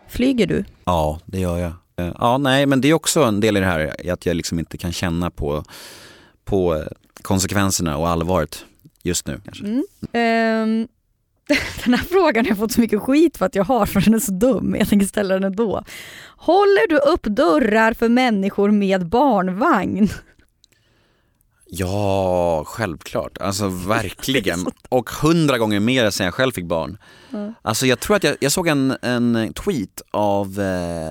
Flyger 0.09 0.47
du? 0.47 0.65
Ja, 0.85 1.21
det 1.25 1.41
gör 1.41 1.59
jag. 1.59 1.73
Ja, 2.19 2.39
nej, 2.39 2.67
men 2.67 2.81
det 2.81 2.89
är 2.89 2.95
också 2.95 3.25
en 3.25 3.41
del 3.41 3.57
i 3.57 3.61
det 3.61 3.67
här 3.67 4.11
att 4.13 4.27
jag 4.27 4.37
liksom 4.37 4.59
inte 4.59 4.79
kan 4.79 4.93
känna 4.93 5.31
på, 5.31 5.65
på 6.45 6.85
konsekvenserna 7.23 7.97
och 7.97 8.09
allvaret 8.09 8.65
just 9.03 9.27
nu. 9.27 9.41
Kanske. 9.45 9.65
Mm. 9.65 9.85
Ehm, 10.13 10.89
den 11.85 11.95
här 11.95 12.05
frågan 12.11 12.45
har 12.45 12.51
jag 12.51 12.59
fått 12.59 12.73
så 12.73 12.81
mycket 12.81 13.01
skit 13.01 13.37
för 13.37 13.47
att 13.47 13.55
jag 13.55 13.65
har 13.65 13.87
för 13.87 14.01
den 14.01 14.15
är 14.15 14.19
så 14.19 14.33
dum. 14.33 14.77
Jag 14.79 14.89
tänker 14.89 15.07
ställa 15.07 15.35
den 15.35 15.45
ändå. 15.45 15.85
Håller 16.37 16.89
du 16.89 16.97
upp 16.99 17.23
dörrar 17.23 17.93
för 17.95 18.09
människor 18.09 18.71
med 18.71 19.07
barnvagn? 19.09 20.09
Ja, 21.67 22.65
självklart. 22.67 23.39
Alltså 23.41 23.69
verkligen. 23.89 24.67
Och 24.89 25.11
hundra 25.11 25.59
gånger 25.59 25.81
mer 25.81 26.11
sen 26.11 26.25
jag 26.25 26.35
själv 26.35 26.53
fick 26.53 26.65
barn. 26.67 26.99
Alltså 27.63 27.87
jag 27.87 28.01
tror 28.01 28.17
att 28.17 28.25
jag, 28.25 28.37
jag 28.41 28.53
såg 28.53 28.69
en, 28.69 28.97
en 29.03 29.53
tweet 29.55 30.03
av, 30.11 30.61
eh, 30.61 31.09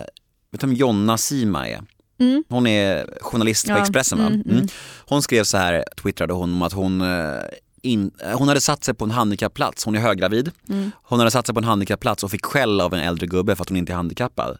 vet 0.51 0.61
du 0.61 0.67
vem 0.67 0.73
Jonna 0.73 1.17
Sima 1.17 1.67
är? 1.67 1.81
Mm. 2.19 2.43
Hon 2.49 2.67
är 2.67 3.09
journalist 3.21 3.65
på 3.67 3.71
Ja, 3.71 3.81
Expressen 3.81 4.17
va? 4.17 4.25
mm, 4.25 4.41
mm. 4.49 4.67
Hon 5.05 5.21
skrev 5.21 5.43
så 5.43 5.57
här, 5.57 5.83
twittrade 6.01 6.33
hon 6.33 6.53
om 6.53 6.61
att 6.61 6.73
hon 6.73 7.01
eh, 7.01 7.41
in, 7.81 8.11
eh, 8.23 8.37
hon 8.37 8.47
hade 8.47 8.61
satt 8.61 8.83
sig 8.83 8.93
på 8.93 9.05
en 9.05 9.11
handikappplats, 9.11 9.85
hon 9.85 9.95
är 9.95 9.99
höggravid. 9.99 10.51
Mm. 10.69 10.91
Hon 11.03 11.19
hade 11.19 11.31
satt 11.31 11.45
sig 11.45 11.55
på 11.55 11.59
en 11.59 11.65
handikappplats 11.65 12.23
och 12.23 12.31
fick 12.31 12.45
skäll 12.45 12.81
av 12.81 12.93
en 12.93 12.99
äldre 12.99 13.27
gubbe 13.27 13.55
för 13.55 13.63
att 13.63 13.69
hon 13.69 13.77
inte 13.77 13.91
är 13.91 13.95
handikappad. 13.95 14.57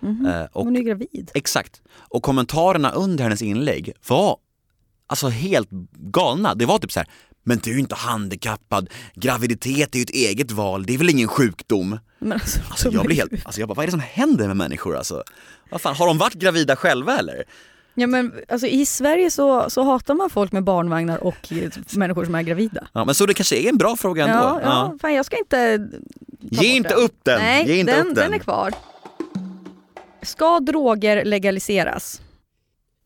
Mhm. 0.00 0.26
Eh, 0.26 0.44
och, 0.52 0.64
Hon 0.64 0.76
är 0.76 0.80
gravid. 0.80 1.30
Exakt. 1.34 1.82
Och 1.96 2.22
kommentarerna 2.22 2.90
under 2.90 3.24
hennes 3.24 3.42
inlägg 3.42 3.92
var 4.08 4.36
alltså 5.06 5.28
helt 5.28 5.68
galna. 5.92 6.54
Det 6.54 6.66
var 6.66 6.78
typ 6.78 6.92
så 6.92 7.00
här, 7.00 7.08
men 7.44 7.58
du 7.58 7.74
är 7.74 7.78
inte 7.78 7.94
handikappad, 7.94 8.88
graviditet 9.14 9.94
är 9.94 9.98
ju 9.98 10.02
ett 10.02 10.10
eget 10.10 10.50
val, 10.50 10.86
det 10.86 10.94
är 10.94 10.98
väl 10.98 11.10
ingen 11.10 11.28
sjukdom? 11.28 11.98
Men 12.18 12.32
alltså, 12.32 12.60
Alltså 12.70 12.90
jag 12.90 13.06
blir 13.06 13.16
helt, 13.16 13.32
alltså 13.44 13.60
jag 13.60 13.68
bara, 13.68 13.74
vad 13.74 13.82
är 13.82 13.86
det 13.86 13.90
som 13.92 14.00
händer 14.00 14.46
med 14.46 14.56
människor 14.56 14.96
alltså? 14.96 15.22
Vad 15.70 15.80
fan, 15.80 15.96
har 15.96 16.06
de 16.06 16.18
varit 16.18 16.34
gravida 16.34 16.76
själva 16.76 17.18
eller? 17.18 17.44
Ja, 17.98 18.06
men, 18.06 18.32
alltså, 18.48 18.66
I 18.66 18.86
Sverige 18.86 19.30
så, 19.30 19.70
så 19.70 19.82
hatar 19.82 20.14
man 20.14 20.30
folk 20.30 20.52
med 20.52 20.64
barnvagnar 20.64 21.24
och 21.24 21.52
människor 21.96 22.24
som 22.24 22.34
är 22.34 22.42
gravida. 22.42 22.88
Ja, 22.92 23.04
men 23.04 23.14
så 23.14 23.26
det 23.26 23.34
kanske 23.34 23.56
är 23.56 23.68
en 23.68 23.78
bra 23.78 23.96
fråga 23.96 24.24
ändå. 24.24 24.44
Ja, 24.44 24.60
ja. 24.62 24.94
Fan, 25.00 25.14
jag 25.14 25.26
ska 25.26 25.38
inte... 25.38 25.88
Ge 26.40 26.66
inte 26.66 26.88
den. 26.88 26.98
upp 26.98 27.14
den! 27.22 27.40
Nej, 27.40 27.66
Ge 27.66 27.80
inte 27.80 27.92
den, 27.92 28.06
upp 28.08 28.14
den. 28.14 28.24
den 28.24 28.34
är 28.34 28.38
kvar. 28.38 28.74
Ska 30.22 30.60
droger 30.60 31.24
legaliseras? 31.24 32.20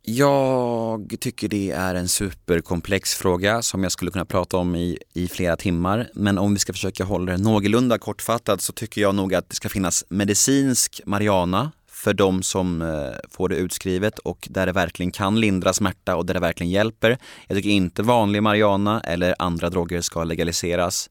Jag 0.02 1.16
tycker 1.20 1.48
det 1.48 1.70
är 1.70 1.94
en 1.94 2.08
superkomplex 2.08 3.14
fråga 3.14 3.62
som 3.62 3.82
jag 3.82 3.92
skulle 3.92 4.10
kunna 4.10 4.24
prata 4.24 4.56
om 4.56 4.76
i, 4.76 4.98
i 5.14 5.28
flera 5.28 5.56
timmar. 5.56 6.10
Men 6.14 6.38
om 6.38 6.54
vi 6.54 6.60
ska 6.60 6.72
försöka 6.72 7.04
hålla 7.04 7.32
det 7.32 7.38
någorlunda 7.38 7.98
kortfattat 7.98 8.60
så 8.60 8.72
tycker 8.72 9.00
jag 9.00 9.14
nog 9.14 9.34
att 9.34 9.48
det 9.48 9.54
ska 9.56 9.68
finnas 9.68 10.04
medicinsk 10.08 11.00
marijuana 11.06 11.72
för 12.00 12.14
de 12.14 12.42
som 12.42 12.82
eh, 12.82 13.18
får 13.30 13.48
det 13.48 13.56
utskrivet 13.56 14.18
och 14.18 14.48
där 14.50 14.66
det 14.66 14.72
verkligen 14.72 15.12
kan 15.12 15.40
lindra 15.40 15.72
smärta 15.72 16.16
och 16.16 16.26
där 16.26 16.34
det 16.34 16.40
verkligen 16.40 16.70
hjälper. 16.70 17.18
Jag 17.46 17.56
tycker 17.56 17.70
inte 17.70 18.02
vanlig 18.02 18.42
marijuana 18.42 19.00
eller 19.00 19.34
andra 19.38 19.70
droger 19.70 20.00
ska 20.00 20.24
legaliseras. 20.24 21.10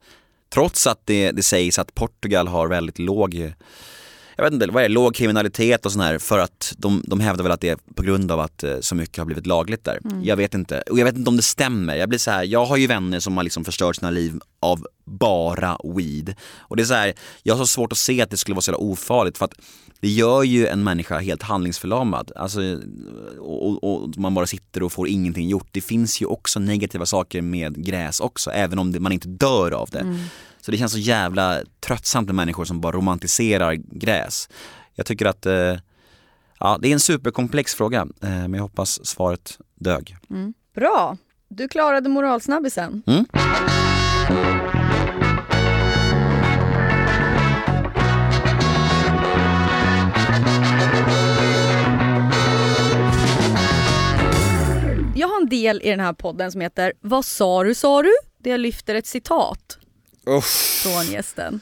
Trots 0.49 0.87
att 0.87 1.01
det, 1.05 1.31
det 1.31 1.43
sägs 1.43 1.79
att 1.79 1.95
Portugal 1.95 2.47
har 2.47 2.67
väldigt 2.67 2.99
låg 2.99 3.53
jag 4.35 4.43
vet 4.43 4.53
inte, 4.53 4.67
vad 4.67 4.83
är 4.83 4.89
det, 4.89 4.93
låg 4.93 5.15
kriminalitet 5.15 5.85
och 5.85 5.91
sån 5.91 6.01
här 6.01 6.17
för 6.17 6.39
att 6.39 6.73
de, 6.77 7.03
de 7.07 7.19
hävdar 7.19 7.43
väl 7.43 7.51
att 7.51 7.61
det 7.61 7.69
är 7.69 7.77
på 7.95 8.03
grund 8.03 8.31
av 8.31 8.39
att 8.39 8.63
eh, 8.63 8.79
så 8.79 8.95
mycket 8.95 9.17
har 9.17 9.25
blivit 9.25 9.47
lagligt 9.47 9.83
där. 9.83 9.99
Jag 10.23 10.35
vet 10.35 10.53
inte, 10.53 10.81
och 10.81 10.99
jag 10.99 11.05
vet 11.05 11.15
inte 11.15 11.29
om 11.29 11.37
det 11.37 11.43
stämmer. 11.43 11.95
Jag 11.95 12.09
blir 12.09 12.19
så 12.19 12.31
här, 12.31 12.43
jag 12.43 12.65
har 12.65 12.77
ju 12.77 12.87
vänner 12.87 13.19
som 13.19 13.37
har 13.37 13.43
liksom 13.43 13.65
förstört 13.65 13.95
sina 13.95 14.11
liv 14.11 14.39
av 14.59 14.87
bara 15.05 15.77
weed. 15.83 16.35
Och 16.57 16.75
det 16.75 16.83
är 16.83 16.85
så 16.85 16.93
här, 16.93 17.13
jag 17.43 17.55
har 17.55 17.63
så 17.63 17.67
svårt 17.67 17.91
att 17.91 17.97
se 17.97 18.21
att 18.21 18.29
det 18.29 18.37
skulle 18.37 18.55
vara 18.55 18.61
så 18.61 18.71
jävla 18.71 18.85
ofarligt 18.85 19.37
för 19.37 19.45
att 19.45 19.53
det 20.01 20.07
gör 20.07 20.43
ju 20.43 20.67
en 20.67 20.83
människa 20.83 21.19
helt 21.19 21.41
handlingsförlamad. 21.41 22.31
Alltså, 22.35 22.59
och, 23.39 23.83
och, 23.83 24.17
man 24.17 24.33
bara 24.33 24.47
sitter 24.47 24.83
och 24.83 24.91
får 24.91 25.07
ingenting 25.07 25.49
gjort. 25.49 25.67
Det 25.71 25.81
finns 25.81 26.21
ju 26.21 26.25
också 26.25 26.59
negativa 26.59 27.05
saker 27.05 27.41
med 27.41 27.85
gräs 27.85 28.19
också, 28.19 28.51
även 28.51 28.79
om 28.79 28.91
det, 28.91 28.99
man 28.99 29.11
inte 29.11 29.27
dör 29.27 29.71
av 29.71 29.89
det. 29.89 29.99
Så 30.61 30.71
det 30.71 30.77
känns 30.77 30.91
så 30.91 30.99
jävla 30.99 31.61
tröttsamt 31.79 32.27
med 32.27 32.35
människor 32.35 32.65
som 32.65 32.81
bara 32.81 32.91
romantiserar 32.91 33.73
gräs. 33.73 34.49
Jag 34.95 35.05
tycker 35.05 35.25
att 35.25 35.45
eh, 35.45 35.75
ja, 36.59 36.77
det 36.81 36.87
är 36.87 36.93
en 36.93 36.99
superkomplex 36.99 37.75
fråga, 37.75 38.01
eh, 38.01 38.29
men 38.29 38.53
jag 38.53 38.61
hoppas 38.61 39.05
svaret 39.05 39.57
dög. 39.75 40.17
Bra. 40.75 41.17
Du 41.47 41.67
klarade 41.67 42.09
moralsnabbisen. 42.09 43.03
Mm. 43.07 43.25
Del 55.63 55.81
i 55.83 55.89
den 55.89 55.99
här 55.99 56.13
podden 56.13 56.51
som 56.51 56.61
heter 56.61 56.93
Vad 57.01 57.25
sa 57.25 57.63
du 57.63 57.75
sa 57.75 58.01
du? 58.01 58.11
Där 58.37 58.51
jag 58.51 58.59
lyfter 58.59 58.95
ett 58.95 59.07
citat 59.07 59.77
Uff. 60.25 60.81
från 60.83 61.13
gästen. 61.13 61.61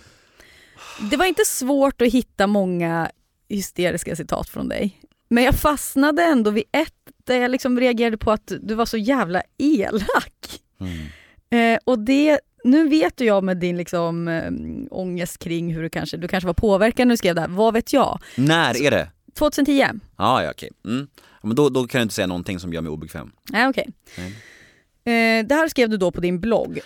Det 1.12 1.18
var 1.18 1.26
inte 1.26 1.46
svårt 1.46 2.02
att 2.02 2.14
hitta 2.14 2.48
många 2.48 3.12
hysteriska 3.50 4.16
citat 4.16 4.50
från 4.50 4.70
dig. 4.70 5.02
Men 5.30 5.44
jag 5.44 5.56
fastnade 5.56 6.24
ändå 6.24 6.52
vid 6.52 6.64
ett 6.72 6.94
där 7.24 7.42
jag 7.42 7.52
liksom 7.52 7.80
reagerade 7.80 8.18
på 8.18 8.32
att 8.32 8.52
du 8.62 8.74
var 8.74 8.86
så 8.86 8.98
jävla 8.98 9.42
elak. 9.58 10.62
Mm. 10.80 11.06
Eh, 11.50 11.80
och 11.84 12.00
det, 12.00 12.40
nu 12.64 12.88
vet 12.88 13.22
ju 13.22 13.26
jag 13.26 13.44
med 13.44 13.58
din 13.58 13.78
liksom, 13.78 14.28
eh, 14.28 14.52
ångest 14.92 15.40
kring 15.40 15.74
hur 15.74 15.84
du 15.84 15.90
kanske, 15.90 16.18
du 16.18 16.28
kanske 16.28 16.48
var 16.48 16.54
påverkad 16.54 17.08
när 17.08 17.14
du 17.14 17.18
skrev 17.18 17.36
det 17.36 17.42
här, 17.42 17.48
vad 17.48 17.74
vet 17.74 17.94
jag? 17.94 18.20
När 18.36 18.82
är 18.82 18.92
det? 18.92 19.10
2010? 19.38 19.84
Ah, 20.16 20.42
ja, 20.44 20.52
okej. 20.52 20.72
Mm. 20.86 21.08
Men 21.42 21.56
då, 21.56 21.70
då 21.70 21.88
kan 21.88 22.00
du 22.00 22.04
inte 22.04 22.16
säga 22.16 22.28
någonting 22.28 22.60
som 22.60 22.74
gör 22.74 22.82
mig 22.82 22.90
obekväm. 22.92 23.32
Nej 23.52 23.68
okej. 23.68 23.88
Eh, 24.18 25.46
det 25.46 25.56
här 25.56 25.68
skrev 25.68 25.90
du 25.90 25.98
då 25.98 26.12
på 26.12 26.22
din 26.22 26.40
blogg. 26.40 26.80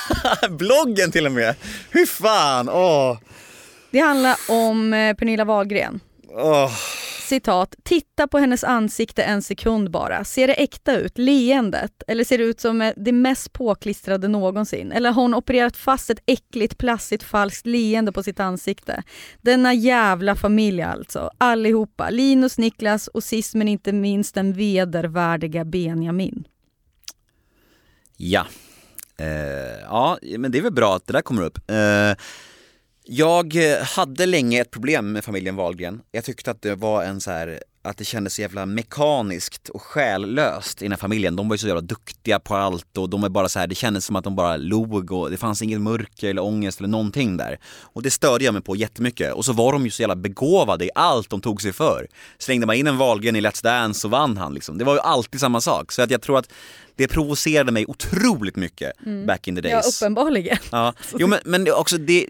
Bloggen 0.50 1.12
till 1.12 1.26
och 1.26 1.32
med! 1.32 1.54
Hur 1.90 2.06
fan, 2.06 2.68
åh! 2.68 3.18
Det 3.90 3.98
handlar 4.00 4.36
om 4.48 4.94
eh, 4.94 5.14
Pernilla 5.16 5.44
Wahlgren. 5.44 6.00
åh. 6.28 6.72
Citat, 7.30 7.74
titta 7.82 8.26
på 8.28 8.38
hennes 8.38 8.64
ansikte 8.64 9.22
en 9.22 9.42
sekund 9.42 9.90
bara. 9.90 10.24
Ser 10.24 10.46
det 10.46 10.52
äkta 10.54 10.96
ut? 10.96 11.18
Leendet? 11.18 12.02
Eller 12.06 12.24
ser 12.24 12.38
det 12.38 12.44
ut 12.44 12.60
som 12.60 12.82
eh, 12.82 12.92
det 12.96 13.12
mest 13.12 13.52
påklistrade 13.52 14.28
någonsin? 14.28 14.92
Eller 14.92 15.12
har 15.12 15.22
hon 15.22 15.34
opererat 15.34 15.76
fast 15.76 16.10
ett 16.10 16.22
äckligt, 16.26 16.78
plastigt, 16.78 17.22
falskt 17.22 17.66
leende 17.66 18.12
på 18.12 18.22
sitt 18.22 18.40
ansikte? 18.40 19.02
Denna 19.40 19.74
jävla 19.74 20.36
familj 20.36 20.82
alltså. 20.82 21.30
Allihopa. 21.38 22.10
Linus, 22.10 22.58
Niklas 22.58 23.08
och 23.08 23.24
sist 23.24 23.54
men 23.54 23.68
inte 23.68 23.92
minst 23.92 24.34
den 24.34 24.52
vedervärdiga 24.52 25.64
Benjamin. 25.64 26.44
Ja. 28.16 28.46
Eh, 29.16 29.80
ja, 29.82 30.18
men 30.38 30.52
det 30.52 30.58
är 30.58 30.62
väl 30.62 30.72
bra 30.72 30.96
att 30.96 31.06
det 31.06 31.12
där 31.12 31.22
kommer 31.22 31.42
upp. 31.42 31.58
Eh, 31.70 32.16
jag 33.04 33.56
eh, 33.72 33.82
hade 33.82 34.26
länge 34.26 34.60
ett 34.60 34.70
problem 34.70 35.12
med 35.12 35.24
familjen 35.24 35.56
Wahlgren. 35.56 36.00
Jag 36.12 36.24
tyckte 36.24 36.50
att 36.50 36.62
det 36.62 36.74
var 36.74 37.04
en 37.04 37.20
så 37.20 37.30
här 37.30 37.62
att 37.82 37.96
det 37.96 38.04
kändes 38.04 38.34
så 38.34 38.40
jävla 38.42 38.66
mekaniskt 38.66 39.68
och 39.68 39.82
själlöst 39.82 40.82
i 40.82 40.84
den 40.84 40.92
här 40.92 40.98
familjen. 40.98 41.36
De 41.36 41.48
var 41.48 41.54
ju 41.54 41.58
så 41.58 41.66
jävla 41.66 41.80
duktiga 41.80 42.38
på 42.40 42.56
allt 42.56 42.96
och 42.98 43.10
de 43.10 43.20
var 43.20 43.28
bara 43.28 43.48
så 43.48 43.58
här, 43.58 43.66
det 43.66 43.74
kändes 43.74 44.04
som 44.04 44.16
att 44.16 44.24
de 44.24 44.36
bara 44.36 44.56
log 44.56 45.12
och 45.12 45.30
det 45.30 45.36
fanns 45.36 45.62
inget 45.62 45.80
mörker 45.80 46.30
eller 46.30 46.42
ångest 46.44 46.78
eller 46.78 46.88
någonting 46.88 47.36
där. 47.36 47.58
Och 47.80 48.02
det 48.02 48.10
störde 48.10 48.44
jag 48.44 48.54
mig 48.54 48.62
på 48.62 48.76
jättemycket. 48.76 49.32
Och 49.32 49.44
så 49.44 49.52
var 49.52 49.72
de 49.72 49.84
ju 49.84 49.90
så 49.90 50.02
jävla 50.02 50.16
begåvade 50.16 50.84
i 50.84 50.90
allt 50.94 51.30
de 51.30 51.40
tog 51.40 51.62
sig 51.62 51.72
för. 51.72 52.06
Slängde 52.38 52.66
man 52.66 52.76
in 52.76 52.86
en 52.86 52.96
Wahlgren 52.98 53.36
i 53.36 53.40
Let's 53.40 53.62
Dance 53.62 54.00
så 54.00 54.08
vann 54.08 54.36
han 54.36 54.54
liksom. 54.54 54.78
Det 54.78 54.84
var 54.84 54.94
ju 54.94 55.00
alltid 55.00 55.40
samma 55.40 55.60
sak. 55.60 55.92
Så 55.92 56.02
att 56.02 56.10
jag 56.10 56.22
tror 56.22 56.38
att 56.38 56.48
det 56.96 57.08
provocerade 57.08 57.72
mig 57.72 57.86
otroligt 57.86 58.56
mycket 58.56 58.92
back 59.26 59.48
in 59.48 59.56
the 59.62 59.68
Ja, 59.68 59.74
days. 59.76 60.02
uppenbarligen. 60.02 60.58
Ja, 60.72 60.94
jo 61.18 61.26
men, 61.26 61.38
men 61.44 61.72
också 61.72 61.98
det, 61.98 62.26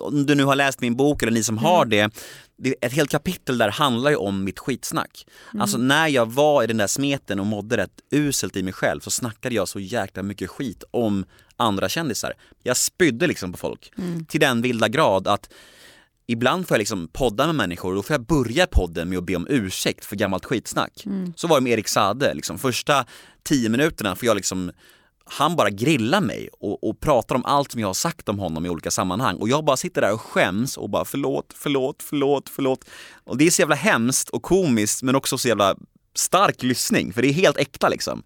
om 0.00 0.26
du 0.26 0.34
nu 0.34 0.44
har 0.44 0.56
läst 0.56 0.80
min 0.80 0.96
bok 0.96 1.22
eller 1.22 1.32
ni 1.32 1.44
som 1.44 1.58
har 1.58 1.84
det, 1.84 2.14
det, 2.56 2.74
ett 2.80 2.92
helt 2.92 3.10
kapitel 3.10 3.58
där 3.58 3.70
handlar 3.70 4.10
ju 4.10 4.16
om 4.16 4.44
mitt 4.44 4.58
skitsnack. 4.58 5.26
Alltså 5.58 5.78
när 5.78 6.08
jag 6.08 6.32
var 6.32 6.62
i 6.62 6.66
den 6.66 6.76
där 6.76 6.86
smeten 6.86 7.40
och 7.40 7.46
mådde 7.46 7.76
rätt 7.76 8.00
uselt 8.10 8.56
i 8.56 8.62
mig 8.62 8.72
själv 8.72 9.00
så 9.00 9.10
snackade 9.10 9.54
jag 9.54 9.68
så 9.68 9.80
jäkla 9.80 10.22
mycket 10.22 10.50
skit 10.50 10.84
om 10.90 11.24
andra 11.56 11.88
kändisar. 11.88 12.32
Jag 12.62 12.76
spydde 12.76 13.26
liksom 13.26 13.52
på 13.52 13.58
folk 13.58 13.92
till 14.28 14.40
den 14.40 14.62
vilda 14.62 14.88
grad 14.88 15.28
att 15.28 15.48
Ibland 16.26 16.68
får 16.68 16.74
jag 16.74 16.78
liksom 16.78 17.08
podda 17.08 17.46
med 17.46 17.54
människor 17.54 17.90
och 17.90 17.96
då 17.96 18.02
får 18.02 18.14
jag 18.14 18.26
börja 18.26 18.66
podden 18.66 19.08
med 19.08 19.18
att 19.18 19.24
be 19.24 19.36
om 19.36 19.46
ursäkt 19.50 20.04
för 20.04 20.16
gammalt 20.16 20.44
skitsnack. 20.44 21.04
Så 21.36 21.48
var 21.48 21.56
det 21.56 21.64
med 21.64 21.72
Erik 21.72 21.88
Sade, 21.88 22.34
liksom 22.34 22.58
första 22.58 23.04
tio 23.42 23.68
minuterna 23.68 24.16
får 24.16 24.26
jag 24.26 24.34
liksom 24.34 24.72
han 25.32 25.56
bara 25.56 25.70
grillar 25.70 26.20
mig 26.20 26.48
och, 26.60 26.88
och 26.88 27.00
pratar 27.00 27.34
om 27.34 27.44
allt 27.44 27.72
som 27.72 27.80
jag 27.80 27.88
har 27.88 27.94
sagt 27.94 28.28
om 28.28 28.38
honom 28.38 28.66
i 28.66 28.68
olika 28.68 28.90
sammanhang 28.90 29.36
och 29.36 29.48
jag 29.48 29.64
bara 29.64 29.76
sitter 29.76 30.00
där 30.00 30.12
och 30.12 30.20
skäms 30.20 30.76
och 30.76 30.90
bara 30.90 31.04
förlåt, 31.04 31.52
förlåt, 31.56 32.02
förlåt, 32.02 32.48
förlåt. 32.48 32.84
Och 33.24 33.36
det 33.36 33.46
är 33.46 33.50
så 33.50 33.62
jävla 33.62 33.74
hemskt 33.74 34.28
och 34.28 34.42
komiskt 34.42 35.02
men 35.02 35.16
också 35.16 35.38
så 35.38 35.48
jävla 35.48 35.76
stark 36.14 36.62
lyssning 36.62 37.12
för 37.12 37.22
det 37.22 37.28
är 37.28 37.32
helt 37.32 37.56
äkta 37.56 37.88
liksom. 37.88 38.22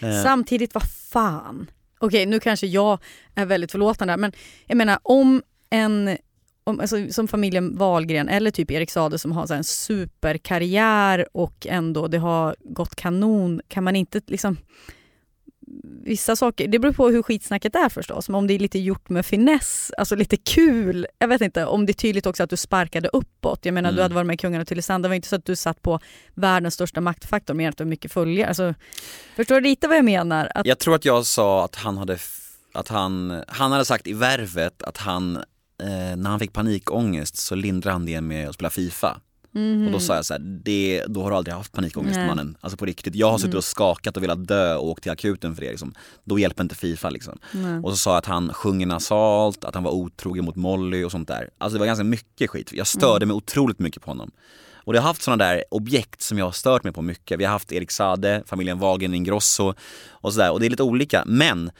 Eh, 0.00 0.22
Samtidigt, 0.22 0.74
vad 0.74 0.90
fan. 1.12 1.70
Okej, 1.98 2.26
nu 2.26 2.40
kanske 2.40 2.66
jag 2.66 2.98
är 3.34 3.46
väldigt 3.46 3.72
förlåtande 3.72 4.16
men 4.16 4.32
jag 4.66 4.76
menar 4.76 4.98
om 5.02 5.42
en 5.70 6.18
om, 6.64 6.80
alltså, 6.80 6.96
som 7.10 7.28
familjen 7.28 7.76
Wahlgren 7.76 8.28
eller 8.28 8.50
typ 8.50 8.70
Erik 8.70 8.90
Saade 8.90 9.18
som 9.18 9.32
har 9.32 9.46
så 9.46 9.54
en 9.54 9.64
superkarriär 9.64 11.26
och 11.32 11.66
ändå 11.66 12.08
det 12.08 12.18
har 12.18 12.56
gått 12.60 12.96
kanon, 12.96 13.60
kan 13.68 13.84
man 13.84 13.96
inte 13.96 14.20
liksom 14.26 14.56
Vissa 16.04 16.36
saker, 16.36 16.68
det 16.68 16.78
beror 16.78 16.92
på 16.92 17.08
hur 17.08 17.22
skitsnacket 17.22 17.74
är 17.74 17.88
förstås, 17.88 18.28
men 18.28 18.34
om 18.34 18.46
det 18.46 18.54
är 18.54 18.58
lite 18.58 18.78
gjort 18.78 19.08
med 19.08 19.26
finess, 19.26 19.92
alltså 19.98 20.16
lite 20.16 20.36
kul. 20.36 21.06
Jag 21.18 21.28
vet 21.28 21.40
inte, 21.40 21.64
om 21.66 21.86
det 21.86 21.90
är 21.92 21.94
tydligt 21.94 22.26
också 22.26 22.42
att 22.42 22.50
du 22.50 22.56
sparkade 22.56 23.08
uppåt. 23.12 23.64
Jag 23.64 23.74
menar 23.74 23.88
Mm. 23.88 23.96
du 23.96 24.02
hade 24.02 24.14
varit 24.14 24.26
med 24.26 24.34
i 24.34 24.36
Kungarna 24.36 24.64
till 24.64 24.68
Tylösand, 24.74 25.04
det 25.04 25.08
var 25.08 25.16
inte 25.16 25.28
så 25.28 25.36
att 25.36 25.44
du 25.44 25.56
satt 25.56 25.82
på 25.82 26.00
världens 26.34 26.74
största 26.74 27.00
maktfaktor 27.00 27.54
med 27.54 27.68
att 27.68 27.76
du 27.76 27.84
har 27.84 27.88
mycket 27.88 28.12
följare. 28.12 28.48
Alltså, 28.48 28.74
förstår 29.36 29.54
du 29.54 29.60
lite 29.60 29.88
vad 29.88 29.96
jag 29.96 30.04
menar? 30.04 30.52
Att, 30.54 30.66
Jag 30.66 30.78
tror 30.78 30.94
att 30.94 31.04
jag 31.04 31.26
sa 31.26 31.64
att 31.64 31.74
han 31.76 31.98
hade, 31.98 32.18
att 32.74 32.88
han, 32.88 33.42
han 33.48 33.72
hade 33.72 33.84
sagt 33.84 34.06
i 34.06 34.12
Värvet 34.12 34.82
att 34.82 34.96
han, 34.96 35.36
eh, 35.36 36.16
när 36.16 36.30
han 36.30 36.38
fick 36.38 36.52
panikångest 36.52 37.36
så 37.36 37.54
lindrade 37.54 37.92
han 37.92 38.06
det 38.06 38.20
med 38.20 38.48
att 38.48 38.54
spela 38.54 38.70
FIFA. 38.70 39.20
Och 39.86 39.92
då 39.92 40.00
sa 40.00 40.14
jag 40.14 40.24
så 40.24 40.34
här, 40.34 40.40
det, 40.40 41.04
då 41.06 41.22
har 41.22 41.30
du 41.30 41.36
aldrig 41.36 41.54
haft 41.54 41.72
panikångest 41.72 42.16
Nej. 42.16 42.26
mannen. 42.26 42.56
Alltså 42.60 42.76
på 42.76 42.86
riktigt, 42.86 43.14
jag 43.14 43.30
har 43.30 43.38
suttit 43.38 43.54
och 43.54 43.64
skakat 43.64 44.16
och 44.16 44.22
velat 44.22 44.48
dö 44.48 44.76
och 44.76 44.88
åkt 44.88 45.02
till 45.02 45.12
akuten 45.12 45.54
för 45.54 45.62
det 45.62 45.70
liksom. 45.70 45.94
Då 46.24 46.38
hjälper 46.38 46.62
inte 46.62 46.74
FIFA 46.74 47.10
liksom. 47.10 47.38
Nej. 47.52 47.78
Och 47.78 47.90
så 47.90 47.96
sa 47.96 48.10
jag 48.10 48.18
att 48.18 48.26
han 48.26 48.52
sjunger 48.52 48.86
nasalt, 48.86 49.64
att 49.64 49.74
han 49.74 49.84
var 49.84 49.92
otrogen 49.92 50.44
mot 50.44 50.56
Molly 50.56 51.04
och 51.04 51.12
sånt 51.12 51.28
där. 51.28 51.50
Alltså 51.58 51.74
det 51.74 51.78
var 51.78 51.86
ganska 51.86 52.04
mycket 52.04 52.50
skit. 52.50 52.72
Jag 52.72 52.86
störde 52.86 53.26
mig 53.26 53.34
otroligt 53.34 53.78
mycket 53.78 54.02
på 54.02 54.10
honom. 54.10 54.30
Och 54.74 54.96
jag 54.96 55.00
har 55.00 55.08
haft 55.08 55.22
sådana 55.22 55.44
där 55.44 55.64
objekt 55.70 56.22
som 56.22 56.38
jag 56.38 56.44
har 56.44 56.52
stört 56.52 56.84
mig 56.84 56.92
på 56.92 57.02
mycket. 57.02 57.40
Vi 57.40 57.44
har 57.44 57.52
haft 57.52 57.72
Erik 57.72 57.90
Sade, 57.90 58.42
familjen 58.46 58.78
Wagen 58.78 59.14
Ingrosso 59.14 59.74
och 60.08 60.32
sådär. 60.32 60.52
Och 60.52 60.60
det 60.60 60.66
är 60.66 60.70
lite 60.70 60.82
olika. 60.82 61.24
Men 61.26 61.70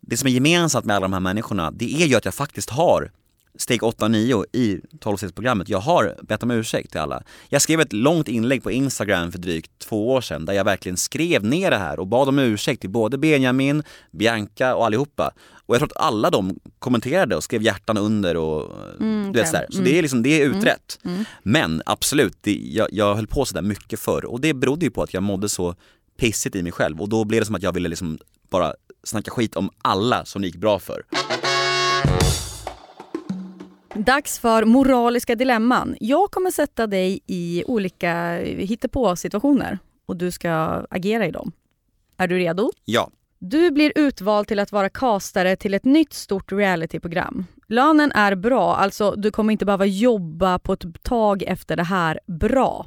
det 0.00 0.16
som 0.16 0.28
är 0.28 0.32
gemensamt 0.32 0.84
med 0.84 0.96
alla 0.96 1.04
de 1.04 1.12
här 1.12 1.20
människorna, 1.20 1.70
det 1.70 2.02
är 2.02 2.06
ju 2.06 2.16
att 2.16 2.24
jag 2.24 2.34
faktiskt 2.34 2.70
har 2.70 3.10
steg 3.58 3.82
8 3.82 4.04
och 4.04 4.10
9 4.10 4.44
i 4.52 4.80
12-stegsprogrammet. 5.00 5.64
Jag 5.68 5.78
har 5.78 6.16
bett 6.22 6.42
om 6.42 6.50
ursäkt 6.50 6.90
till 6.90 7.00
alla. 7.00 7.22
Jag 7.48 7.62
skrev 7.62 7.80
ett 7.80 7.92
långt 7.92 8.28
inlägg 8.28 8.62
på 8.62 8.70
Instagram 8.70 9.32
för 9.32 9.38
drygt 9.38 9.78
två 9.78 10.12
år 10.12 10.20
sedan 10.20 10.44
där 10.44 10.52
jag 10.52 10.64
verkligen 10.64 10.96
skrev 10.96 11.44
ner 11.44 11.70
det 11.70 11.76
här 11.76 12.00
och 12.00 12.06
bad 12.06 12.28
om 12.28 12.38
ursäkt 12.38 12.80
till 12.80 12.90
både 12.90 13.18
Benjamin, 13.18 13.82
Bianca 14.10 14.74
och 14.74 14.86
allihopa. 14.86 15.30
Och 15.66 15.74
jag 15.74 15.80
tror 15.80 15.90
att 15.96 16.06
alla 16.06 16.30
de 16.30 16.58
kommenterade 16.78 17.36
och 17.36 17.44
skrev 17.44 17.62
hjärtan 17.62 17.98
under 17.98 18.36
och 18.36 18.72
du 18.98 19.32
vet 19.32 19.48
sådär. 19.48 19.66
Så 19.70 19.80
det 19.80 19.98
är 19.98 20.02
liksom, 20.02 20.22
det 20.22 20.42
är 20.42 20.46
utrett. 20.46 20.98
Men 21.42 21.82
absolut, 21.86 22.36
det, 22.40 22.52
jag, 22.52 22.88
jag 22.92 23.14
höll 23.14 23.26
på 23.26 23.44
sådär 23.44 23.62
mycket 23.62 24.00
förr 24.00 24.24
och 24.24 24.40
det 24.40 24.54
berodde 24.54 24.84
ju 24.84 24.90
på 24.90 25.02
att 25.02 25.14
jag 25.14 25.22
mådde 25.22 25.48
så 25.48 25.74
pissigt 26.18 26.56
i 26.56 26.62
mig 26.62 26.72
själv 26.72 27.00
och 27.00 27.08
då 27.08 27.24
blev 27.24 27.40
det 27.40 27.46
som 27.46 27.54
att 27.54 27.62
jag 27.62 27.72
ville 27.72 27.88
liksom 27.88 28.18
bara 28.50 28.74
snacka 29.04 29.30
skit 29.30 29.56
om 29.56 29.70
alla 29.82 30.24
som 30.24 30.42
det 30.42 30.48
gick 30.48 30.56
bra 30.56 30.78
för. 30.78 31.02
Dags 33.94 34.38
för 34.38 34.64
moraliska 34.64 35.34
dilemman. 35.34 35.96
Jag 36.00 36.30
kommer 36.30 36.50
sätta 36.50 36.86
dig 36.86 37.20
i 37.26 37.64
olika 37.66 38.36
hittepå-situationer 38.42 39.78
och 40.06 40.16
du 40.16 40.30
ska 40.30 40.50
agera 40.90 41.26
i 41.26 41.30
dem. 41.30 41.52
Är 42.16 42.28
du 42.28 42.38
redo? 42.38 42.70
Ja, 42.84 43.10
Du 43.38 43.70
blir 43.70 43.92
utvald 43.94 44.48
till 44.48 44.58
att 44.58 44.72
vara 44.72 44.88
castare 44.88 45.56
till 45.56 45.74
ett 45.74 45.84
nytt 45.84 46.12
stort 46.12 46.52
realityprogram. 46.52 47.46
Lönen 47.68 48.12
är 48.12 48.34
bra, 48.34 48.76
alltså 48.76 49.10
du 49.10 49.30
kommer 49.30 49.52
inte 49.52 49.64
behöva 49.64 49.86
jobba 49.86 50.58
på 50.58 50.72
ett 50.72 51.02
tag 51.02 51.42
efter 51.42 51.76
det 51.76 51.82
här 51.82 52.20
bra. 52.26 52.86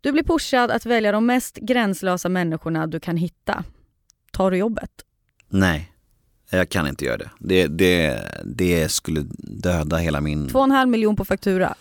Du 0.00 0.12
blir 0.12 0.22
pushad 0.24 0.70
att 0.70 0.86
välja 0.86 1.12
de 1.12 1.26
mest 1.26 1.56
gränslösa 1.56 2.28
människorna 2.28 2.86
du 2.86 3.00
kan 3.00 3.16
hitta. 3.16 3.64
Tar 4.32 4.50
du 4.50 4.56
jobbet? 4.56 4.90
nej. 5.48 5.90
Jag 6.54 6.68
kan 6.68 6.88
inte 6.88 7.04
göra 7.04 7.16
det. 7.16 7.30
Det, 7.38 7.66
det, 7.66 8.24
det 8.44 8.88
skulle 8.88 9.24
döda 9.38 9.96
hela 9.96 10.20
min... 10.20 10.48
Två 10.48 10.58
och 10.58 10.64
en 10.64 10.70
halv 10.70 10.88
miljon 10.88 11.16
på 11.16 11.24
faktura. 11.24 11.74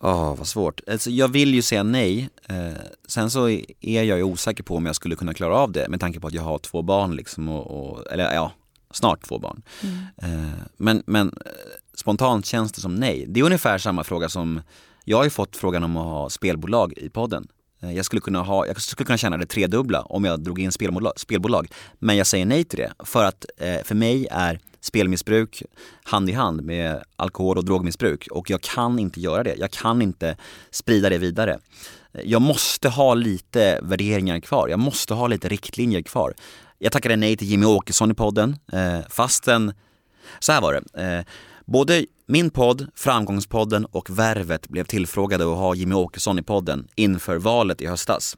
Åh, 0.00 0.36
vad 0.36 0.46
svårt. 0.46 0.80
Alltså, 0.90 1.10
jag 1.10 1.28
vill 1.28 1.54
ju 1.54 1.62
säga 1.62 1.82
nej. 1.82 2.30
Eh, 2.48 2.72
sen 3.08 3.30
så 3.30 3.48
är 3.80 4.02
jag 4.02 4.18
ju 4.18 4.22
osäker 4.22 4.62
på 4.62 4.76
om 4.76 4.86
jag 4.86 4.96
skulle 4.96 5.16
kunna 5.16 5.34
klara 5.34 5.56
av 5.56 5.72
det 5.72 5.88
med 5.88 6.00
tanke 6.00 6.20
på 6.20 6.26
att 6.26 6.34
jag 6.34 6.42
har 6.42 6.58
två 6.58 6.82
barn 6.82 7.16
liksom 7.16 7.48
och, 7.48 7.90
och 7.90 8.12
eller 8.12 8.34
ja, 8.34 8.52
snart 8.90 9.22
två 9.22 9.38
barn. 9.38 9.62
Eh, 10.22 10.62
men, 10.76 11.02
men 11.06 11.28
eh, 11.28 11.52
spontant 11.94 12.46
känns 12.46 12.72
det 12.72 12.80
som 12.80 12.94
nej. 12.94 13.24
Det 13.28 13.40
är 13.40 13.44
ungefär 13.44 13.78
samma 13.78 14.04
fråga 14.04 14.28
som, 14.28 14.62
jag 15.04 15.16
har 15.16 15.24
ju 15.24 15.30
fått 15.30 15.56
frågan 15.56 15.84
om 15.84 15.96
att 15.96 16.04
ha 16.04 16.30
spelbolag 16.30 16.92
i 16.96 17.08
podden. 17.08 17.48
Eh, 17.82 17.92
jag 17.92 18.04
skulle 18.04 18.20
kunna, 18.20 18.42
ha, 18.42 18.66
jag 18.66 18.82
skulle 18.82 19.06
kunna 19.06 19.18
tjäna 19.18 19.36
det 19.36 19.46
tredubbla 19.46 20.02
om 20.02 20.24
jag 20.24 20.40
drog 20.40 20.60
in 20.60 20.72
spelbolag, 20.72 21.12
spelbolag. 21.16 21.68
Men 21.98 22.16
jag 22.16 22.26
säger 22.26 22.46
nej 22.46 22.64
till 22.64 22.78
det 22.78 22.92
för 23.04 23.24
att 23.24 23.46
eh, 23.58 23.82
för 23.84 23.94
mig 23.94 24.26
är 24.30 24.58
spelmissbruk 24.80 25.62
hand 26.04 26.30
i 26.30 26.32
hand 26.32 26.62
med 26.62 27.02
alkohol 27.16 27.58
och 27.58 27.64
drogmissbruk 27.64 28.28
och 28.30 28.50
jag 28.50 28.60
kan 28.60 28.98
inte 28.98 29.20
göra 29.20 29.42
det. 29.42 29.54
Jag 29.58 29.70
kan 29.70 30.02
inte 30.02 30.36
sprida 30.70 31.08
det 31.08 31.18
vidare. 31.18 31.58
Jag 32.24 32.42
måste 32.42 32.88
ha 32.88 33.14
lite 33.14 33.80
värderingar 33.82 34.40
kvar. 34.40 34.68
Jag 34.68 34.78
måste 34.78 35.14
ha 35.14 35.26
lite 35.26 35.48
riktlinjer 35.48 36.02
kvar. 36.02 36.34
Jag 36.78 36.92
tackade 36.92 37.16
nej 37.16 37.36
till 37.36 37.48
Jimmy 37.48 37.66
Åkesson 37.66 38.10
i 38.10 38.14
podden 38.14 38.56
eh, 38.72 39.00
fastän, 39.08 39.74
så 40.38 40.52
här 40.52 40.60
var 40.60 40.72
det. 40.72 41.02
Eh, 41.02 41.24
Både 41.66 42.06
min 42.26 42.50
podd, 42.50 42.86
Framgångspodden 42.94 43.84
och 43.84 44.10
Värvet 44.10 44.68
blev 44.68 44.84
tillfrågade 44.84 45.44
att 45.44 45.58
ha 45.58 45.74
Jimmy 45.74 45.94
Åkesson 45.94 46.38
i 46.38 46.42
podden 46.42 46.88
inför 46.94 47.36
valet 47.36 47.80
i 47.80 47.86
höstas. 47.86 48.36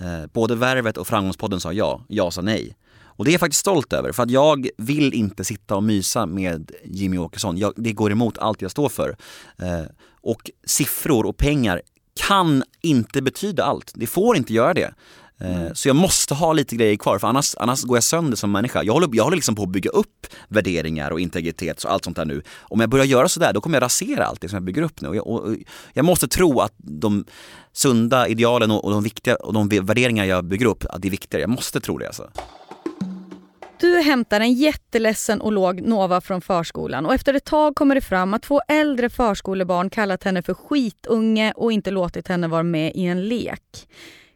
Eh, 0.00 0.26
både 0.32 0.54
Värvet 0.54 0.96
och 0.96 1.06
Framgångspodden 1.06 1.60
sa 1.60 1.72
ja, 1.72 2.04
jag 2.08 2.32
sa 2.32 2.42
nej. 2.42 2.76
Och 3.02 3.24
det 3.24 3.30
är 3.30 3.32
jag 3.32 3.40
faktiskt 3.40 3.60
stolt 3.60 3.92
över 3.92 4.12
för 4.12 4.22
att 4.22 4.30
jag 4.30 4.68
vill 4.76 5.14
inte 5.14 5.44
sitta 5.44 5.76
och 5.76 5.82
mysa 5.82 6.26
med 6.26 6.70
Jimmy 6.84 7.18
Åkesson. 7.18 7.58
Jag, 7.58 7.72
det 7.76 7.92
går 7.92 8.12
emot 8.12 8.38
allt 8.38 8.62
jag 8.62 8.70
står 8.70 8.88
för. 8.88 9.16
Eh, 9.58 9.84
och 10.22 10.50
siffror 10.66 11.26
och 11.26 11.36
pengar 11.36 11.82
kan 12.28 12.62
inte 12.80 13.22
betyda 13.22 13.64
allt. 13.64 13.92
Det 13.94 14.06
får 14.06 14.36
inte 14.36 14.52
göra 14.52 14.74
det. 14.74 14.94
Eh, 15.40 15.72
Så 15.74 15.88
jag 15.88 15.96
måste 15.96 16.34
ha 16.34 16.52
lite 16.52 16.76
grejer 16.76 16.96
kvar 16.96 17.18
för 17.18 17.28
annars, 17.28 17.54
annars 17.58 17.82
går 17.82 17.96
jag 17.96 18.04
sönder 18.04 18.36
som 18.36 18.52
människa. 18.52 18.82
Jag 18.82 18.92
håller, 18.92 19.08
jag 19.12 19.24
håller 19.24 19.36
liksom 19.36 19.54
på 19.54 19.62
att 19.62 19.68
bygga 19.68 19.90
upp 19.90 20.26
värderingar 20.48 21.10
och 21.10 21.20
integritet 21.20 21.84
och 21.84 21.92
allt 21.92 22.04
sånt 22.04 22.16
där 22.16 22.24
nu. 22.24 22.42
Om 22.58 22.80
jag 22.80 22.90
börjar 22.90 23.04
göra 23.04 23.28
sådär 23.28 23.52
då 23.52 23.60
kommer 23.60 23.76
jag 23.76 23.82
rasera 23.82 24.24
allt 24.24 24.40
det 24.40 24.48
som 24.48 24.56
jag 24.56 24.62
bygger 24.62 24.82
upp 24.82 25.00
nu. 25.00 25.08
Och 25.08 25.16
jag, 25.16 25.26
och 25.26 25.54
jag 25.92 26.04
måste 26.04 26.28
tro 26.28 26.60
att 26.60 26.74
de 26.76 27.24
sunda 27.72 28.28
idealen 28.28 28.70
och, 28.70 28.84
och 28.84 28.90
de 28.90 29.02
viktiga 29.02 29.36
och 29.36 29.52
de 29.52 29.68
värderingar 29.68 30.24
jag 30.24 30.44
bygger 30.44 30.66
upp, 30.66 30.84
att 30.90 31.02
det 31.02 31.08
är 31.08 31.10
viktigare. 31.10 31.40
Jag 31.42 31.50
måste 31.50 31.80
tro 31.80 31.98
det 31.98 32.06
alltså. 32.06 32.30
Du 33.80 34.00
hämtar 34.00 34.40
en 34.40 34.52
jätteledsen 34.52 35.40
och 35.40 35.52
låg 35.52 35.82
Nova 35.82 36.20
från 36.20 36.40
förskolan 36.40 37.06
och 37.06 37.14
efter 37.14 37.34
ett 37.34 37.44
tag 37.44 37.74
kommer 37.76 37.94
det 37.94 38.00
fram 38.00 38.34
att 38.34 38.42
två 38.42 38.60
äldre 38.68 39.10
förskolebarn 39.10 39.90
kallat 39.90 40.24
henne 40.24 40.42
för 40.42 40.54
skitunge 40.54 41.52
och 41.56 41.72
inte 41.72 41.90
låtit 41.90 42.28
henne 42.28 42.48
vara 42.48 42.62
med 42.62 42.92
i 42.94 43.04
en 43.06 43.28
lek. 43.28 43.88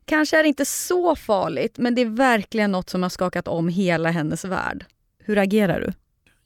Kanske 0.05 0.39
är 0.39 0.43
det 0.43 0.49
inte 0.49 0.65
så 0.65 1.17
farligt, 1.17 1.79
men 1.79 1.95
det 1.95 2.01
är 2.03 2.07
verkligen 2.07 2.73
något 2.73 2.91
som 2.91 3.03
har 3.03 3.11
skakat 3.11 3.49
om 3.49 3.69
hela 3.69 4.11
hennes 4.11 4.45
värld. 4.45 4.85
Hur 5.19 5.39
agerar 5.39 5.81
du? 5.81 5.93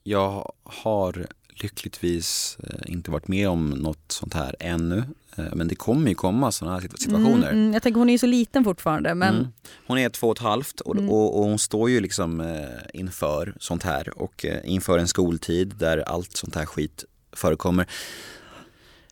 Jag 0.03 0.51
har 0.63 1.27
lyckligtvis 1.73 2.57
eh, 2.63 2.91
inte 2.93 3.11
varit 3.11 3.27
med 3.27 3.49
om 3.49 3.69
något 3.69 4.11
sånt 4.11 4.33
här 4.33 4.55
ännu. 4.59 5.03
Eh, 5.37 5.45
Men 5.53 5.67
det 5.67 5.75
kommer 5.75 6.09
ju 6.09 6.15
komma 6.15 6.51
sådana 6.51 6.75
här 6.75 6.81
situ- 6.87 6.97
situationer. 6.97 7.49
Mm, 7.49 7.59
mm, 7.61 7.73
jag 7.73 7.83
tänker 7.83 7.99
hon 7.99 8.09
är 8.09 8.13
ju 8.13 8.17
så 8.19 8.27
liten 8.27 8.63
fortfarande, 8.63 9.15
men 9.15 9.35
Mm. 9.35 9.47
Hon 9.87 9.97
är 9.97 10.09
två 10.09 10.27
och 10.27 10.37
ett 10.37 10.43
halvt 10.43 10.79
och, 10.81 10.95
och, 10.95 11.37
och 11.39 11.43
hon 11.45 11.59
står 11.59 11.89
ju 11.89 11.99
liksom 11.99 12.41
eh, 12.41 12.65
inför 12.93 13.53
sånt 13.59 13.83
här 13.83 14.21
och 14.21 14.45
inför 14.63 14.97
en 14.99 15.07
skoltid 15.07 15.73
där 15.79 15.97
allt 15.97 16.37
sånt 16.37 16.55
här 16.55 16.65
skit 16.65 17.05
förekommer. 17.33 17.85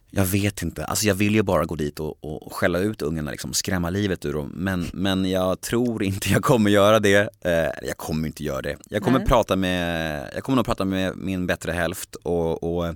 Jag 0.10 0.26
vet 0.26 0.62
inte, 0.62 0.86
alltså 0.86 1.08
jag 1.08 1.16
vill 1.16 1.36
ju 1.36 1.43
bara 1.43 1.66
gå 1.66 1.76
dit 1.76 1.99
och, 1.99 2.24
och 2.24 2.53
skälla 2.53 2.80
ut 2.80 3.01
ungarna, 3.01 3.32
liksom, 3.32 3.53
skrämma 3.53 3.89
livet 3.89 4.26
ur 4.26 4.34
dem. 4.34 4.51
Men, 4.55 4.86
men 4.93 5.30
jag 5.30 5.62
tror 5.62 6.03
inte 6.03 6.30
jag 6.30 6.43
kommer 6.43 6.70
göra 6.70 6.99
det. 6.99 7.30
Eh, 7.41 7.88
jag 7.88 7.97
kommer 7.97 8.28
inte 8.28 8.43
göra 8.43 8.62
det. 8.62 8.78
Jag 8.89 9.03
kommer, 9.03 9.20
Nej. 9.20 9.28
prata 9.28 9.55
med, 9.55 10.32
jag 10.36 10.43
kommer 10.43 10.55
nog 10.55 10.66
prata 10.66 10.86
med 10.86 11.18
min 11.18 11.47
bättre 11.47 11.72
hälft 11.72 12.16
och, 12.16 12.64
och, 12.64 12.95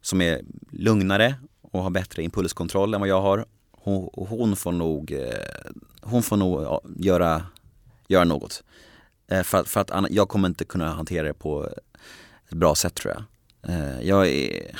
som 0.00 0.20
är 0.20 0.40
lugnare 0.70 1.34
och 1.62 1.82
har 1.82 1.90
bättre 1.90 2.22
impulskontroll 2.22 2.94
än 2.94 3.00
vad 3.00 3.08
jag 3.08 3.22
har. 3.22 3.46
Hon, 3.70 4.10
hon 4.12 4.56
får 4.56 4.72
nog, 4.72 5.12
eh, 5.12 5.72
hon 6.00 6.22
får 6.22 6.36
nog 6.36 6.62
ja, 6.62 6.82
göra, 6.96 7.46
göra 8.08 8.24
något. 8.24 8.62
Eh, 9.30 9.42
för, 9.42 9.64
för 9.64 9.80
att 9.80 9.90
jag 10.10 10.28
kommer 10.28 10.48
inte 10.48 10.64
kunna 10.64 10.92
hantera 10.92 11.26
det 11.26 11.34
på 11.34 11.68
ett 12.48 12.54
bra 12.54 12.74
sätt 12.74 12.94
tror 12.94 13.14
jag. 13.14 13.24
Eh, 13.74 14.00
jag 14.08 14.28
är... 14.28 14.76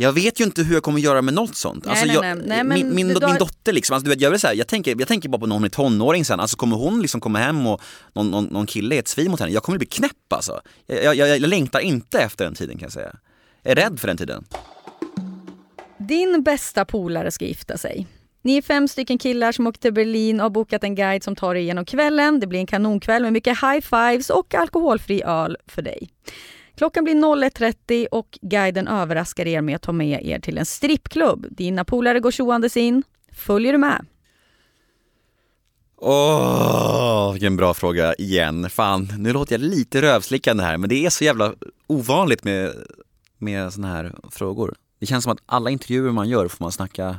Jag 0.00 0.12
vet 0.12 0.40
ju 0.40 0.44
inte 0.44 0.62
hur 0.62 0.74
jag 0.74 0.82
kommer 0.82 1.00
göra 1.00 1.22
med 1.22 1.34
något 1.34 1.56
sånt. 1.56 1.84
Nej, 1.84 1.90
Alltså 1.90 2.06
nej, 2.06 2.14
jag, 2.14 2.22
nej. 2.22 2.46
Nej, 2.46 2.64
men 2.64 2.94
min, 2.94 3.14
dotter 3.14 3.72
liksom, 3.72 3.94
alltså, 3.94 4.04
du 4.04 4.10
vet, 4.10 4.20
jag, 4.20 4.30
vill 4.30 4.40
säga, 4.40 4.54
jag, 4.54 4.66
tänker, 4.66 4.96
jag 4.98 5.08
tänker 5.08 5.28
bara 5.28 5.38
på 5.38 5.46
när 5.46 5.54
hon 5.54 5.64
är 5.64 5.68
tonåring 5.68 6.24
sen, 6.24 6.40
alltså 6.40 6.56
kommer 6.56 6.76
hon 6.76 7.02
liksom 7.02 7.20
komma 7.20 7.38
hem 7.38 7.66
och 7.66 7.80
någon, 8.12 8.30
någon, 8.30 8.44
någon 8.44 8.66
kille 8.66 8.94
är 8.94 8.98
ett 8.98 9.08
svin 9.08 9.30
mot 9.30 9.40
henne, 9.40 9.52
jag 9.52 9.62
kommer 9.62 9.78
bli 9.78 9.86
knäpp 9.86 10.32
alltså. 10.34 10.60
Jag, 10.86 11.04
jag, 11.04 11.16
jag, 11.16 11.28
jag 11.38 11.48
längtar 11.48 11.80
inte 11.80 12.18
efter 12.18 12.44
den 12.44 12.54
tiden 12.54 12.78
kan 12.78 12.86
jag 12.86 12.92
säga. 12.92 13.16
Jag 13.62 13.70
är 13.72 13.76
rädd 13.76 14.00
för 14.00 14.08
den 14.08 14.16
tiden. 14.16 14.44
Din 15.98 16.42
bästa 16.42 16.84
polare 16.84 17.30
ska 17.30 17.44
gifta 17.44 17.78
sig. 17.78 18.06
Ni 18.42 18.56
är 18.56 18.62
fem 18.62 18.88
stycken 18.88 19.18
killar 19.18 19.52
som 19.52 19.66
åker 19.66 19.80
till 19.80 19.92
Berlin 19.92 20.40
och 20.40 20.44
har 20.44 20.50
bokat 20.50 20.84
en 20.84 20.94
guide 20.94 21.24
som 21.24 21.36
tar 21.36 21.54
er 21.54 21.60
igenom 21.60 21.84
kvällen. 21.84 22.40
Det 22.40 22.46
blir 22.46 22.60
en 22.60 22.66
kanonkväll 22.66 23.22
med 23.22 23.32
mycket 23.32 23.58
high-fives 23.58 24.30
och 24.30 24.54
alkoholfri 24.54 25.22
öl 25.22 25.56
för 25.66 25.82
dig. 25.82 26.08
Klockan 26.78 27.04
blir 27.04 27.14
01.30 27.14 28.06
och 28.06 28.38
guiden 28.42 28.88
överraskar 28.88 29.46
er 29.46 29.60
med 29.60 29.76
att 29.76 29.82
ta 29.82 29.92
med 29.92 30.26
er 30.26 30.38
till 30.38 30.58
en 30.58 30.66
strippklubb. 30.66 31.46
Dina 31.50 31.84
polare 31.84 32.20
går 32.20 32.30
tjoandes 32.30 32.76
in. 32.76 33.02
Följer 33.32 33.72
du 33.72 33.78
med? 33.78 34.06
Åh, 35.96 37.32
vilken 37.32 37.56
bra 37.56 37.74
fråga 37.74 38.14
igen. 38.14 38.70
Fan, 38.70 39.12
nu 39.18 39.32
låter 39.32 39.52
jag 39.52 39.60
lite 39.60 40.02
rövslickande 40.02 40.64
här 40.64 40.76
men 40.78 40.88
det 40.88 41.06
är 41.06 41.10
så 41.10 41.24
jävla 41.24 41.54
ovanligt 41.86 42.44
med, 42.44 42.72
med 43.38 43.72
såna 43.72 43.88
här 43.88 44.14
frågor. 44.30 44.74
Det 45.00 45.06
känns 45.06 45.24
som 45.24 45.32
att 45.32 45.42
alla 45.46 45.70
intervjuer 45.70 46.12
man 46.12 46.28
gör 46.28 46.48
får 46.48 46.64
man 46.64 46.72
snacka 46.72 47.16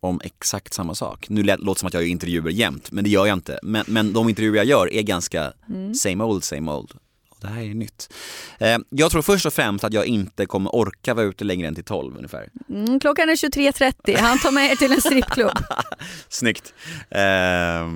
om 0.00 0.20
exakt 0.24 0.74
samma 0.74 0.94
sak. 0.94 1.28
Nu 1.28 1.42
låter 1.42 1.64
det 1.64 1.78
som 1.78 1.86
att 1.86 1.94
jag 1.94 2.02
gör 2.02 2.10
intervjuer 2.10 2.50
jämt, 2.50 2.92
men 2.92 3.04
det 3.04 3.10
gör 3.10 3.26
jag 3.26 3.36
inte. 3.36 3.58
Men, 3.62 3.84
men 3.88 4.12
de 4.12 4.28
intervjuer 4.28 4.56
jag 4.56 4.66
gör 4.66 4.92
är 4.92 5.02
ganska 5.02 5.52
mm. 5.68 5.94
same 5.94 6.24
old, 6.24 6.44
same 6.44 6.72
old. 6.72 6.92
Det 7.40 7.48
här 7.48 7.62
är 7.62 7.74
nytt. 7.74 8.12
Eh, 8.58 8.78
jag 8.88 9.10
tror 9.10 9.22
först 9.22 9.46
och 9.46 9.52
främst 9.52 9.84
att 9.84 9.92
jag 9.92 10.06
inte 10.06 10.46
kommer 10.46 10.74
orka 10.74 11.14
vara 11.14 11.26
ute 11.26 11.44
längre 11.44 11.68
än 11.68 11.74
till 11.74 11.84
12 11.84 12.16
ungefär. 12.16 12.48
Mm, 12.68 13.00
klockan 13.00 13.28
är 13.28 13.34
23.30, 13.34 14.16
han 14.18 14.38
tar 14.38 14.50
med 14.50 14.72
er 14.72 14.76
till 14.76 14.92
en 14.92 15.00
strippklubb. 15.00 15.58
Snyggt. 16.28 16.74
Eh, 17.10 17.86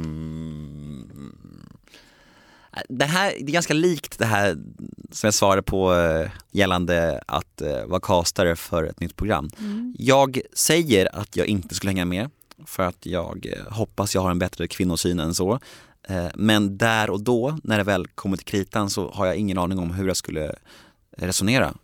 det 2.88 3.04
här 3.04 3.32
det 3.40 3.50
är 3.50 3.52
ganska 3.52 3.74
likt 3.74 4.18
det 4.18 4.24
här 4.24 4.56
som 5.10 5.26
jag 5.26 5.34
svarade 5.34 5.62
på 5.62 5.94
eh, 5.94 6.30
gällande 6.52 7.22
att 7.26 7.60
eh, 7.60 7.84
vara 7.84 8.00
castare 8.00 8.56
för 8.56 8.84
ett 8.84 9.00
nytt 9.00 9.16
program. 9.16 9.50
Mm. 9.58 9.94
Jag 9.98 10.40
säger 10.52 11.16
att 11.16 11.36
jag 11.36 11.46
inte 11.46 11.74
skulle 11.74 11.90
hänga 11.90 12.04
med 12.04 12.30
för 12.66 12.82
att 12.82 13.06
jag 13.06 13.46
hoppas 13.68 14.14
jag 14.14 14.22
har 14.22 14.30
en 14.30 14.38
bättre 14.38 14.68
kvinnosyn 14.68 15.20
än 15.20 15.34
så. 15.34 15.58
Men 16.34 16.78
där 16.78 17.10
och 17.10 17.22
då, 17.22 17.58
när 17.62 17.78
det 17.78 17.84
väl 17.84 18.06
kommer 18.06 18.36
till 18.36 18.46
kritan, 18.46 18.90
så 18.90 19.10
har 19.10 19.26
jag 19.26 19.36
ingen 19.36 19.58
aning 19.58 19.78
om 19.78 19.90
hur 19.90 20.06
jag 20.06 20.16
skulle 20.16 20.54
resonera. 21.16 21.74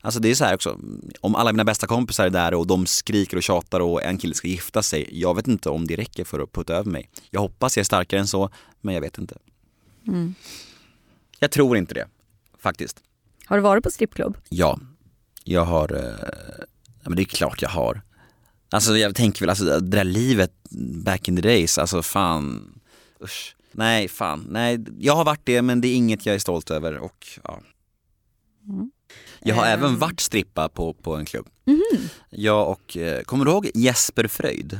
Alltså 0.00 0.20
det 0.20 0.30
är 0.30 0.34
så 0.34 0.44
här 0.44 0.54
också, 0.54 0.78
om 1.20 1.34
alla 1.34 1.52
mina 1.52 1.64
bästa 1.64 1.86
kompisar 1.86 2.26
är 2.26 2.30
där 2.30 2.54
och 2.54 2.66
de 2.66 2.86
skriker 2.86 3.36
och 3.36 3.42
tjatar 3.42 3.80
och 3.80 4.02
en 4.02 4.18
kille 4.18 4.34
ska 4.34 4.48
gifta 4.48 4.82
sig, 4.82 5.08
jag 5.20 5.34
vet 5.36 5.48
inte 5.48 5.70
om 5.70 5.86
det 5.86 5.96
räcker 5.96 6.24
för 6.24 6.40
att 6.40 6.52
putta 6.52 6.74
över 6.74 6.90
mig. 6.90 7.10
Jag 7.30 7.40
hoppas 7.40 7.76
jag 7.76 7.82
är 7.82 7.84
starkare 7.84 8.20
än 8.20 8.26
så, 8.26 8.50
men 8.80 8.94
jag 8.94 9.00
vet 9.00 9.18
inte. 9.18 9.38
Mm. 10.08 10.34
Jag 11.38 11.50
tror 11.50 11.76
inte 11.76 11.94
det, 11.94 12.08
faktiskt. 12.58 13.02
Har 13.46 13.56
du 13.56 13.62
varit 13.62 13.84
på 13.84 13.90
strippklubb? 13.90 14.38
Ja, 14.48 14.78
jag 15.44 15.64
har, 15.64 15.92
eh, 15.94 16.28
ja, 17.02 17.08
men 17.08 17.16
det 17.16 17.22
är 17.22 17.24
klart 17.24 17.62
jag 17.62 17.68
har. 17.68 18.02
Alltså 18.70 18.96
jag 18.96 19.14
tänker 19.14 19.40
väl, 19.40 19.50
alltså 19.50 19.64
det 19.64 19.80
där 19.80 20.04
livet 20.04 20.52
back 21.04 21.28
in 21.28 21.36
the 21.36 21.42
days, 21.42 21.78
alltså 21.78 22.02
fan, 22.02 22.75
usch. 23.22 23.56
Nej, 23.72 24.08
fan, 24.08 24.46
nej, 24.50 24.84
jag 24.98 25.16
har 25.16 25.24
varit 25.24 25.40
det 25.44 25.62
men 25.62 25.80
det 25.80 25.88
är 25.88 25.94
inget 25.94 26.26
jag 26.26 26.34
är 26.34 26.38
stolt 26.38 26.70
över 26.70 26.98
och 26.98 27.26
ja. 27.44 27.60
Mm. 28.68 28.90
Jag 29.40 29.54
har 29.54 29.66
mm. 29.66 29.78
även 29.78 29.98
varit 29.98 30.20
strippa 30.20 30.68
på, 30.68 30.92
på 30.92 31.16
en 31.16 31.24
klubb. 31.24 31.48
Mm. 31.66 32.08
Jag 32.30 32.70
och, 32.70 32.96
eh, 32.96 33.22
kommer 33.22 33.44
du 33.44 33.50
ihåg 33.50 33.70
Jesper 33.74 34.28
Fröjd? 34.28 34.78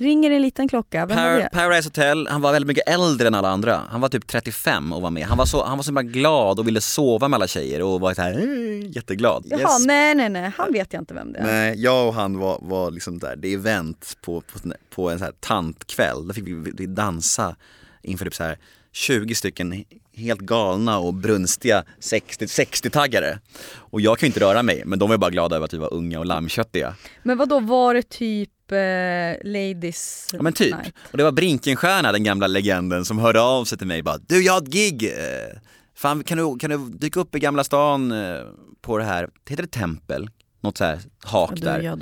Ringer 0.00 0.30
en 0.30 0.42
liten 0.42 0.68
klocka, 0.68 1.06
vem 1.06 1.16
Par 1.16 1.38
det? 1.38 1.48
Paradise 1.52 1.88
Hotel, 1.88 2.26
han 2.30 2.40
var 2.40 2.52
väldigt 2.52 2.66
mycket 2.66 2.88
äldre 2.88 3.26
än 3.26 3.34
alla 3.34 3.48
andra. 3.48 3.82
Han 3.90 4.00
var 4.00 4.08
typ 4.08 4.26
35 4.26 4.92
och 4.92 5.02
var 5.02 5.10
med. 5.10 5.26
Han 5.26 5.38
var 5.38 5.46
så, 5.46 5.64
han 5.64 5.78
var 5.78 5.82
så 5.82 5.88
himla 5.88 6.02
glad 6.02 6.58
och 6.58 6.66
ville 6.66 6.80
sova 6.80 7.28
med 7.28 7.36
alla 7.36 7.46
tjejer 7.46 7.82
och 7.82 8.00
var 8.00 8.14
så 8.14 8.22
här 8.22 8.32
äh, 8.32 8.90
jätteglad. 8.90 9.44
Jaha, 9.46 9.60
yes. 9.60 9.86
nej 9.86 10.14
nej 10.14 10.28
nej, 10.28 10.52
han 10.56 10.72
vet 10.72 10.92
jag 10.92 11.02
inte 11.02 11.14
vem 11.14 11.32
det 11.32 11.38
är. 11.38 11.44
Nej, 11.44 11.82
jag 11.82 12.08
och 12.08 12.14
han 12.14 12.38
var, 12.38 12.58
var 12.62 12.90
liksom 12.90 13.18
där, 13.18 13.36
det 13.36 13.48
är 13.48 13.54
event 13.54 14.16
på, 14.22 14.40
på, 14.40 14.72
på 14.90 15.10
en 15.10 15.18
så 15.18 15.24
här 15.24 15.34
tantkväll. 15.40 16.26
Där 16.26 16.34
fick 16.34 16.46
vi, 16.46 16.72
vi 16.78 16.86
dansa 16.86 17.56
inför 18.02 18.24
typ 18.24 18.34
så 18.34 18.44
här 18.44 18.58
20 18.92 19.34
stycken 19.34 19.84
helt 20.14 20.40
galna 20.40 20.98
och 20.98 21.14
brunstiga 21.14 21.84
60-taggare. 22.00 23.32
60 23.32 23.38
och 23.74 24.00
jag 24.00 24.18
kan 24.18 24.26
ju 24.26 24.28
inte 24.28 24.40
röra 24.40 24.62
mig, 24.62 24.82
men 24.86 24.98
de 24.98 25.08
var 25.10 25.16
bara 25.16 25.30
glada 25.30 25.56
över 25.56 25.64
att 25.64 25.74
vi 25.74 25.78
var 25.78 25.94
unga 25.94 26.18
och 26.18 26.26
lammköttiga. 26.26 26.94
Men 27.22 27.38
vad 27.38 27.48
då 27.48 27.60
var 27.60 27.94
det 27.94 28.02
typ 28.02 28.50
eh, 28.72 29.36
Ladies 29.44 30.30
Ja 30.32 30.42
men 30.42 30.52
typ. 30.52 30.76
Night. 30.76 30.94
Och 31.10 31.18
det 31.18 31.24
var 31.24 31.32
Brinkenstierna, 31.32 32.12
den 32.12 32.24
gamla 32.24 32.46
legenden, 32.46 33.04
som 33.04 33.18
hörde 33.18 33.40
av 33.40 33.64
sig 33.64 33.78
till 33.78 33.86
mig 33.86 34.02
bara 34.02 34.18
Du 34.18 34.44
jag 34.44 34.52
har 34.52 34.62
ett 34.62 34.68
gig! 34.68 35.04
Eh, 35.04 35.58
fan 35.94 36.24
kan 36.24 36.38
du, 36.38 36.58
kan 36.58 36.70
du 36.70 36.98
dyka 36.98 37.20
upp 37.20 37.34
i 37.34 37.38
Gamla 37.38 37.64
stan 37.64 38.12
eh, 38.12 38.40
på 38.80 38.98
det 38.98 39.04
här, 39.04 39.28
heter 39.48 39.62
det 39.62 39.68
tempel? 39.68 40.30
Något 40.60 40.78
så 40.78 40.84
här 40.84 41.00
hak 41.24 41.52
ja, 41.56 41.64
där. 41.64 41.80
Ja, 41.80 41.96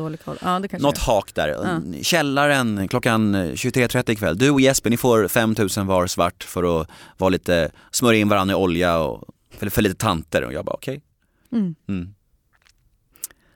det 0.60 0.78
Något 0.78 0.98
hak 0.98 1.34
där. 1.34 1.48
Ja. 1.48 1.80
Källaren 2.02 2.88
klockan 2.88 3.36
23.30 3.36 4.10
ikväll. 4.10 4.38
Du 4.38 4.50
och 4.50 4.60
Jesper, 4.60 4.90
ni 4.90 4.96
får 4.96 5.28
5000 5.28 5.86
var 5.86 6.06
svart 6.06 6.44
för 6.44 6.80
att 6.80 6.88
vara 7.18 7.28
lite, 7.28 7.70
smörja 7.90 8.20
in 8.20 8.28
varandra 8.28 8.52
i 8.52 8.56
olja 8.56 8.98
och 8.98 9.24
för, 9.50 9.70
för 9.70 9.82
lite 9.82 9.94
tanter. 9.94 10.44
Och 10.44 10.52
jag 10.52 10.64
bara 10.64 10.74
okej. 10.74 11.00
Okay. 11.50 11.60
Mm. 11.60 11.74
Mm. 11.88 12.14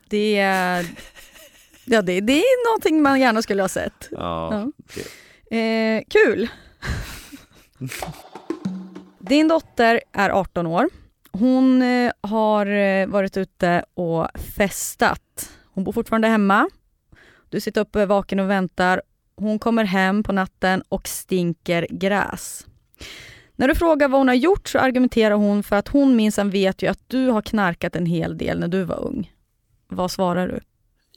Det, 0.09 0.43
Ja, 1.85 2.03
det, 2.03 2.21
det 2.21 2.33
är 2.33 2.69
någonting 2.71 3.03
man 3.03 3.21
gärna 3.21 3.43
skulle 3.43 3.63
ha 3.63 3.69
sett. 3.69 4.09
Ja, 4.11 4.71
ja. 5.51 5.57
Eh, 5.57 6.03
kul! 6.09 6.49
Din 9.19 9.49
dotter 9.49 10.01
är 10.13 10.31
18 10.31 10.67
år. 10.67 10.89
Hon 11.33 11.83
eh, 11.83 12.13
har 12.21 12.67
eh, 12.67 13.07
varit 13.07 13.37
ute 13.37 13.85
och 13.95 14.29
festat. 14.57 15.51
Hon 15.75 15.85
bor 15.85 15.93
fortfarande 15.93 16.29
hemma. 16.29 16.71
Du 17.49 17.61
sitter 17.61 17.81
uppe 17.81 18.07
vaken 18.07 18.41
och 18.41 18.51
väntar. 18.51 19.03
Hon 19.37 19.59
kommer 19.59 19.85
hem 19.85 20.23
på 20.23 20.33
natten 20.33 20.83
och 20.89 21.09
stinker 21.09 21.87
gräs. 21.91 22.67
När 23.57 23.69
du 23.69 23.75
frågar 23.75 24.09
vad 24.09 24.21
hon 24.21 24.29
har 24.29 24.35
gjort 24.35 24.69
så 24.69 24.79
argumenterar 24.79 25.35
hon 25.35 25.63
för 25.63 25.77
att 25.77 25.89
hon 25.89 26.17
minsann 26.17 26.51
vet 26.51 26.83
ju 26.83 26.87
att 26.87 27.01
du 27.07 27.29
har 27.29 27.43
knarkat 27.43 27.97
en 27.97 28.07
hel 28.07 28.39
del 28.39 28.61
när 28.61 28.69
du 28.69 28.85
var 28.85 29.05
ung. 29.05 29.33
Vad 29.89 30.11
svarar 30.11 30.49
du? 30.49 30.61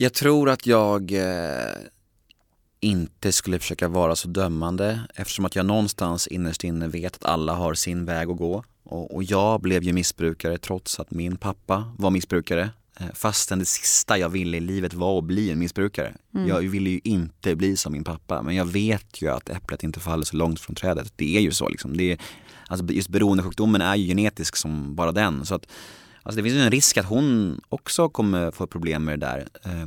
Jag 0.04 0.14
tror 0.14 0.49
att 0.49 0.68
jag 0.68 1.12
eh, 1.12 1.76
inte 2.80 3.32
skulle 3.32 3.60
försöka 3.60 3.88
vara 3.88 4.16
så 4.16 4.28
dömande 4.28 4.99
eftersom 5.16 5.45
att 5.45 5.56
jag 5.56 5.66
någonstans 5.66 6.28
innerst 6.28 6.64
inne 6.64 6.88
vet 6.88 7.16
att 7.16 7.26
alla 7.26 7.54
har 7.54 7.74
sin 7.74 8.06
väg 8.06 8.30
att 8.30 8.38
gå. 8.38 8.64
Och, 8.84 9.16
och 9.16 9.24
jag 9.24 9.62
blev 9.62 9.84
ju 9.84 9.93
missbrukare 9.93 10.58
trots 10.58 10.99
att 10.99 11.12
min 11.12 11.38
pappa 11.38 11.93
var 11.97 12.10
missbrukare. 12.10 12.70
Eh, 12.99 13.08
fastän 13.14 13.60
det 13.60 13.66
sista 13.66 14.18
jag 14.18 14.30
ville 14.30 14.58
i 14.58 14.60
livet 14.60 14.93
var 14.93 15.18
att 15.18 15.24
bli 15.24 15.51
en 15.51 15.60
missbrukare. 15.60 16.14
Mm. 16.34 16.47
Jag 16.47 16.60
ville 16.60 16.89
ju 16.89 16.99
inte 17.04 17.56
bli 17.56 17.78
som 17.78 17.93
min 17.93 18.04
pappa 18.04 18.41
men 18.41 18.56
jag 18.56 18.66
vet 18.66 19.22
ju 19.22 19.30
att 19.30 19.49
äpplet 19.49 19.84
inte 19.84 19.99
faller 19.99 20.26
så 20.26 20.36
långt 20.36 20.60
från 20.60 20.76
trädet. 20.76 21.14
Det 21.16 21.38
är 21.38 21.41
ju 21.41 21.51
så 21.51 21.70
liksom. 21.70 21.97
Det 21.97 22.12
är, 22.12 22.18
alltså 22.68 22.86
just 22.86 23.10
beroendesjukdomen 23.10 23.82
är 23.82 23.95
ju 23.95 24.08
genetisk 24.08 24.56
som 24.56 24.95
bara 24.95 25.12
den. 25.12 25.45
Så 25.45 25.56
att 25.56 25.66
Alltså 26.24 26.38
det 26.38 26.44
finns 26.44 26.56
ju 26.56 26.62
en 26.62 26.72
risk 26.72 26.98
att 26.98 27.06
hon 27.06 27.62
också 27.70 28.10
kommer 28.10 28.52
få 28.52 28.68
problem 28.68 29.04
med 29.04 29.20
det 29.20 29.26
där. 29.26 29.48
Eh, 29.64 29.86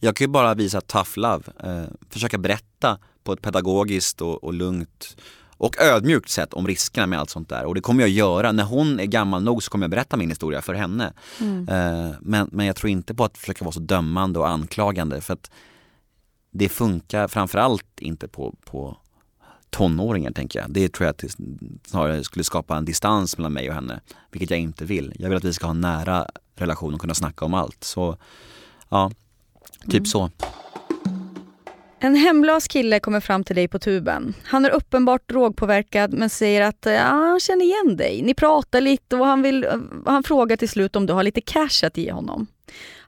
jag 0.00 0.16
kan 0.16 0.24
ju 0.24 0.28
bara 0.28 0.54
visa 0.54 0.80
tough 0.80 1.10
love, 1.14 1.44
eh, 1.64 1.84
försöka 2.10 2.38
berätta 2.38 2.98
på 3.24 3.32
ett 3.32 3.42
pedagogiskt 3.42 4.22
och, 4.22 4.44
och 4.44 4.54
lugnt 4.54 5.16
och 5.62 5.80
ödmjukt 5.80 6.30
sätt 6.30 6.54
om 6.54 6.66
riskerna 6.66 7.06
med 7.06 7.18
allt 7.18 7.30
sånt 7.30 7.48
där. 7.48 7.64
Och 7.64 7.74
det 7.74 7.80
kommer 7.80 8.02
jag 8.02 8.10
göra. 8.10 8.52
När 8.52 8.64
hon 8.64 9.00
är 9.00 9.04
gammal 9.04 9.42
nog 9.42 9.62
så 9.62 9.70
kommer 9.70 9.84
jag 9.84 9.90
berätta 9.90 10.16
min 10.16 10.28
historia 10.28 10.62
för 10.62 10.74
henne. 10.74 11.12
Mm. 11.40 11.68
Eh, 11.68 12.14
men, 12.20 12.48
men 12.52 12.66
jag 12.66 12.76
tror 12.76 12.90
inte 12.90 13.14
på 13.14 13.24
att 13.24 13.38
försöka 13.38 13.64
vara 13.64 13.72
så 13.72 13.80
dömande 13.80 14.38
och 14.38 14.48
anklagande 14.48 15.20
för 15.20 15.34
att 15.34 15.50
det 16.50 16.68
funkar 16.68 17.28
framförallt 17.28 18.00
inte 18.00 18.28
på, 18.28 18.54
på 18.64 18.96
tonåringar 19.72 20.30
tänker 20.30 20.60
jag. 20.60 20.70
Det 20.70 20.92
tror 20.92 21.06
jag 21.06 21.10
att 21.10 21.24
snarare 21.86 22.24
skulle 22.24 22.44
skapa 22.44 22.76
en 22.76 22.84
distans 22.84 23.38
mellan 23.38 23.52
mig 23.52 23.68
och 23.68 23.74
henne, 23.74 24.00
vilket 24.30 24.50
jag 24.50 24.58
inte 24.58 24.84
vill. 24.84 25.12
Jag 25.18 25.28
vill 25.28 25.38
att 25.38 25.44
vi 25.44 25.52
ska 25.52 25.66
ha 25.66 25.70
en 25.70 25.80
nära 25.80 26.26
relation 26.54 26.94
och 26.94 27.00
kunna 27.00 27.14
snacka 27.14 27.44
om 27.44 27.54
allt. 27.54 27.84
Så 27.84 28.16
ja, 28.88 29.10
typ 29.80 29.92
mm. 29.92 30.04
så. 30.04 30.30
En 31.98 32.14
hemlös 32.14 32.68
kille 32.68 33.00
kommer 33.00 33.20
fram 33.20 33.44
till 33.44 33.56
dig 33.56 33.68
på 33.68 33.78
tuben. 33.78 34.34
Han 34.44 34.64
är 34.64 34.70
uppenbart 34.70 35.28
drogpåverkad 35.28 36.12
men 36.12 36.30
säger 36.30 36.62
att 36.62 36.78
ja, 36.80 36.98
han 36.98 37.40
känner 37.40 37.64
igen 37.64 37.96
dig. 37.96 38.22
Ni 38.22 38.34
pratar 38.34 38.80
lite 38.80 39.16
och 39.16 39.26
han, 39.26 39.42
vill, 39.42 39.66
han 40.06 40.22
frågar 40.22 40.56
till 40.56 40.68
slut 40.68 40.96
om 40.96 41.06
du 41.06 41.12
har 41.12 41.22
lite 41.22 41.40
cash 41.40 41.86
att 41.86 41.96
ge 41.96 42.12
honom. 42.12 42.46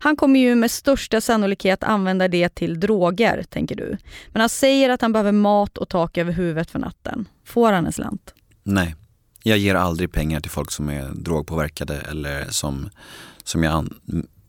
Han 0.05 0.16
kommer 0.16 0.40
ju 0.40 0.55
med 0.55 0.70
största 0.70 1.20
sannolikhet 1.20 1.82
använda 1.82 2.28
det 2.28 2.55
till 2.55 2.80
droger, 2.80 3.44
tänker 3.48 3.76
du. 3.76 3.98
Men 4.32 4.40
han 4.40 4.48
säger 4.48 4.90
att 4.90 5.02
han 5.02 5.12
behöver 5.12 5.32
mat 5.32 5.78
och 5.78 5.88
tak 5.88 6.18
över 6.18 6.32
huvudet 6.32 6.70
för 6.70 6.78
natten. 6.78 7.28
Får 7.44 7.72
han 7.72 7.86
en 7.86 7.92
slant? 7.92 8.34
Nej, 8.62 8.94
jag 9.42 9.59
ger 9.59 9.74
aldrig 9.74 10.12
pengar 10.12 10.40
till 10.40 10.50
folk 10.50 10.70
som 10.70 10.88
är 10.88 11.09
drogpåverkade 11.14 12.00
eller 12.00 12.46
som, 12.50 12.90
som, 13.44 13.62
jag, 13.62 13.88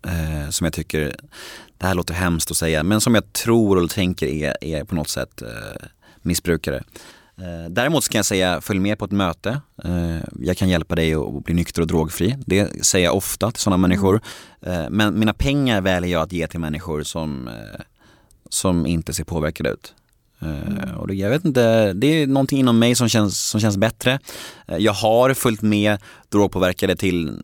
eh, 0.06 0.50
som 0.50 0.66
jag 0.66 0.74
tycker, 0.74 1.16
det 1.78 1.86
här 1.88 1.96
låter 1.96 2.14
hemskt 2.14 2.52
att 2.52 2.58
säga, 2.58 2.84
men 2.84 3.02
som 3.02 3.16
jag 3.16 3.34
tror 3.34 3.84
och 3.84 3.90
tänker 3.90 4.28
är, 4.28 4.64
är 4.64 4.84
på 4.84 4.96
något 4.96 5.10
sätt 5.10 5.42
eh, 5.42 5.88
missbrukare. 6.22 6.84
Eh, 7.38 7.70
däremot 7.70 8.04
så 8.04 8.12
kan 8.12 8.20
jag 8.20 8.26
säga, 8.26 8.62
följ 8.62 8.80
med 8.80 9.00
på 9.00 9.06
ett 9.06 9.12
möte. 9.12 9.62
Eh, 9.84 10.18
jag 10.40 10.58
kan 10.58 10.70
hjälpa 10.70 10.96
dig 10.96 11.14
att 11.14 11.44
bli 11.44 11.54
nykter 11.54 11.82
och 11.82 11.88
drogfri. 11.88 12.36
Det 12.46 12.86
säger 12.86 13.06
jag 13.06 13.16
ofta 13.16 13.52
till 13.52 13.62
sådana 13.62 13.78
människor. 13.78 14.22
Eh, 14.62 14.90
men 14.90 15.20
mina 15.20 15.34
pengar 15.34 15.82
väljer 15.82 16.12
jag 16.12 16.22
att 16.22 16.32
ge 16.32 16.48
till 16.48 16.60
människor 16.60 17.04
som, 17.04 17.50
som 18.50 18.86
inte 18.86 19.14
ser 19.14 19.24
påverkade 19.24 19.70
ut. 19.70 19.94
Mm. 20.42 20.96
Och 20.98 21.08
det, 21.08 21.14
jag 21.14 21.30
vet 21.30 21.46
inte, 21.46 21.94
det 21.94 22.08
är 22.08 22.28
någonting 22.28 22.60
inom 22.60 22.80
mig 22.80 22.96
som 22.96 23.10
känns, 23.10 23.50
som 23.50 23.62
känns 23.62 23.78
bättre. 23.78 24.20
Jag 24.66 24.94
har 24.94 25.34
följt 25.34 25.62
med 25.62 25.98
drogpåverkade 26.30 26.96
till 26.96 27.40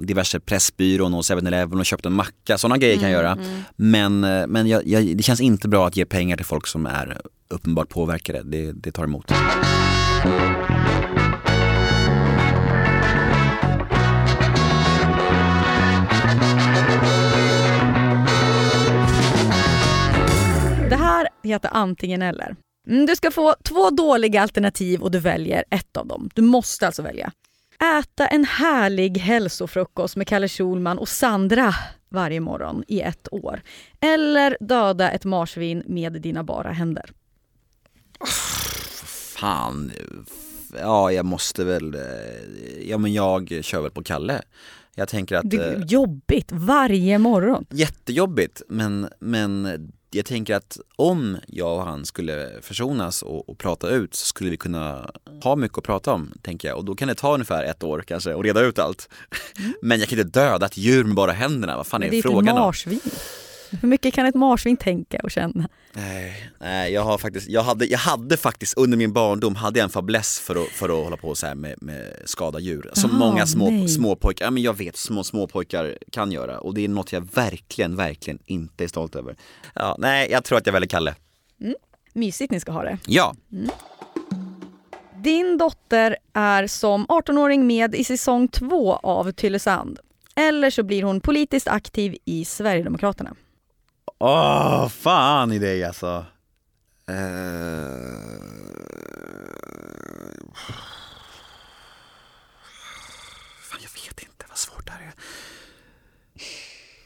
diverse 0.00 0.40
Pressbyrån 0.40 1.14
och 1.14 1.22
7-Eleven 1.22 1.78
och 1.78 1.86
köpt 1.86 2.06
en 2.06 2.12
macka, 2.12 2.58
sådana 2.58 2.78
grejer 2.78 2.94
kan 2.94 3.10
jag 3.10 3.12
göra. 3.12 3.32
Mm, 3.32 3.44
mm. 3.44 3.62
Men, 4.20 4.50
men 4.50 4.66
jag, 4.66 4.86
jag, 4.86 5.16
det 5.16 5.22
känns 5.22 5.40
inte 5.40 5.68
bra 5.68 5.86
att 5.86 5.96
ge 5.96 6.04
pengar 6.04 6.36
till 6.36 6.46
folk 6.46 6.66
som 6.66 6.86
är 6.86 7.20
uppenbart 7.52 7.88
påverkade, 7.88 8.42
det, 8.42 8.72
det 8.72 8.92
tar 8.92 9.04
emot. 9.04 9.28
Det 20.88 20.96
här 20.96 21.28
heter 21.42 21.70
antingen 21.72 22.22
eller. 22.22 22.56
Mm, 22.88 23.06
du 23.06 23.16
ska 23.16 23.30
få 23.30 23.54
två 23.62 23.90
dåliga 23.90 24.42
alternativ 24.42 25.02
och 25.02 25.10
du 25.10 25.18
väljer 25.18 25.64
ett 25.70 25.96
av 25.96 26.06
dem. 26.06 26.30
Du 26.34 26.42
måste 26.42 26.86
alltså 26.86 27.02
välja. 27.02 27.32
Äta 27.98 28.26
en 28.26 28.44
härlig 28.44 29.18
hälsofrukost 29.18 30.16
med 30.16 30.28
Kalle 30.28 30.48
Schulman 30.48 30.98
och 30.98 31.08
Sandra 31.08 31.74
varje 32.08 32.40
morgon 32.40 32.84
i 32.88 33.00
ett 33.00 33.28
år. 33.30 33.62
Eller 34.00 34.56
döda 34.60 35.10
ett 35.10 35.24
marsvin 35.24 35.82
med 35.86 36.12
dina 36.12 36.44
bara 36.44 36.72
händer. 36.72 37.10
Fan. 39.36 39.92
Ja, 40.80 41.12
jag 41.12 41.24
måste 41.26 41.64
väl... 41.64 41.94
Eh, 41.94 42.00
ja, 42.88 42.98
men 42.98 43.12
jag 43.12 43.58
kör 43.62 43.80
väl 43.80 43.90
på 43.90 44.02
Kalle. 44.02 44.42
Jag 44.94 45.08
tänker 45.08 45.36
att... 45.36 45.50
Det 45.50 45.56
är 45.56 45.76
eh, 45.76 45.84
jobbigt 45.84 46.48
varje 46.52 47.18
morgon. 47.18 47.66
Jättejobbigt, 47.70 48.62
men, 48.68 49.08
men 49.18 49.68
jag 50.10 50.26
tänker 50.26 50.54
att 50.54 50.78
om 50.96 51.38
jag 51.46 51.76
och 51.76 51.84
han 51.84 52.04
skulle 52.04 52.50
försonas 52.62 53.22
och, 53.22 53.48
och, 53.48 53.58
prata 53.58 53.88
ut 53.88 54.14
så 54.14 54.26
skulle 54.26 54.50
vi 54.50 54.56
kunna 54.56 55.10
ha 55.42 55.56
mycket 55.56 55.78
att 55.78 55.84
prata 55.84 56.12
om, 56.12 56.32
tänker 56.42 56.68
jag. 56.68 56.78
Och 56.78 56.84
då 56.84 56.94
kan 56.94 57.08
det 57.08 57.14
ta 57.14 57.34
ungefär 57.34 57.64
ett 57.64 57.82
år 57.82 58.04
kanske 58.06 58.34
att 58.34 58.44
reda 58.44 58.60
ut 58.60 58.78
allt. 58.78 59.08
Mm. 59.58 59.72
Men 59.82 60.00
jag 60.00 60.08
kan 60.08 60.18
inte 60.18 60.40
döda 60.40 60.66
ett 60.66 60.76
djur 60.76 61.04
med 61.04 61.14
bara 61.14 61.32
händerna, 61.32 61.76
vad 61.76 61.86
fan 61.86 62.02
är, 62.02 62.14
är 62.14 62.22
frågan 62.22 62.38
om? 62.38 62.44
Det 62.44 62.50
är 62.50 62.54
ett 62.54 62.60
marsvin. 62.60 63.00
Hur 63.80 63.88
mycket 63.88 64.14
kan 64.14 64.26
ett 64.26 64.34
marsvin 64.34 64.76
tänka 64.76 65.20
och 65.22 65.30
känna? 65.30 65.68
Nej, 65.92 66.50
nej 66.58 66.92
jag 66.92 67.02
har 67.02 67.18
faktiskt, 67.18 67.48
jag 67.48 67.62
hade, 67.62 67.84
jag 67.84 67.98
hade 67.98 68.36
faktiskt 68.36 68.76
under 68.76 68.98
min 68.98 69.12
barndom 69.12 69.54
hade 69.54 69.78
jag 69.78 69.84
en 69.84 69.90
fäbless 69.90 70.40
för 70.40 70.62
att, 70.62 70.68
för 70.68 70.88
att 70.88 71.04
hålla 71.04 71.16
på 71.16 71.34
så 71.34 71.46
här 71.46 71.54
med, 71.54 71.74
med 71.80 72.16
skada 72.24 72.58
djur. 72.58 72.90
Som 72.92 73.10
Aha, 73.10 73.18
många 73.18 73.46
små, 73.46 73.88
små 73.88 74.16
pojkar, 74.16 74.44
ja 74.44 74.50
men 74.50 74.62
jag 74.62 74.76
vet, 74.76 74.96
små, 74.96 75.24
små 75.24 75.46
pojkar 75.46 75.98
kan 76.12 76.32
göra. 76.32 76.60
Och 76.60 76.74
det 76.74 76.84
är 76.84 76.88
något 76.88 77.12
jag 77.12 77.28
verkligen, 77.34 77.96
verkligen 77.96 78.38
inte 78.44 78.84
är 78.84 78.88
stolt 78.88 79.16
över. 79.16 79.36
Ja, 79.74 79.96
nej, 79.98 80.30
jag 80.30 80.44
tror 80.44 80.58
att 80.58 80.66
jag 80.66 80.72
väljer 80.72 80.88
Kalle. 80.88 81.14
Mm. 81.60 81.74
Mysigt 82.12 82.50
ni 82.50 82.60
ska 82.60 82.72
ha 82.72 82.82
det. 82.82 82.98
Ja. 83.06 83.34
Mm. 83.52 83.70
Din 85.22 85.58
dotter 85.58 86.16
är 86.32 86.66
som 86.66 87.06
18-åring 87.06 87.66
med 87.66 87.94
i 87.94 88.04
säsong 88.04 88.48
två 88.48 88.94
av 88.94 89.32
Tylösand. 89.32 89.98
Eller 90.34 90.70
så 90.70 90.82
blir 90.82 91.02
hon 91.02 91.20
politiskt 91.20 91.68
aktiv 91.68 92.16
i 92.24 92.44
Sverigedemokraterna. 92.44 93.34
Åh, 94.24 94.84
oh, 94.84 94.88
fan 94.88 95.52
i 95.52 95.58
dig 95.58 95.84
alltså. 95.84 96.26
Uh... 97.10 97.16
Fan, 103.60 103.80
jag 103.80 103.90
vet 103.94 104.22
inte 104.22 104.46
vad 104.48 104.58
svårt 104.58 104.86
det 104.86 104.92
här 104.92 105.00
är. 105.00 105.12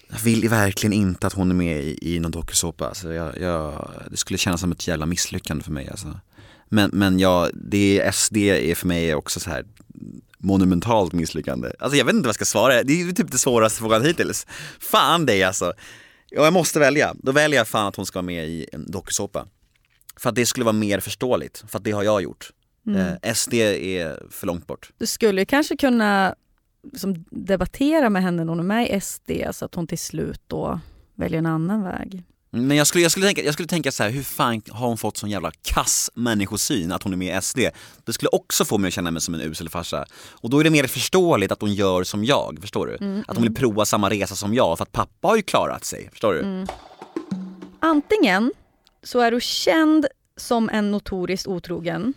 Jag 0.08 0.18
vill 0.18 0.48
verkligen 0.48 0.92
inte 0.92 1.26
att 1.26 1.32
hon 1.32 1.50
är 1.50 1.54
med 1.54 1.84
i, 1.84 1.98
i 2.14 2.20
någon 2.20 2.30
dokusåpa. 2.30 2.88
Alltså 2.88 3.12
jag, 3.12 3.40
jag, 3.40 3.90
det 4.10 4.16
skulle 4.16 4.38
kännas 4.38 4.60
som 4.60 4.72
ett 4.72 4.88
jävla 4.88 5.06
misslyckande 5.06 5.64
för 5.64 5.72
mig 5.72 5.88
alltså. 5.90 6.20
Men, 6.68 6.90
men 6.92 7.18
ja, 7.18 7.50
det, 7.54 8.14
SD 8.14 8.36
är 8.36 8.74
för 8.74 8.86
mig 8.86 9.14
också 9.14 9.40
så 9.40 9.50
här 9.50 9.64
monumentalt 10.38 11.12
misslyckande. 11.12 11.72
Alltså 11.78 11.98
jag 11.98 12.04
vet 12.04 12.14
inte 12.14 12.26
vad 12.26 12.28
jag 12.28 12.34
ska 12.34 12.44
svara, 12.44 12.82
det 12.82 13.00
är 13.00 13.12
typ 13.12 13.30
det 13.32 13.38
svåraste 13.38 13.78
frågan 13.78 14.04
hittills. 14.04 14.46
Fan 14.80 15.26
dig 15.26 15.42
alltså. 15.42 15.72
Ja, 16.30 16.44
jag 16.44 16.52
måste 16.52 16.78
välja. 16.78 17.14
Då 17.18 17.32
väljer 17.32 17.60
jag 17.60 17.68
fan 17.68 17.86
att 17.86 17.96
hon 17.96 18.06
ska 18.06 18.18
vara 18.18 18.26
med 18.26 18.48
i 18.48 18.66
en 18.72 18.90
dokusåpa. 18.90 19.46
För 20.16 20.28
att 20.28 20.34
det 20.34 20.46
skulle 20.46 20.64
vara 20.64 20.72
mer 20.72 21.00
förståeligt, 21.00 21.64
för 21.68 21.78
att 21.78 21.84
det 21.84 21.90
har 21.90 22.02
jag 22.02 22.22
gjort. 22.22 22.50
Mm. 22.86 23.16
Eh, 23.22 23.34
SD 23.34 23.54
är 23.54 24.30
för 24.30 24.46
långt 24.46 24.66
bort. 24.66 24.90
Du 24.98 25.06
skulle 25.06 25.44
kanske 25.44 25.76
kunna 25.76 26.34
liksom, 26.92 27.24
debattera 27.30 28.10
med 28.10 28.22
henne 28.22 28.44
när 28.44 28.50
hon 28.50 28.60
är 28.60 28.64
med 28.64 28.90
i 28.90 29.00
SD 29.00 29.30
så 29.52 29.64
att 29.64 29.74
hon 29.74 29.86
till 29.86 29.98
slut 29.98 30.42
då 30.46 30.80
väljer 31.14 31.38
en 31.38 31.46
annan 31.46 31.82
väg. 31.82 32.22
Men 32.50 32.76
jag 32.76 32.86
skulle, 32.86 33.02
jag 33.02 33.10
skulle 33.10 33.26
tänka, 33.26 33.42
jag 33.42 33.54
skulle 33.54 33.68
tänka 33.68 33.92
så 33.92 34.02
här, 34.02 34.10
hur 34.10 34.22
fan 34.22 34.62
har 34.70 34.88
hon 34.88 34.98
fått 34.98 35.16
sån 35.16 35.30
jävla 35.30 35.52
kass 35.62 36.10
människosyn 36.14 36.92
att 36.92 37.02
hon 37.02 37.12
är 37.12 37.16
med 37.16 37.38
i 37.38 37.42
SD? 37.42 37.58
Det 38.04 38.12
skulle 38.12 38.28
också 38.28 38.64
få 38.64 38.78
mig 38.78 38.88
att 38.88 38.94
känna 38.94 39.10
mig 39.10 39.22
som 39.22 39.34
en 39.34 39.40
usel 39.40 39.68
farsa. 39.68 40.04
Och 40.30 40.50
då 40.50 40.60
är 40.60 40.64
det 40.64 40.70
mer 40.70 40.86
förståeligt 40.86 41.52
att 41.52 41.60
hon 41.60 41.74
gör 41.74 42.04
som 42.04 42.24
jag, 42.24 42.58
förstår 42.60 42.86
du? 42.86 42.96
Mm, 43.00 43.24
att 43.28 43.36
hon 43.36 43.42
vill 43.42 43.50
mm. 43.50 43.54
prova 43.54 43.84
samma 43.84 44.10
resa 44.10 44.34
som 44.34 44.54
jag, 44.54 44.78
för 44.78 44.82
att 44.82 44.92
pappa 44.92 45.28
har 45.28 45.36
ju 45.36 45.42
klarat 45.42 45.84
sig, 45.84 46.08
förstår 46.10 46.34
du? 46.34 46.40
Mm. 46.40 46.66
Antingen 47.80 48.52
så 49.02 49.20
är 49.20 49.30
du 49.30 49.40
känd 49.40 50.06
som 50.36 50.68
en 50.68 50.90
notoriskt 50.90 51.46
otrogen 51.46 52.14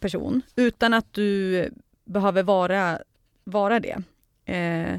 person 0.00 0.42
utan 0.56 0.94
att 0.94 1.12
du 1.12 1.68
behöver 2.04 2.42
vara, 2.42 2.98
vara 3.44 3.80
det. 3.80 4.02
Eh, 4.52 4.98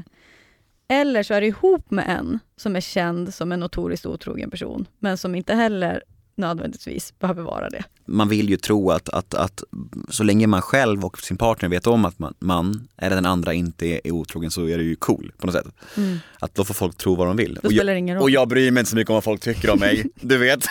eller 0.88 1.22
så 1.22 1.34
är 1.34 1.40
du 1.40 1.46
ihop 1.46 1.90
med 1.90 2.04
en 2.08 2.38
som 2.56 2.76
är 2.76 2.80
känd 2.80 3.34
som 3.34 3.52
en 3.52 3.60
notoriskt 3.60 4.06
otrogen 4.06 4.50
person, 4.50 4.86
men 4.98 5.18
som 5.18 5.34
inte 5.34 5.54
heller 5.54 6.02
nödvändigtvis 6.36 7.18
behöver 7.18 7.42
vara 7.42 7.70
det. 7.70 7.84
Man 8.06 8.28
vill 8.28 8.50
ju 8.50 8.56
tro 8.56 8.90
att, 8.90 9.08
att, 9.08 9.34
att 9.34 9.62
så 10.08 10.24
länge 10.24 10.46
man 10.46 10.62
själv 10.62 11.04
och 11.04 11.18
sin 11.18 11.36
partner 11.36 11.68
vet 11.68 11.86
om 11.86 12.04
att 12.04 12.18
man, 12.18 12.34
man 12.38 12.88
eller 12.96 13.16
den 13.16 13.26
andra 13.26 13.52
inte 13.52 13.86
är, 13.86 14.00
är 14.04 14.10
otrogen 14.10 14.50
så 14.50 14.68
är 14.68 14.78
det 14.78 14.84
ju 14.84 14.96
cool 14.96 15.32
på 15.38 15.46
något 15.46 15.54
sätt. 15.54 15.66
Mm. 15.96 16.18
Att 16.38 16.54
då 16.54 16.64
får 16.64 16.74
folk 16.74 16.96
tro 16.96 17.14
vad 17.14 17.26
de 17.26 17.36
vill. 17.36 17.58
och, 17.62 17.72
jag, 17.72 18.22
och 18.22 18.30
jag 18.30 18.48
bryr 18.48 18.70
mig 18.70 18.80
inte 18.80 18.90
så 18.90 18.96
mycket 18.96 19.10
om 19.10 19.14
vad 19.14 19.24
folk 19.24 19.40
tycker 19.40 19.70
om 19.70 19.78
mig, 19.78 20.06
du 20.20 20.38
vet. 20.38 20.66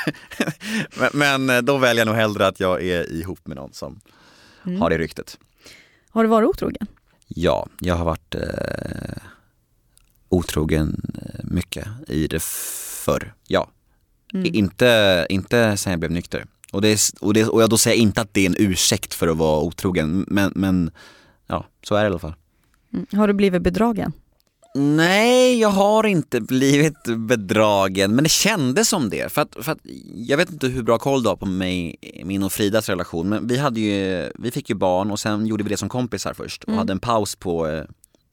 men, 1.14 1.46
men, 1.46 1.66
då 1.66 1.78
väljer 1.78 2.02
jag 2.02 2.08
nog 2.08 2.16
hellre 2.16 2.48
att 2.48 2.60
jag 2.60 2.84
är 2.84 3.14
ihop 3.14 3.48
med 3.48 3.58
någon 3.58 3.74
som 3.74 4.00
mm. 4.66 4.82
har 4.82 4.90
det 4.90 4.98
ryktet. 4.98 5.38
Har 6.10 6.24
du 6.24 6.30
varit 6.30 6.50
otrogen? 6.50 6.88
Ja, 7.28 7.68
jag 7.80 7.96
har 7.96 8.06
varit 8.06 8.36
eh, 8.36 8.42
otrogen 10.34 11.02
eh, 11.22 11.40
mycket 11.44 11.88
i 12.08 12.28
det 12.28 12.44
förr, 12.44 13.34
ja. 13.48 13.70
Mm. 14.34 14.56
Inte, 14.56 15.26
inte 15.30 15.78
sen 15.78 15.92
jag 15.92 16.00
blev 16.00 16.12
nykter. 16.12 16.46
Och, 16.72 16.82
det 16.82 16.88
är, 16.88 17.00
och, 17.22 17.34
det, 17.34 17.46
och 17.46 17.62
jag 17.62 17.70
då 17.70 17.78
säger 17.78 17.98
inte 17.98 18.22
att 18.22 18.34
det 18.34 18.42
är 18.42 18.46
en 18.46 18.56
ursäkt 18.60 19.14
för 19.14 19.28
att 19.28 19.38
vara 19.38 19.62
otrogen, 19.62 20.26
men, 20.28 20.52
men 20.56 20.92
ja, 21.48 21.66
så 21.84 21.96
är 21.96 22.00
det 22.00 22.06
i 22.06 22.10
alla 22.10 22.20
fall. 22.20 22.36
Mm. 22.94 23.06
Har 23.12 23.28
du 23.28 23.34
blivit 23.34 23.62
bedragen? 23.62 24.14
Nej, 24.76 25.60
jag 25.60 25.70
har 25.70 26.06
inte 26.06 26.42
blivit 26.42 27.04
bedragen, 27.18 28.16
men 28.16 28.24
det 28.24 28.30
kändes 28.30 28.90
som 28.90 29.10
det. 29.10 29.32
För 29.32 29.42
att, 29.42 29.56
för 29.62 29.72
att, 29.72 29.78
jag 30.16 30.38
vet 30.38 30.52
inte 30.52 30.68
hur 30.68 30.84
bra 30.84 30.98
koll 30.98 31.24
du 31.24 31.30
har 31.30 31.36
på 31.36 31.46
mig, 31.46 31.96
min 32.26 32.44
och 32.44 32.52
Fridas 32.52 32.90
relation, 32.90 33.30
men 33.30 33.48
vi, 33.48 33.58
hade 33.58 33.80
ju, 33.80 34.32
vi 34.36 34.52
fick 34.52 34.70
ju 34.70 34.76
barn 34.76 35.12
och 35.12 35.20
sen 35.20 35.46
gjorde 35.46 35.64
vi 35.64 35.70
det 35.70 35.78
som 35.78 35.90
kompisar 35.90 36.34
först 36.34 36.64
och 36.64 36.70
mm. 36.70 36.78
hade 36.78 36.94
en 36.94 37.00
paus 37.00 37.36
på 37.36 37.68
eh, 37.68 37.84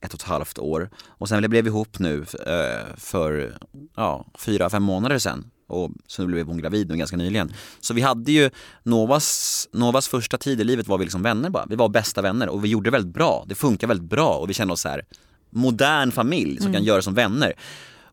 ett 0.01 0.13
och 0.13 0.19
ett 0.19 0.27
halvt 0.27 0.59
år. 0.59 0.89
Och 1.07 1.29
sen 1.29 1.49
blev 1.49 1.63
vi 1.63 1.69
ihop 1.69 1.99
nu 1.99 2.25
eh, 2.45 2.95
för 2.97 3.57
ja, 3.95 4.25
fyra, 4.37 4.69
fem 4.69 4.83
månader 4.83 5.19
sen. 5.19 5.45
Och 5.67 5.91
så 6.07 6.25
blev 6.25 6.47
hon 6.47 6.57
gravid 6.57 6.89
nu 6.89 6.97
ganska 6.97 7.17
nyligen. 7.17 7.53
Så 7.79 7.93
vi 7.93 8.01
hade 8.01 8.31
ju 8.31 8.49
Novas, 8.83 9.67
Novas 9.71 10.07
första 10.07 10.37
tid 10.37 10.61
i 10.61 10.63
livet 10.63 10.87
var 10.87 10.97
vi 10.97 11.03
liksom 11.03 11.23
vänner 11.23 11.49
bara. 11.49 11.65
Vi 11.65 11.75
var 11.75 11.89
bästa 11.89 12.21
vänner 12.21 12.49
och 12.49 12.65
vi 12.65 12.69
gjorde 12.69 12.87
det 12.87 12.91
väldigt 12.91 13.13
bbra. 13.13 13.45
Det 13.45 13.55
funkar 13.55 13.87
väldigt 13.87 14.09
bra 14.09 14.37
och 14.37 14.49
vi 14.49 14.53
kände 14.53 14.73
oss 14.73 14.81
så 14.81 14.89
här 14.89 15.05
modern 15.49 16.11
familj 16.11 16.57
som 16.57 16.67
mm. 16.67 16.73
kan 16.73 16.83
göra 16.83 17.01
som 17.01 17.13
vänner. 17.13 17.53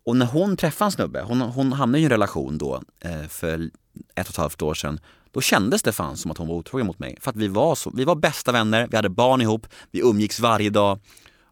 Och 0.04 0.16
när 0.16 0.26
hon 0.26 0.56
träffade 0.56 0.86
en 0.86 0.92
snubbe, 0.92 1.22
hon, 1.22 1.40
hon 1.40 1.72
hamnade 1.72 2.00
i 2.00 2.04
en 2.04 2.10
relation 2.10 2.58
då 2.58 2.82
eh, 3.00 3.28
för 3.28 3.70
ett 4.14 4.26
och 4.26 4.30
ett 4.30 4.36
halvt 4.36 4.62
år 4.62 4.74
sedan. 4.74 5.00
Då 5.32 5.40
kändes 5.40 5.82
det 5.82 5.92
fan 5.92 6.16
som 6.16 6.30
att 6.30 6.38
hon 6.38 6.48
var 6.48 6.54
otrogen 6.54 6.86
mot 6.86 6.98
mig. 6.98 7.18
För 7.20 7.30
att 7.30 7.36
vi 7.36 7.48
var, 7.48 7.74
så, 7.74 7.90
vi 7.94 8.04
var 8.04 8.14
bästa 8.14 8.52
vänner, 8.52 8.88
vi 8.90 8.96
hade 8.96 9.08
barn 9.08 9.40
ihop, 9.40 9.66
vi 9.90 10.00
umgicks 10.00 10.40
varje 10.40 10.70
dag. 10.70 10.98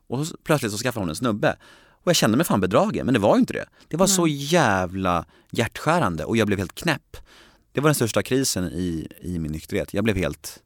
Och 0.08 0.26
så, 0.26 0.36
plötsligt 0.44 0.72
så 0.72 0.78
skaffade 0.78 1.02
hon 1.02 1.08
en 1.08 1.16
snubbe. 1.16 1.56
Och 1.88 2.08
jag 2.10 2.16
kände 2.16 2.36
mig 2.36 2.46
fan 2.46 2.60
bedragen, 2.60 3.06
men 3.06 3.14
det 3.14 3.20
var 3.20 3.34
ju 3.36 3.40
inte 3.40 3.52
det. 3.52 3.66
Det 3.88 3.96
var 3.96 4.06
Nej. 4.06 4.14
så 4.14 4.26
jävla 4.26 5.24
hjärtskärande 5.50 6.24
och 6.24 6.36
jag 6.36 6.46
blev 6.46 6.58
helt 6.58 6.74
knäpp. 6.74 7.16
Det 7.72 7.80
var 7.80 7.88
den 7.88 7.94
största 7.94 8.22
krisen 8.22 8.64
i, 8.64 9.08
i 9.20 9.38
min 9.38 9.52
nykterhet. 9.52 9.94
Jag 9.94 10.04
blev 10.04 10.16
helt 10.16 10.62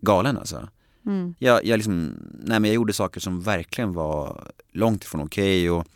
galen 0.00 0.38
alltså. 0.38 0.68
Mm. 1.06 1.34
Jag, 1.38 1.64
jag, 1.64 1.76
liksom, 1.76 2.14
nej 2.44 2.60
men 2.60 2.64
jag 2.64 2.74
gjorde 2.74 2.92
saker 2.92 3.20
som 3.20 3.40
verkligen 3.40 3.92
var 3.92 4.44
långt 4.72 5.04
ifrån 5.04 5.20
okej 5.20 5.70
okay 5.70 5.80
och 5.80 5.86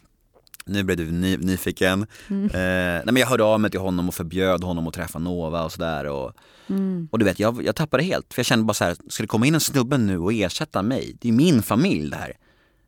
Nu 0.64 0.82
blev 0.82 0.96
du 0.96 1.10
ny, 1.10 1.36
nyfiken. 1.36 2.06
Mm. 2.28 2.44
Eh, 2.44 2.50
nej 2.54 3.02
men 3.04 3.16
jag 3.16 3.26
hörde 3.26 3.44
av 3.44 3.60
mig 3.60 3.70
till 3.70 3.80
honom 3.80 4.08
och 4.08 4.14
förbjöd 4.14 4.64
honom 4.64 4.88
att 4.88 4.94
träffa 4.94 5.18
Nova 5.18 5.64
och 5.64 5.72
sådär. 5.72 6.04
Och, 6.04 6.32
Mm. 6.66 7.08
och 7.12 7.18
du 7.18 7.24
vet, 7.24 7.38
jag, 7.38 7.64
jag 7.64 7.76
tappade 7.76 8.02
helt. 8.02 8.34
För 8.34 8.40
jag 8.40 8.46
kände 8.46 8.64
bara 8.64 8.74
så 8.74 8.84
här, 8.84 8.96
ska 9.08 9.22
det 9.22 9.26
komma 9.26 9.46
in 9.46 9.54
en 9.54 9.60
snubbe 9.60 9.98
nu 9.98 10.18
och 10.18 10.32
ersätta 10.32 10.82
mig? 10.82 11.16
Det 11.20 11.28
är 11.28 11.32
min 11.32 11.62
familj 11.62 12.10
det 12.10 12.16
här. 12.16 12.32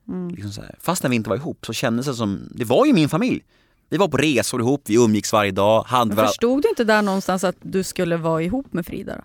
Mm. 0.09 0.29
Liksom 0.29 0.53
så 0.53 0.61
här. 0.61 0.75
Fast 0.81 1.03
när 1.03 1.11
vi 1.11 1.17
inte 1.17 1.31
var 1.31 1.37
ihop 1.37 1.67
så 1.67 1.73
kändes 1.73 2.07
det 2.07 2.15
som, 2.15 2.49
det 2.51 2.65
var 2.65 2.87
ju 2.87 2.93
min 2.93 3.09
familj. 3.09 3.43
Vi 3.89 3.97
var 3.97 4.09
på 4.09 4.17
resor 4.17 4.61
ihop, 4.61 4.83
vi 4.87 4.95
umgicks 4.95 5.33
varje 5.33 5.51
dag. 5.51 5.85
Hade 5.87 6.15
Men 6.15 6.27
förstod 6.27 6.63
du 6.63 6.69
inte 6.69 6.85
där 6.85 7.03
någonstans 7.03 7.45
att 7.45 7.57
du 7.63 7.83
skulle 7.85 8.17
vara 8.17 8.43
ihop 8.43 8.73
med 8.73 8.87
Frida? 8.87 9.17
Då? 9.17 9.23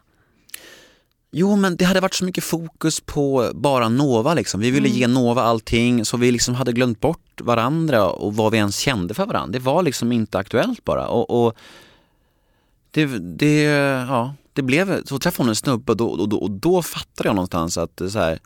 Jo 1.32 1.56
men 1.56 1.76
det 1.76 1.86
hade 1.86 2.00
varit 2.00 2.14
så 2.14 2.26
mycket 2.26 2.44
fokus 2.44 3.00
på 3.00 3.52
bara 3.56 3.90
Nova 3.90 4.34
liksom. 4.34 4.60
Vi 4.62 4.72
ville 4.72 4.88
Mm. 4.88 5.00
ge 5.00 5.08
Nova 5.08 5.42
allting 5.44 6.06
så 6.06 6.18
vi 6.18 6.32
liksom 6.32 6.56
hade 6.56 6.72
glömt 6.74 7.00
bort 7.00 7.42
varandra 7.42 8.10
och 8.10 8.36
vad 8.36 8.52
vi 8.52 8.58
ens 8.58 8.78
kände 8.78 9.14
för 9.14 9.26
varandra. 9.26 9.52
Det 9.52 9.60
var 9.60 9.84
liksom 9.84 10.12
inte 10.12 10.38
aktuellt 10.40 10.84
bara. 10.86 11.08
Och, 11.08 11.46
och 11.46 11.54
det, 12.92 13.06
det, 13.20 13.62
ja, 14.10 14.34
det 14.54 14.62
blev, 14.62 15.04
så 15.06 15.20
träffade 15.20 15.44
hon 15.44 15.50
en 15.50 15.56
snubbe 15.56 15.92
och 15.92 15.98
då, 15.98 16.08
och 16.08 16.30
då, 16.30 16.38
och 16.38 16.52
då 16.52 16.82
fattade 16.82 17.30
jag 17.30 17.36
någonstans 17.36 17.78
att 17.78 18.02
så 18.10 18.20
här, 18.20 18.40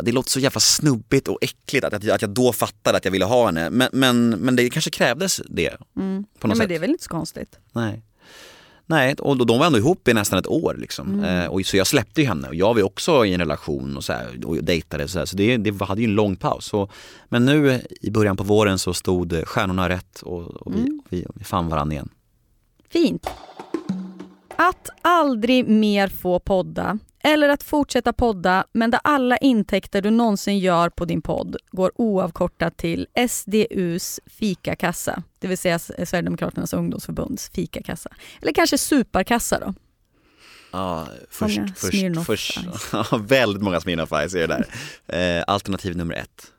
det 0.00 0.12
låter 0.12 0.30
så 0.30 0.40
jävla 0.40 0.60
snubbigt 0.60 1.28
och 1.28 1.38
äckligt 1.40 1.84
att, 1.84 1.94
att, 1.94 2.04
jag, 2.04 2.14
att 2.14 2.22
jag 2.22 2.30
då 2.30 2.52
fattade 2.52 2.96
att 2.98 3.04
jag 3.04 3.12
ville 3.12 3.24
ha 3.24 3.46
henne. 3.46 3.70
Men, 3.70 3.88
men, 3.92 4.30
men 4.30 4.56
det 4.56 4.70
kanske 4.70 4.90
krävdes 4.90 5.40
det 5.48 5.76
Mm. 5.96 6.24
på 6.38 6.38
Ja, 6.40 6.48
något 6.48 6.48
men 6.48 6.56
sätt. 6.56 6.68
det 6.68 6.74
är 6.74 6.78
väl 6.78 6.90
inte 6.90 7.04
så 7.04 7.10
konstigt? 7.10 7.58
Nej. 7.72 8.02
Nej, 8.86 9.14
och 9.14 9.46
de 9.46 9.58
var 9.58 9.66
ändå 9.66 9.78
ihop 9.78 10.08
i 10.08 10.14
nästan 10.14 10.38
ett 10.38 10.46
år 10.46 10.76
liksom. 10.78 11.24
Eh, 11.24 11.46
och 11.46 11.66
så 11.66 11.76
jag 11.76 11.86
släppte 11.86 12.20
ju 12.20 12.26
henne 12.26 12.48
och 12.48 12.54
jag 12.54 12.74
var 12.74 12.82
också 12.82 13.24
i 13.26 13.32
en 13.34 13.40
relation 13.40 13.96
och, 13.96 14.04
så 14.04 14.12
här, 14.12 14.44
och 14.46 14.64
dejtade 14.64 15.08
så, 15.08 15.18
här, 15.18 15.26
så 15.26 15.36
det, 15.36 15.56
det 15.56 15.84
hade 15.84 16.00
ju 16.00 16.04
en 16.08 16.14
lång 16.14 16.36
paus. 16.36 16.64
Så, 16.66 16.88
men 17.28 17.44
nu 17.46 17.80
i 18.00 18.10
början 18.10 18.36
på 18.36 18.44
våren 18.44 18.78
så 18.78 18.94
stod 18.94 19.48
stjärnorna 19.48 19.88
rätt 19.88 20.22
och, 20.22 20.42
och 20.42 20.74
vi, 20.74 21.00
vi, 21.08 21.26
vi 21.34 21.44
fann 21.44 21.68
varandra 21.68 21.94
igen. 21.94 22.08
Fint. 22.88 23.26
Att 24.56 24.88
aldrig 25.02 25.68
mer 25.68 26.08
få 26.08 26.38
podda 26.38 26.98
eller 27.22 27.48
att 27.48 27.62
fortsätta 27.62 28.12
podda 28.12 28.64
men 28.72 28.90
där 28.90 29.00
alla 29.04 29.36
intäkter 29.36 30.02
du 30.02 30.10
någonsin 30.10 30.58
gör 30.58 30.88
på 30.88 31.04
din 31.04 31.22
podd 31.22 31.56
går 31.70 31.92
oavkortat 31.94 32.76
till 32.76 33.06
SDUs 33.28 34.20
fikakassa, 34.26 35.22
det 35.38 35.48
vill 35.48 35.58
säga 35.58 35.78
Sverigedemokraternas 35.78 36.72
ungdomsförbunds 36.72 37.50
fikakassa. 37.50 38.10
Eller 38.42 38.52
kanske 38.52 38.78
superkassa 38.78 39.58
då. 39.58 39.74
Ja, 40.72 41.08
först, 41.30 41.58
Många 41.58 41.74
först, 41.76 42.26
först, 42.26 42.60
ja, 42.92 43.18
väldigt 43.22 43.62
många 43.62 43.80
Smirnoff 43.80 44.12
är 44.12 44.28
det 44.28 44.46
där. 44.46 45.38
Eh, 45.38 45.44
alternativ 45.46 45.96
nummer 45.96 46.14
ett. 46.14 46.52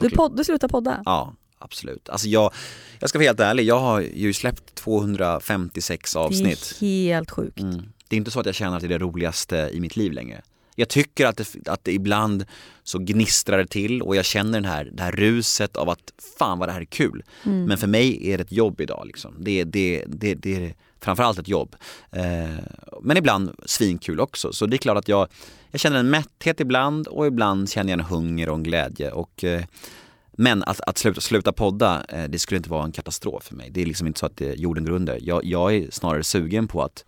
Du, 0.00 0.10
podd, 0.10 0.36
du 0.36 0.44
slutar 0.44 0.68
podda? 0.68 1.02
Ja, 1.04 1.34
absolut. 1.58 2.08
Alltså 2.08 2.28
jag, 2.28 2.52
jag 2.98 3.08
ska 3.08 3.18
vara 3.18 3.26
helt 3.26 3.40
ärlig, 3.40 3.64
jag 3.64 3.78
har 3.78 4.00
ju 4.00 4.32
släppt 4.32 4.74
256 4.74 6.16
avsnitt. 6.16 6.76
Det 6.80 6.86
är 6.86 7.14
helt 7.14 7.30
sjukt. 7.30 7.60
Mm. 7.60 7.82
Det 8.08 8.16
är 8.16 8.18
inte 8.18 8.30
så 8.30 8.40
att 8.40 8.46
jag 8.46 8.54
känner 8.54 8.76
att 8.76 8.80
det 8.80 8.86
är 8.86 8.98
det 8.98 8.98
roligaste 8.98 9.70
i 9.72 9.80
mitt 9.80 9.96
liv 9.96 10.12
längre. 10.12 10.42
Jag 10.78 10.88
tycker 10.88 11.26
att 11.26 11.36
det, 11.36 11.68
att 11.68 11.84
det 11.84 11.92
ibland 11.92 12.44
så 12.82 12.98
gnistrar 12.98 13.58
det 13.58 13.66
till 13.66 14.02
och 14.02 14.16
jag 14.16 14.24
känner 14.24 14.52
den 14.52 14.64
här, 14.64 14.90
det 14.92 15.02
här 15.02 15.12
ruset 15.12 15.76
av 15.76 15.90
att 15.90 16.12
fan 16.38 16.58
vad 16.58 16.68
det 16.68 16.72
här 16.72 16.80
är 16.80 16.84
kul. 16.84 17.22
Mm. 17.44 17.64
Men 17.64 17.78
för 17.78 17.86
mig 17.86 18.30
är 18.30 18.38
det 18.38 18.44
ett 18.44 18.52
jobb 18.52 18.80
idag 18.80 19.06
liksom. 19.06 19.34
Det, 19.38 19.64
det, 19.64 20.04
det, 20.06 20.34
det 20.34 20.56
är 20.56 20.74
framförallt 21.00 21.38
ett 21.38 21.48
jobb. 21.48 21.76
Eh, 22.10 22.58
men 23.02 23.16
ibland 23.16 23.50
svinkul 23.66 24.20
också. 24.20 24.52
Så 24.52 24.66
det 24.66 24.76
är 24.76 24.78
klart 24.78 24.98
att 24.98 25.08
jag, 25.08 25.28
jag 25.70 25.80
känner 25.80 25.98
en 25.98 26.10
mätthet 26.10 26.60
ibland 26.60 27.06
och 27.06 27.26
ibland 27.26 27.70
känner 27.70 27.92
jag 27.92 28.00
en 28.00 28.06
hunger 28.06 28.48
och 28.48 28.54
en 28.54 28.62
glädje. 28.62 29.10
Och, 29.10 29.44
eh, 29.44 29.62
men 30.32 30.62
att, 30.62 30.80
att 30.80 30.98
sluta, 30.98 31.20
sluta 31.20 31.52
podda, 31.52 32.04
eh, 32.08 32.24
det 32.24 32.38
skulle 32.38 32.56
inte 32.56 32.70
vara 32.70 32.84
en 32.84 32.92
katastrof 32.92 33.44
för 33.44 33.54
mig. 33.54 33.70
Det 33.70 33.82
är 33.82 33.86
liksom 33.86 34.06
inte 34.06 34.20
så 34.20 34.26
att 34.26 34.36
det, 34.36 34.54
jorden 34.54 34.84
går 34.84 34.92
under. 34.92 35.18
Jag, 35.22 35.44
jag 35.44 35.74
är 35.74 35.90
snarare 35.90 36.24
sugen 36.24 36.68
på 36.68 36.82
att 36.82 37.04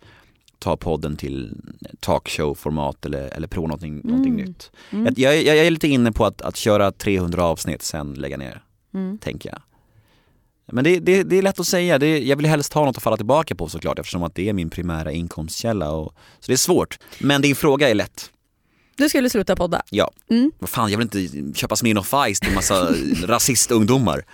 ta 0.59 0.77
podden 0.77 1.17
till 1.17 1.53
talkshow-format 1.99 3.05
eller, 3.05 3.33
eller 3.33 3.47
prova 3.47 3.67
någonting, 3.67 4.01
någonting 4.03 4.35
nytt. 4.35 4.71
Mm. 4.89 5.13
Jag, 5.17 5.35
jag, 5.43 5.57
jag 5.57 5.65
är 5.65 5.71
lite 5.71 5.87
inne 5.87 6.11
på 6.11 6.25
att, 6.25 6.41
att 6.41 6.55
köra 6.55 6.91
300 6.91 7.43
avsnitt, 7.43 7.81
sen 7.81 8.13
lägga 8.13 8.37
ner, 8.37 8.63
Mm. 8.93 9.17
tänker 9.17 9.49
jag. 9.49 9.61
Men 10.71 10.83
det, 10.83 10.99
det, 10.99 11.23
det 11.23 11.37
är 11.37 11.41
lätt 11.41 11.59
att 11.59 11.67
säga, 11.67 11.97
det, 11.99 12.19
jag 12.19 12.35
vill 12.37 12.45
helst 12.45 12.73
ha 12.73 12.85
något 12.85 12.97
att 12.97 13.03
falla 13.03 13.17
tillbaka 13.17 13.55
på 13.55 13.67
såklart 13.69 13.99
eftersom 13.99 14.23
att 14.23 14.35
det 14.35 14.49
är 14.49 14.53
min 14.53 14.69
primära 14.69 15.11
inkomstkälla. 15.11 15.91
Och, 15.91 16.13
så 16.39 16.47
det 16.47 16.53
är 16.53 16.57
svårt. 16.57 16.99
Men 17.19 17.41
din 17.41 17.55
fråga 17.55 17.89
är 17.89 17.95
lätt. 17.95 18.31
Du 18.97 19.09
skulle 19.09 19.29
sluta 19.29 19.55
podda? 19.55 19.81
Ja. 19.89 20.11
Mm. 20.29 20.51
Vad 20.59 20.69
fan, 20.69 20.91
jag 20.91 20.97
vill 20.97 21.09
inte 21.15 21.59
köpa 21.59 21.75
Smirnoff 21.75 22.13
Ice 22.33 22.39
till 22.39 22.53
massa 22.53 22.93
rasistungdomar. 23.25 24.25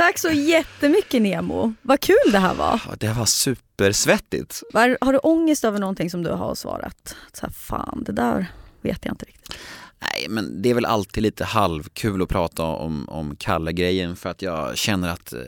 Tack 0.00 0.18
så 0.18 0.30
jättemycket 0.30 1.22
Nemo. 1.22 1.74
Vad 1.82 2.00
kul 2.00 2.16
det 2.32 2.38
här 2.38 2.54
var. 2.54 2.80
Ja, 2.88 2.94
Det 2.98 3.12
var 3.12 3.24
supersvettigt. 3.26 4.62
Var, 4.72 4.98
har 5.00 5.12
du 5.12 5.18
ångest 5.18 5.64
över 5.64 5.78
någonting 5.78 6.10
som 6.10 6.22
du 6.22 6.30
har 6.30 6.54
svarat? 6.54 7.16
Så 7.32 7.46
här, 7.46 7.52
fan, 7.52 8.02
det 8.06 8.12
där 8.12 8.46
vet 8.82 9.04
jag 9.04 9.12
inte 9.12 9.24
riktigt. 9.24 9.54
Nej 10.00 10.26
men 10.28 10.62
det 10.62 10.70
är 10.70 10.74
väl 10.74 10.84
alltid 10.84 11.22
lite 11.22 11.44
halvkul 11.44 12.22
att 12.22 12.28
prata 12.28 12.62
om, 12.64 13.08
om 13.08 13.36
Kalle-grejen 13.36 14.16
för 14.16 14.30
att 14.30 14.42
jag 14.42 14.76
känner 14.78 15.08
att 15.08 15.32
eh, 15.32 15.38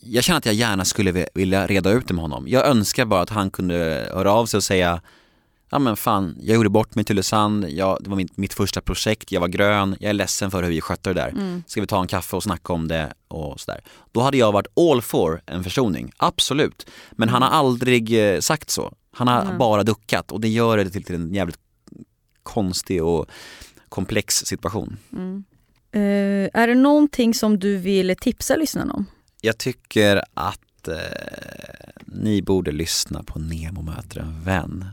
Jag 0.00 0.24
känner 0.24 0.38
att 0.38 0.46
jag 0.46 0.54
gärna 0.54 0.84
skulle 0.84 1.12
vi- 1.12 1.26
vilja 1.34 1.66
reda 1.66 1.90
ut 1.90 2.08
det 2.08 2.14
med 2.14 2.22
honom. 2.22 2.48
Jag 2.48 2.66
önskar 2.66 3.04
bara 3.04 3.20
att 3.20 3.30
han 3.30 3.50
kunde 3.50 4.08
höra 4.14 4.32
av 4.32 4.46
sig 4.46 4.56
och 4.58 4.64
säga 4.64 5.00
Ja 5.70 5.78
men 5.78 5.96
fan, 5.96 6.36
jag 6.40 6.54
gjorde 6.54 6.68
bort 6.68 6.94
mig 6.94 7.04
till 7.04 7.14
Tylösand, 7.14 7.68
jag, 7.68 7.98
det 8.00 8.10
var 8.10 8.16
mitt, 8.16 8.36
mitt 8.36 8.54
första 8.54 8.80
projekt, 8.80 9.32
jag 9.32 9.40
var 9.40 9.48
grön, 9.48 9.96
jag 10.00 10.10
är 10.10 10.12
ledsen 10.12 10.50
för 10.50 10.62
hur 10.62 10.70
vi 10.70 10.80
skötte 10.80 11.10
det 11.10 11.14
där. 11.14 11.62
Ska 11.66 11.80
vi 11.80 11.86
ta 11.86 12.00
en 12.00 12.06
kaffe 12.06 12.36
och 12.36 12.42
snacka 12.42 12.72
om 12.72 12.88
det 12.88 13.12
och 13.28 13.60
sådär. 13.60 13.80
Då 14.12 14.20
hade 14.20 14.36
jag 14.36 14.52
varit 14.52 14.66
all 14.76 15.02
for 15.02 15.42
en 15.46 15.64
försoning, 15.64 16.12
absolut. 16.16 16.90
Men 17.10 17.28
han 17.28 17.42
har 17.42 17.48
aldrig 17.48 18.34
eh, 18.34 18.40
sagt 18.40 18.70
så. 18.70 18.94
Han 19.12 19.28
har 19.28 19.44
Nej. 19.44 19.58
bara 19.58 19.82
duckat 19.82 20.32
och 20.32 20.40
det 20.40 20.48
gör 20.48 20.76
det 20.76 20.90
till, 20.90 21.04
till 21.04 21.14
en 21.14 21.34
jävligt 21.34 21.58
konstig 22.42 23.04
och 23.04 23.26
komplex 23.88 24.34
situation. 24.36 24.96
Eh, 25.92 26.60
är 26.60 26.66
det 26.66 26.74
någonting 26.74 27.34
som 27.34 27.58
du 27.58 27.76
vill 27.76 28.16
tipsa 28.20 28.56
lyssnarna 28.56 28.94
om? 28.94 29.06
Jag 29.40 29.58
tycker 29.58 30.22
att 30.34 30.88
eh, 30.88 30.94
ni 32.06 32.42
borde 32.42 32.72
lyssna 32.72 33.22
på 33.22 33.38
Nemo 33.38 33.82
möter 33.82 34.20
en 34.20 34.44
vän. 34.44 34.84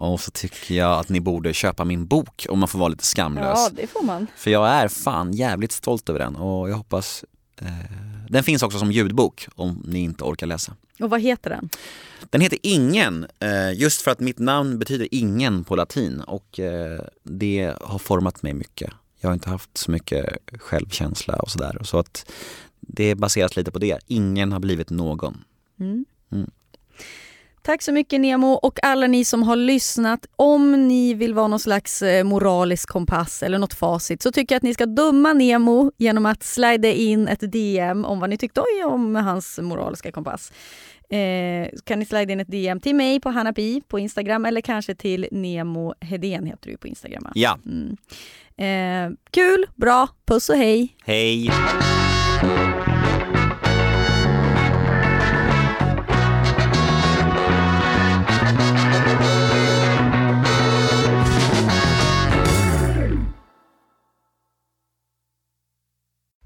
Och 0.00 0.20
så 0.20 0.30
tycker 0.30 0.74
jag 0.74 0.98
att 0.98 1.08
ni 1.08 1.20
borde 1.20 1.54
köpa 1.54 1.84
min 1.84 2.06
bok 2.06 2.46
om 2.48 2.58
man 2.58 2.68
får 2.68 2.78
vara 2.78 2.88
lite 2.88 3.04
skamlös. 3.04 3.70
det 3.72 3.86
får 3.86 4.02
man. 4.02 4.26
För 4.36 4.50
jag 4.50 4.68
är 4.68 4.88
fan 4.88 5.32
jävligt 5.32 5.72
stolt 5.72 6.08
över 6.08 6.18
den 6.18 6.36
och 6.36 6.70
jag 6.70 6.76
hoppas 6.76 7.24
eh, 7.56 7.66
Den 8.28 8.44
finns 8.44 8.62
också 8.62 8.78
som 8.78 8.92
ljudbok 8.92 9.48
om 9.54 9.82
ni 9.86 9.98
inte 10.00 10.24
orkar 10.24 10.46
läsa. 10.46 10.76
Och 11.00 11.10
vad 11.10 11.20
heter 11.20 11.50
den? 11.50 11.68
Den 12.30 12.40
heter 12.40 12.58
Ingen, 12.62 13.26
eh, 13.40 13.72
just 13.72 14.02
för 14.02 14.10
att 14.10 14.20
mitt 14.20 14.38
namn 14.38 14.78
betyder 14.78 15.08
ingen 15.10 15.64
på 15.64 15.76
latin 15.76 16.20
och 16.20 16.60
eh, 16.60 17.00
det 17.22 17.74
har 17.80 17.98
format 17.98 18.42
mig 18.42 18.54
mycket. 18.54 18.90
Jag 19.20 19.28
har 19.28 19.34
inte 19.34 19.50
haft 19.50 19.78
så 19.78 19.90
mycket 19.90 20.36
självkänsla 20.58 21.34
och 21.34 21.50
sådär. 21.50 21.78
Så 21.82 21.98
att 21.98 22.30
det 22.80 23.14
baseras 23.14 23.56
lite 23.56 23.70
på 23.70 23.78
det. 23.78 23.98
Ingen 24.06 24.52
har 24.52 24.60
blivit 24.60 24.90
någon. 24.90 25.44
Mm. 25.80 26.04
Mm. 26.32 26.50
Tack 27.62 27.82
så 27.82 27.92
mycket 27.92 28.20
Nemo 28.20 28.46
och 28.52 28.78
alla 28.82 29.06
ni 29.06 29.24
som 29.24 29.42
har 29.42 29.56
lyssnat. 29.56 30.26
Om 30.36 30.88
ni 30.88 31.14
vill 31.14 31.34
vara 31.34 31.48
någon 31.48 31.60
slags 31.60 32.02
eh, 32.02 32.24
moralisk 32.24 32.88
kompass 32.88 33.42
eller 33.42 33.58
något 33.58 33.74
facit 33.74 34.22
så 34.22 34.32
tycker 34.32 34.54
jag 34.54 34.56
att 34.56 34.62
ni 34.62 34.74
ska 34.74 34.86
döma 34.86 35.32
Nemo 35.32 35.92
genom 35.96 36.26
att 36.26 36.42
slida 36.42 36.88
in 36.88 37.28
ett 37.28 37.52
DM 37.52 38.04
om 38.04 38.20
vad 38.20 38.30
ni 38.30 38.36
tyckte 38.38 38.62
om 38.86 39.14
hans 39.14 39.58
moraliska 39.62 40.12
kompass. 40.12 40.52
Eh, 41.10 41.68
kan 41.84 41.98
ni 41.98 42.04
slida 42.04 42.32
in 42.32 42.40
ett 42.40 42.50
DM 42.50 42.80
till 42.80 42.94
mig 42.94 43.20
på 43.20 43.30
Hanapi 43.30 43.82
på 43.88 43.98
Instagram 43.98 44.44
eller 44.44 44.60
kanske 44.60 44.94
till 44.94 45.28
Nemo 45.32 45.94
Hedén 46.00 46.46
heter 46.46 46.70
du 46.70 46.76
på 46.76 46.88
Instagram. 46.88 47.26
Ja, 47.34 47.58
Mm. 47.66 47.96
Eh, 48.56 49.16
kul, 49.30 49.66
bra, 49.76 50.08
puss 50.26 50.48
och 50.48 50.56
hej. 50.56 50.96
hej! 51.04 51.50